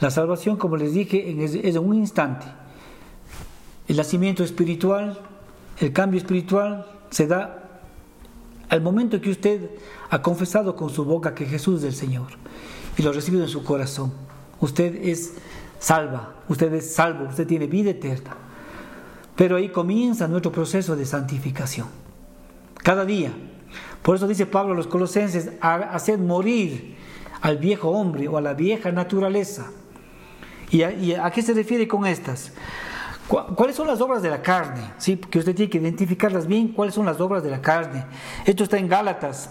La 0.00 0.10
salvación, 0.10 0.56
como 0.56 0.76
les 0.76 0.92
dije, 0.92 1.44
es 1.44 1.76
un 1.76 1.94
instante. 1.94 2.46
El 3.86 3.96
nacimiento 3.96 4.42
espiritual, 4.42 5.20
el 5.78 5.92
cambio 5.92 6.18
espiritual 6.18 6.86
se 7.10 7.28
da 7.28 7.63
al 8.68 8.80
momento 8.80 9.20
que 9.20 9.30
usted 9.30 9.70
ha 10.10 10.22
confesado 10.22 10.76
con 10.76 10.90
su 10.90 11.04
boca 11.04 11.34
que 11.34 11.46
Jesús 11.46 11.80
es 11.80 11.84
el 11.84 11.94
Señor 11.94 12.28
y 12.96 13.02
lo 13.02 13.10
ha 13.10 13.12
recibido 13.12 13.42
en 13.42 13.48
su 13.48 13.64
corazón. 13.64 14.12
Usted 14.60 14.94
es 14.96 15.34
salva, 15.78 16.34
usted 16.48 16.72
es 16.74 16.94
salvo, 16.94 17.28
usted 17.28 17.46
tiene 17.46 17.66
vida 17.66 17.90
eterna. 17.90 18.36
Pero 19.36 19.56
ahí 19.56 19.68
comienza 19.68 20.28
nuestro 20.28 20.52
proceso 20.52 20.96
de 20.96 21.06
santificación. 21.06 21.88
Cada 22.82 23.04
día. 23.04 23.32
Por 24.02 24.16
eso 24.16 24.28
dice 24.28 24.46
Pablo 24.46 24.74
a 24.74 24.76
los 24.76 24.86
colosenses, 24.86 25.50
hacer 25.60 26.18
morir 26.18 26.96
al 27.40 27.58
viejo 27.58 27.90
hombre 27.90 28.28
o 28.28 28.36
a 28.36 28.40
la 28.40 28.54
vieja 28.54 28.92
naturaleza 28.92 29.66
¿Y 30.74 31.12
a, 31.12 31.30
qué 31.30 31.40
se 31.40 31.54
refiere 31.54 31.86
con 31.86 32.04
estas? 32.04 32.52
¿Cuáles 33.28 33.74
son 33.74 33.86
las 33.86 34.00
obras 34.00 34.22
de 34.22 34.30
la 34.30 34.42
carne? 34.42 34.92
¿Sí? 34.98 35.16
Que 35.16 35.38
usted 35.38 35.54
tiene 35.54 35.70
que 35.70 35.78
identificarlas 35.78 36.46
bien. 36.46 36.68
¿Cuáles 36.68 36.94
son 36.94 37.06
las 37.06 37.20
obras 37.20 37.42
de 37.42 37.50
la 37.50 37.62
carne? 37.62 38.04
Esto 38.44 38.64
está 38.64 38.76
en 38.78 38.88
Gálatas 38.88 39.50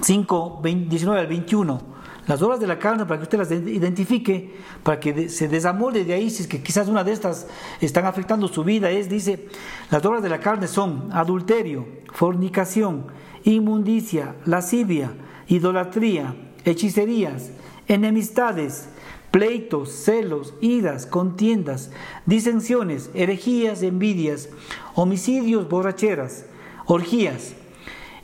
5, 0.00 0.60
19 0.62 1.20
al 1.20 1.26
21. 1.26 1.92
Las 2.26 2.40
obras 2.40 2.60
de 2.60 2.68
la 2.68 2.78
carne 2.78 3.04
para 3.04 3.18
que 3.18 3.24
usted 3.24 3.38
las 3.38 3.50
identifique, 3.50 4.54
para 4.84 5.00
que 5.00 5.28
se 5.28 5.48
desamolde 5.48 6.04
de 6.04 6.14
ahí, 6.14 6.30
si 6.30 6.42
es 6.42 6.48
que 6.48 6.62
quizás 6.62 6.88
una 6.88 7.02
de 7.02 7.12
estas 7.12 7.48
están 7.80 8.06
afectando 8.06 8.46
su 8.46 8.62
vida, 8.62 8.90
es, 8.90 9.08
dice, 9.08 9.48
las 9.90 10.04
obras 10.04 10.22
de 10.22 10.28
la 10.28 10.38
carne 10.38 10.68
son 10.68 11.10
adulterio, 11.12 11.86
fornicación, 12.12 13.06
inmundicia, 13.42 14.36
lascivia, 14.44 15.12
idolatría, 15.48 16.36
hechicerías, 16.64 17.50
enemistades, 17.88 18.88
pleitos, 19.32 19.90
celos, 19.90 20.54
iras, 20.60 21.06
contiendas, 21.06 21.90
disensiones, 22.26 23.10
herejías, 23.14 23.82
envidias, 23.82 24.50
homicidios, 24.94 25.68
borracheras, 25.68 26.44
orgías 26.86 27.54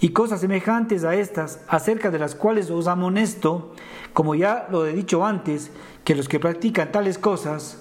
y 0.01 0.11
cosas 0.11 0.43
semejantes 0.43 1.03
a 1.03 1.17
estas, 1.17 1.61
acerca 1.67 2.11
de 2.11 2.19
las 2.21 2.35
cuales 2.37 2.71
os 2.71 2.87
amonesto, 2.87 3.75
como 4.13 4.35
ya 4.35 4.69
lo 4.71 4.87
he 4.87 4.93
dicho 4.93 5.25
antes, 5.25 5.73
que 6.05 6.15
los 6.15 6.29
que 6.29 6.39
practican 6.39 6.93
tales 6.93 7.19
cosas 7.19 7.79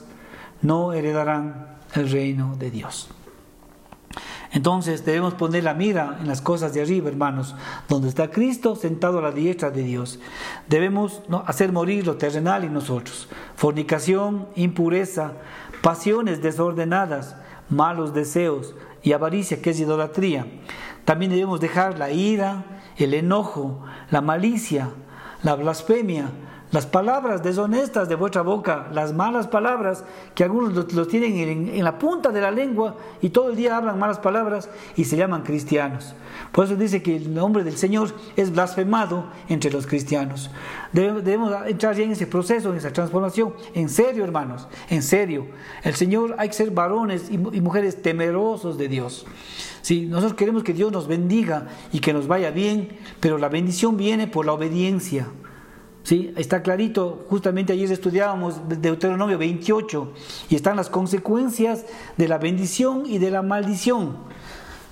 no 0.61 0.93
heredarán 0.93 1.78
el 1.93 2.09
reino 2.09 2.55
de 2.57 2.71
Dios. 2.71 3.09
Entonces 4.51 5.05
debemos 5.05 5.33
poner 5.33 5.63
la 5.63 5.73
mira 5.73 6.17
en 6.21 6.27
las 6.27 6.41
cosas 6.41 6.73
de 6.73 6.81
arriba, 6.81 7.09
hermanos, 7.09 7.55
donde 7.89 8.07
está 8.07 8.29
Cristo 8.31 8.75
sentado 8.75 9.19
a 9.19 9.21
la 9.21 9.31
diestra 9.31 9.71
de 9.71 9.83
Dios. 9.83 10.19
Debemos 10.67 11.21
hacer 11.45 11.71
morir 11.71 12.05
lo 12.05 12.15
terrenal 12.15 12.63
en 12.63 12.73
nosotros. 12.73 13.27
Fornicación, 13.55 14.47
impureza, 14.55 15.33
pasiones 15.81 16.41
desordenadas, 16.41 17.35
malos 17.69 18.13
deseos 18.13 18.75
y 19.03 19.13
avaricia, 19.13 19.61
que 19.61 19.71
es 19.71 19.79
idolatría. 19.79 20.47
También 21.05 21.31
debemos 21.31 21.59
dejar 21.59 21.97
la 21.97 22.11
ira, 22.11 22.65
el 22.97 23.13
enojo, 23.13 23.83
la 24.11 24.21
malicia, 24.21 24.89
la 25.43 25.55
blasfemia, 25.55 26.29
las 26.72 26.86
palabras 26.86 27.43
deshonestas 27.43 28.09
de 28.09 28.15
vuestra 28.15 28.41
boca, 28.41 28.88
las 28.91 29.13
malas 29.13 29.47
palabras 29.47 30.03
que 30.36 30.43
algunos 30.43 30.93
los, 30.93 31.07
tienen 31.07 31.70
en, 31.70 31.84
la 31.84 31.97
punta 31.97 32.30
de 32.30 32.41
la 32.41 32.51
lengua 32.51 32.97
y 33.22 33.30
todo 33.30 33.51
el 33.51 33.55
día 33.55 33.78
hablan 33.78 33.97
malas 33.97 34.20
palabras 34.20 34.70
y 34.97 35.05
se 35.05 35.15
llaman 35.15 35.43
cristianos. 35.43 36.13
Por 36.51 36.65
eso 36.65 36.76
dice 36.76 37.01
que 37.01 37.15
el 37.15 37.34
nombre 37.34 37.63
del 37.63 37.78
Señor 37.78 38.13
es 38.36 38.51
blasfemado 38.51 39.28
entre 39.47 39.72
los 39.72 39.88
cristianos. 39.88 40.51
Debemos, 40.91 41.53
entrar 41.68 41.95
ya 41.95 42.03
en 42.03 42.11
ese 42.11 42.28
proceso, 42.28 42.72
en 42.72 42.78
esa 42.78 42.91
transformación. 42.91 43.53
En 43.74 43.88
serio, 43.88 44.26
hermanos, 44.26 44.68
en 44.89 45.03
serio. 45.03 45.47
El 45.84 45.95
Señor 45.95 46.36
hay 46.38 46.49
que 46.49 46.55
ser 46.55 46.72
varones 46.72 47.30
y, 47.32 47.38
mujeres 47.38 48.01
temerosos 48.01 48.78
de 48.78 48.89
Dios. 48.89 49.26
Sí, 49.82 50.05
nosotros 50.05 50.34
queremos 50.34 50.63
que 50.63 50.74
Dios 50.74 50.91
nos 50.91 51.07
bendiga 51.07 51.68
y 51.93 51.99
que 51.99 52.11
nos 52.11 52.28
vaya 52.28 52.51
bien, 52.51 52.97
pero 53.22 53.38
la 53.38 53.47
bendición 53.47 53.95
viene 53.95 54.28
por 54.28 54.45
la 54.45 54.51
obediencia. 54.51 55.28
¿Sí? 56.08 56.32
Está 56.38 56.64
clarito, 56.64 57.26
justamente 57.30 57.74
ayer 57.74 57.91
estudiábamos 57.91 58.62
Deuteronomio 58.70 59.38
28 59.38 60.14
y 60.49 60.55
están 60.55 60.78
las 60.78 60.89
consecuencias 60.89 61.84
de 62.16 62.30
la 62.30 62.38
bendición 62.38 63.03
y 63.05 63.18
de 63.18 63.30
la 63.30 63.41
maldición. 63.41 64.16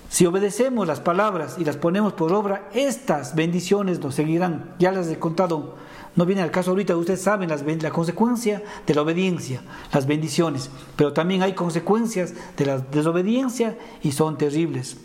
Si 0.09 0.25
obedecemos 0.25 0.85
las 0.85 0.99
palabras 0.99 1.55
y 1.57 1.63
las 1.63 1.77
ponemos 1.77 2.11
por 2.11 2.33
obra, 2.33 2.69
estas 2.73 3.33
bendiciones 3.33 4.01
nos 4.01 4.13
seguirán. 4.13 4.75
Ya 4.77 4.91
las 4.91 5.07
he 5.07 5.17
contado, 5.17 5.75
no 6.17 6.25
viene 6.25 6.41
al 6.41 6.51
caso 6.51 6.71
ahorita, 6.71 6.97
ustedes 6.97 7.21
saben 7.21 7.47
las, 7.47 7.63
la 7.63 7.91
consecuencia 7.91 8.61
de 8.85 8.93
la 8.93 9.03
obediencia, 9.03 9.61
las 9.93 10.07
bendiciones, 10.07 10.69
pero 10.97 11.13
también 11.13 11.43
hay 11.43 11.53
consecuencias 11.53 12.33
de 12.57 12.65
la 12.65 12.79
desobediencia 12.79 13.77
y 14.03 14.11
son 14.11 14.37
terribles. 14.37 14.97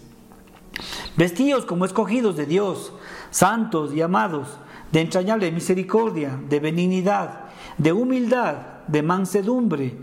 Vestidos 1.17 1.67
como 1.67 1.85
escogidos 1.85 2.37
de 2.37 2.47
Dios, 2.47 2.95
santos 3.31 3.95
y 3.95 4.03
amados, 4.03 4.49
de 4.93 5.01
entrañable 5.01 5.51
misericordia, 5.53 6.39
de 6.49 6.61
benignidad, 6.61 7.51
de 7.79 7.93
humildad, 7.93 8.57
de 8.87 9.03
mansedumbre, 9.03 9.97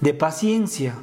de 0.00 0.14
paciencia, 0.14 0.94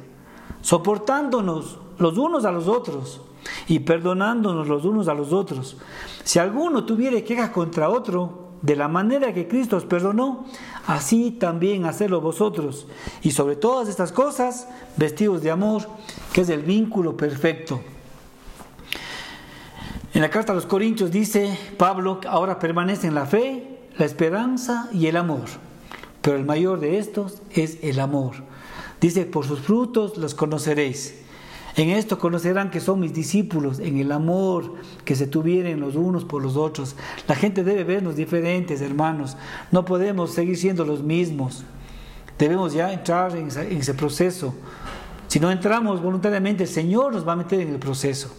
soportándonos 0.60 1.78
los 1.98 2.16
unos 2.18 2.44
a 2.44 2.52
los 2.52 2.68
otros 2.68 3.20
y 3.68 3.80
perdonándonos 3.80 4.68
los 4.68 4.84
unos 4.84 5.08
a 5.08 5.14
los 5.14 5.32
otros. 5.32 5.76
Si 6.24 6.38
alguno 6.38 6.84
tuviere 6.84 7.24
queja 7.24 7.52
contra 7.52 7.88
otro, 7.88 8.42
de 8.62 8.76
la 8.76 8.86
manera 8.86 9.34
que 9.34 9.48
Cristo 9.48 9.76
os 9.76 9.84
perdonó, 9.84 10.46
así 10.86 11.32
también 11.32 11.84
hacedlo 11.84 12.20
vosotros. 12.20 12.86
Y 13.22 13.32
sobre 13.32 13.56
todas 13.56 13.88
estas 13.88 14.12
cosas, 14.12 14.68
vestidos 14.96 15.42
de 15.42 15.50
amor, 15.50 15.82
que 16.32 16.42
es 16.42 16.48
el 16.48 16.62
vínculo 16.62 17.16
perfecto. 17.16 17.80
En 20.14 20.20
la 20.20 20.28
carta 20.28 20.52
a 20.52 20.54
los 20.54 20.66
Corintios 20.66 21.10
dice 21.10 21.58
Pablo, 21.78 22.20
ahora 22.28 22.58
permanecen 22.58 23.14
la 23.14 23.24
fe, 23.24 23.78
la 23.96 24.04
esperanza 24.04 24.90
y 24.92 25.06
el 25.06 25.16
amor. 25.16 25.46
Pero 26.20 26.36
el 26.36 26.44
mayor 26.44 26.80
de 26.80 26.98
estos 26.98 27.40
es 27.50 27.78
el 27.82 27.98
amor. 27.98 28.34
Dice, 29.00 29.24
por 29.24 29.46
sus 29.46 29.60
frutos 29.60 30.18
los 30.18 30.34
conoceréis. 30.34 31.14
En 31.76 31.88
esto 31.88 32.18
conocerán 32.18 32.70
que 32.70 32.80
son 32.80 33.00
mis 33.00 33.14
discípulos, 33.14 33.78
en 33.78 33.96
el 33.96 34.12
amor 34.12 34.74
que 35.06 35.16
se 35.16 35.26
tuvieran 35.26 35.80
los 35.80 35.96
unos 35.96 36.26
por 36.26 36.42
los 36.42 36.56
otros. 36.56 36.94
La 37.26 37.34
gente 37.34 37.64
debe 37.64 37.82
vernos 37.82 38.14
diferentes, 38.14 38.82
hermanos. 38.82 39.38
No 39.70 39.86
podemos 39.86 40.32
seguir 40.32 40.58
siendo 40.58 40.84
los 40.84 41.02
mismos. 41.02 41.64
Debemos 42.38 42.74
ya 42.74 42.92
entrar 42.92 43.34
en 43.34 43.48
ese 43.48 43.94
proceso. 43.94 44.54
Si 45.26 45.40
no 45.40 45.50
entramos 45.50 46.02
voluntariamente, 46.02 46.64
el 46.64 46.68
Señor 46.68 47.14
nos 47.14 47.26
va 47.26 47.32
a 47.32 47.36
meter 47.36 47.62
en 47.62 47.70
el 47.70 47.78
proceso. 47.78 48.30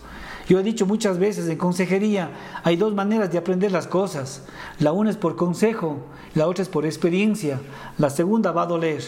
Yo 0.48 0.60
he 0.60 0.64
dicho 0.64 0.86
muchas 0.86 1.20
veces 1.20 1.48
en 1.48 1.58
consejería, 1.58 2.32
hay 2.64 2.76
dos 2.76 2.94
maneras 2.94 3.32
de 3.32 3.38
aprender 3.38 3.72
las 3.72 3.88
cosas. 3.88 4.44
La 4.80 4.92
una 4.92 5.10
es 5.10 5.18
por 5.18 5.36
consejo, 5.36 6.00
la 6.36 6.48
otra 6.48 6.64
es 6.64 6.70
por 6.70 6.86
experiencia. 6.86 7.62
La 7.98 8.10
segunda 8.10 8.52
va 8.52 8.64
a 8.64 8.68
doler. 8.68 9.02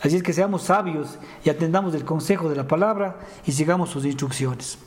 Así 0.00 0.16
es 0.16 0.22
que 0.22 0.32
seamos 0.32 0.62
sabios 0.62 1.18
y 1.44 1.50
atendamos 1.50 1.94
el 1.94 2.04
consejo 2.04 2.48
de 2.48 2.56
la 2.56 2.66
palabra 2.66 3.18
y 3.46 3.52
sigamos 3.52 3.90
sus 3.90 4.04
instrucciones. 4.04 4.78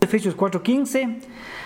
Efesios 0.00 0.36
4:15, 0.36 1.20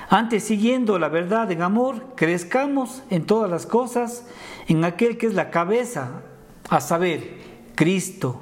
antes 0.09 0.45
siguiendo 0.45 0.99
la 0.99 1.09
verdad 1.09 1.51
en 1.51 1.63
amor, 1.63 2.15
crezcamos 2.15 3.03
en 3.11 3.25
todas 3.27 3.51
las 3.51 3.67
cosas 3.67 4.25
en 4.69 4.85
aquel 4.85 5.19
que 5.19 5.27
es 5.27 5.35
la 5.35 5.51
cabeza, 5.51 6.23
a 6.69 6.81
saber, 6.81 7.39
Cristo. 7.75 8.41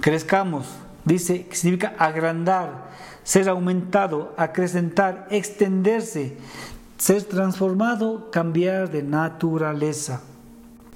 Crezcamos, 0.00 0.66
dice, 1.04 1.46
significa 1.50 1.94
agrandar, 1.98 2.85
ser 3.26 3.48
aumentado, 3.48 4.32
acrecentar, 4.36 5.26
extenderse, 5.30 6.36
ser 6.96 7.24
transformado, 7.24 8.30
cambiar 8.30 8.88
de 8.92 9.02
naturaleza. 9.02 10.22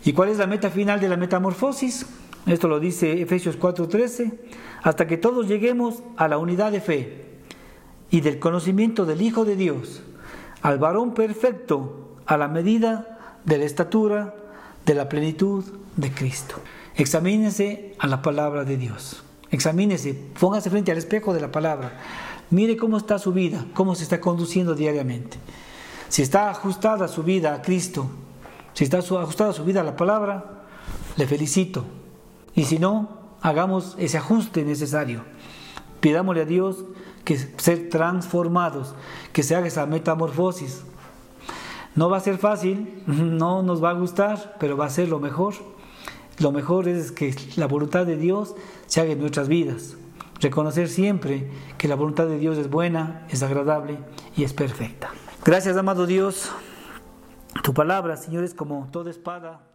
¿Y 0.05 0.13
cuál 0.13 0.29
es 0.29 0.39
la 0.39 0.47
meta 0.47 0.71
final 0.71 1.01
de 1.01 1.09
la 1.09 1.17
metamorfosis? 1.17 2.07
Esto 2.47 2.69
lo 2.69 2.79
dice 2.79 3.21
Efesios 3.21 3.59
4:13, 3.59 4.39
hasta 4.85 5.09
que 5.09 5.17
todos 5.17 5.49
lleguemos 5.49 6.05
a 6.17 6.29
la 6.29 6.39
unidad 6.39 6.71
de 6.71 6.81
fe 6.81 7.25
y 8.13 8.21
del 8.21 8.39
conocimiento 8.39 9.07
del 9.07 9.23
Hijo 9.23 9.45
de 9.45 9.57
Dios, 9.57 10.05
al 10.63 10.79
varón 10.79 11.15
perfecto, 11.15 12.15
a 12.27 12.37
la 12.37 12.47
medida 12.47 13.41
de 13.45 13.59
la 13.59 13.65
estatura 13.65 14.37
de 14.87 14.95
la 14.95 15.09
plenitud 15.09 15.65
de 15.97 16.13
Cristo. 16.13 16.55
Examínese 16.95 17.97
a 17.99 18.07
la 18.07 18.23
palabra 18.23 18.65
de 18.65 18.77
Dios. 18.77 19.25
Examínese, 19.51 20.15
póngase 20.39 20.71
frente 20.71 20.93
al 20.93 20.99
espejo 20.99 21.35
de 21.35 21.41
la 21.41 21.51
palabra. 21.51 21.99
Mire 22.51 22.77
cómo 22.77 22.97
está 22.97 23.19
su 23.19 23.33
vida, 23.33 23.65
cómo 23.75 23.95
se 23.95 24.05
está 24.05 24.21
conduciendo 24.21 24.75
diariamente. 24.75 25.39
Si 26.09 26.23
está 26.23 26.51
ajustada 26.51 27.09
su 27.09 27.23
vida 27.23 27.55
a 27.55 27.63
Cristo, 27.63 28.09
si 28.75 28.85
está 28.85 28.99
ajustada 28.99 29.53
su 29.53 29.65
vida 29.65 29.81
a 29.81 29.85
la 29.85 29.97
palabra, 29.97 30.65
le 31.17 31.27
felicito. 31.27 31.85
Y 32.55 32.65
si 32.65 32.79
no, 32.79 33.09
hagamos 33.41 33.95
ese 33.99 34.19
ajuste 34.19 34.65
necesario. 34.65 35.23
Pidámosle 36.01 36.43
a 36.43 36.47
Dios 36.47 36.85
que 37.25 37.37
ser 37.37 37.89
transformados, 37.91 38.95
que 39.33 39.43
se 39.43 39.55
haga 39.55 39.67
esa 39.67 39.87
metamorfosis. 39.87 40.83
No 41.95 42.09
va 42.09 42.17
a 42.17 42.21
ser 42.21 42.39
fácil, 42.39 43.03
no 43.07 43.63
nos 43.63 43.83
va 43.83 43.91
a 43.91 43.95
gustar, 43.95 44.57
pero 44.59 44.77
va 44.77 44.87
a 44.87 44.91
ser 44.91 45.09
lo 45.09 45.21
mejor. 45.21 45.55
Lo 46.39 46.53
mejor 46.53 46.89
es 46.89 47.13
que 47.13 47.35
la 47.57 47.67
voluntad 47.67 48.07
de 48.07 48.17
Dios 48.17 48.55
se 48.91 49.01
haga 49.01 49.13
en 49.13 49.21
nuestras 49.21 49.47
vidas. 49.47 49.97
Reconocer 50.41 50.89
siempre 50.89 51.49
que 51.79 51.87
la 51.87 51.95
voluntad 51.95 52.27
de 52.27 52.39
Dios 52.39 52.59
es 52.59 52.69
buena, 52.69 53.25
es 53.31 53.43
agradable 53.45 53.99
y 54.37 54.43
es 54.43 54.53
perfecta. 54.53 55.11
Gracias, 55.45 55.77
amado 55.77 56.07
Dios. 56.07 56.51
Tu 57.63 57.73
palabra, 57.73 58.17
Señor, 58.17 58.43
es 58.43 58.53
como 58.53 58.89
toda 58.91 59.11
espada 59.11 59.70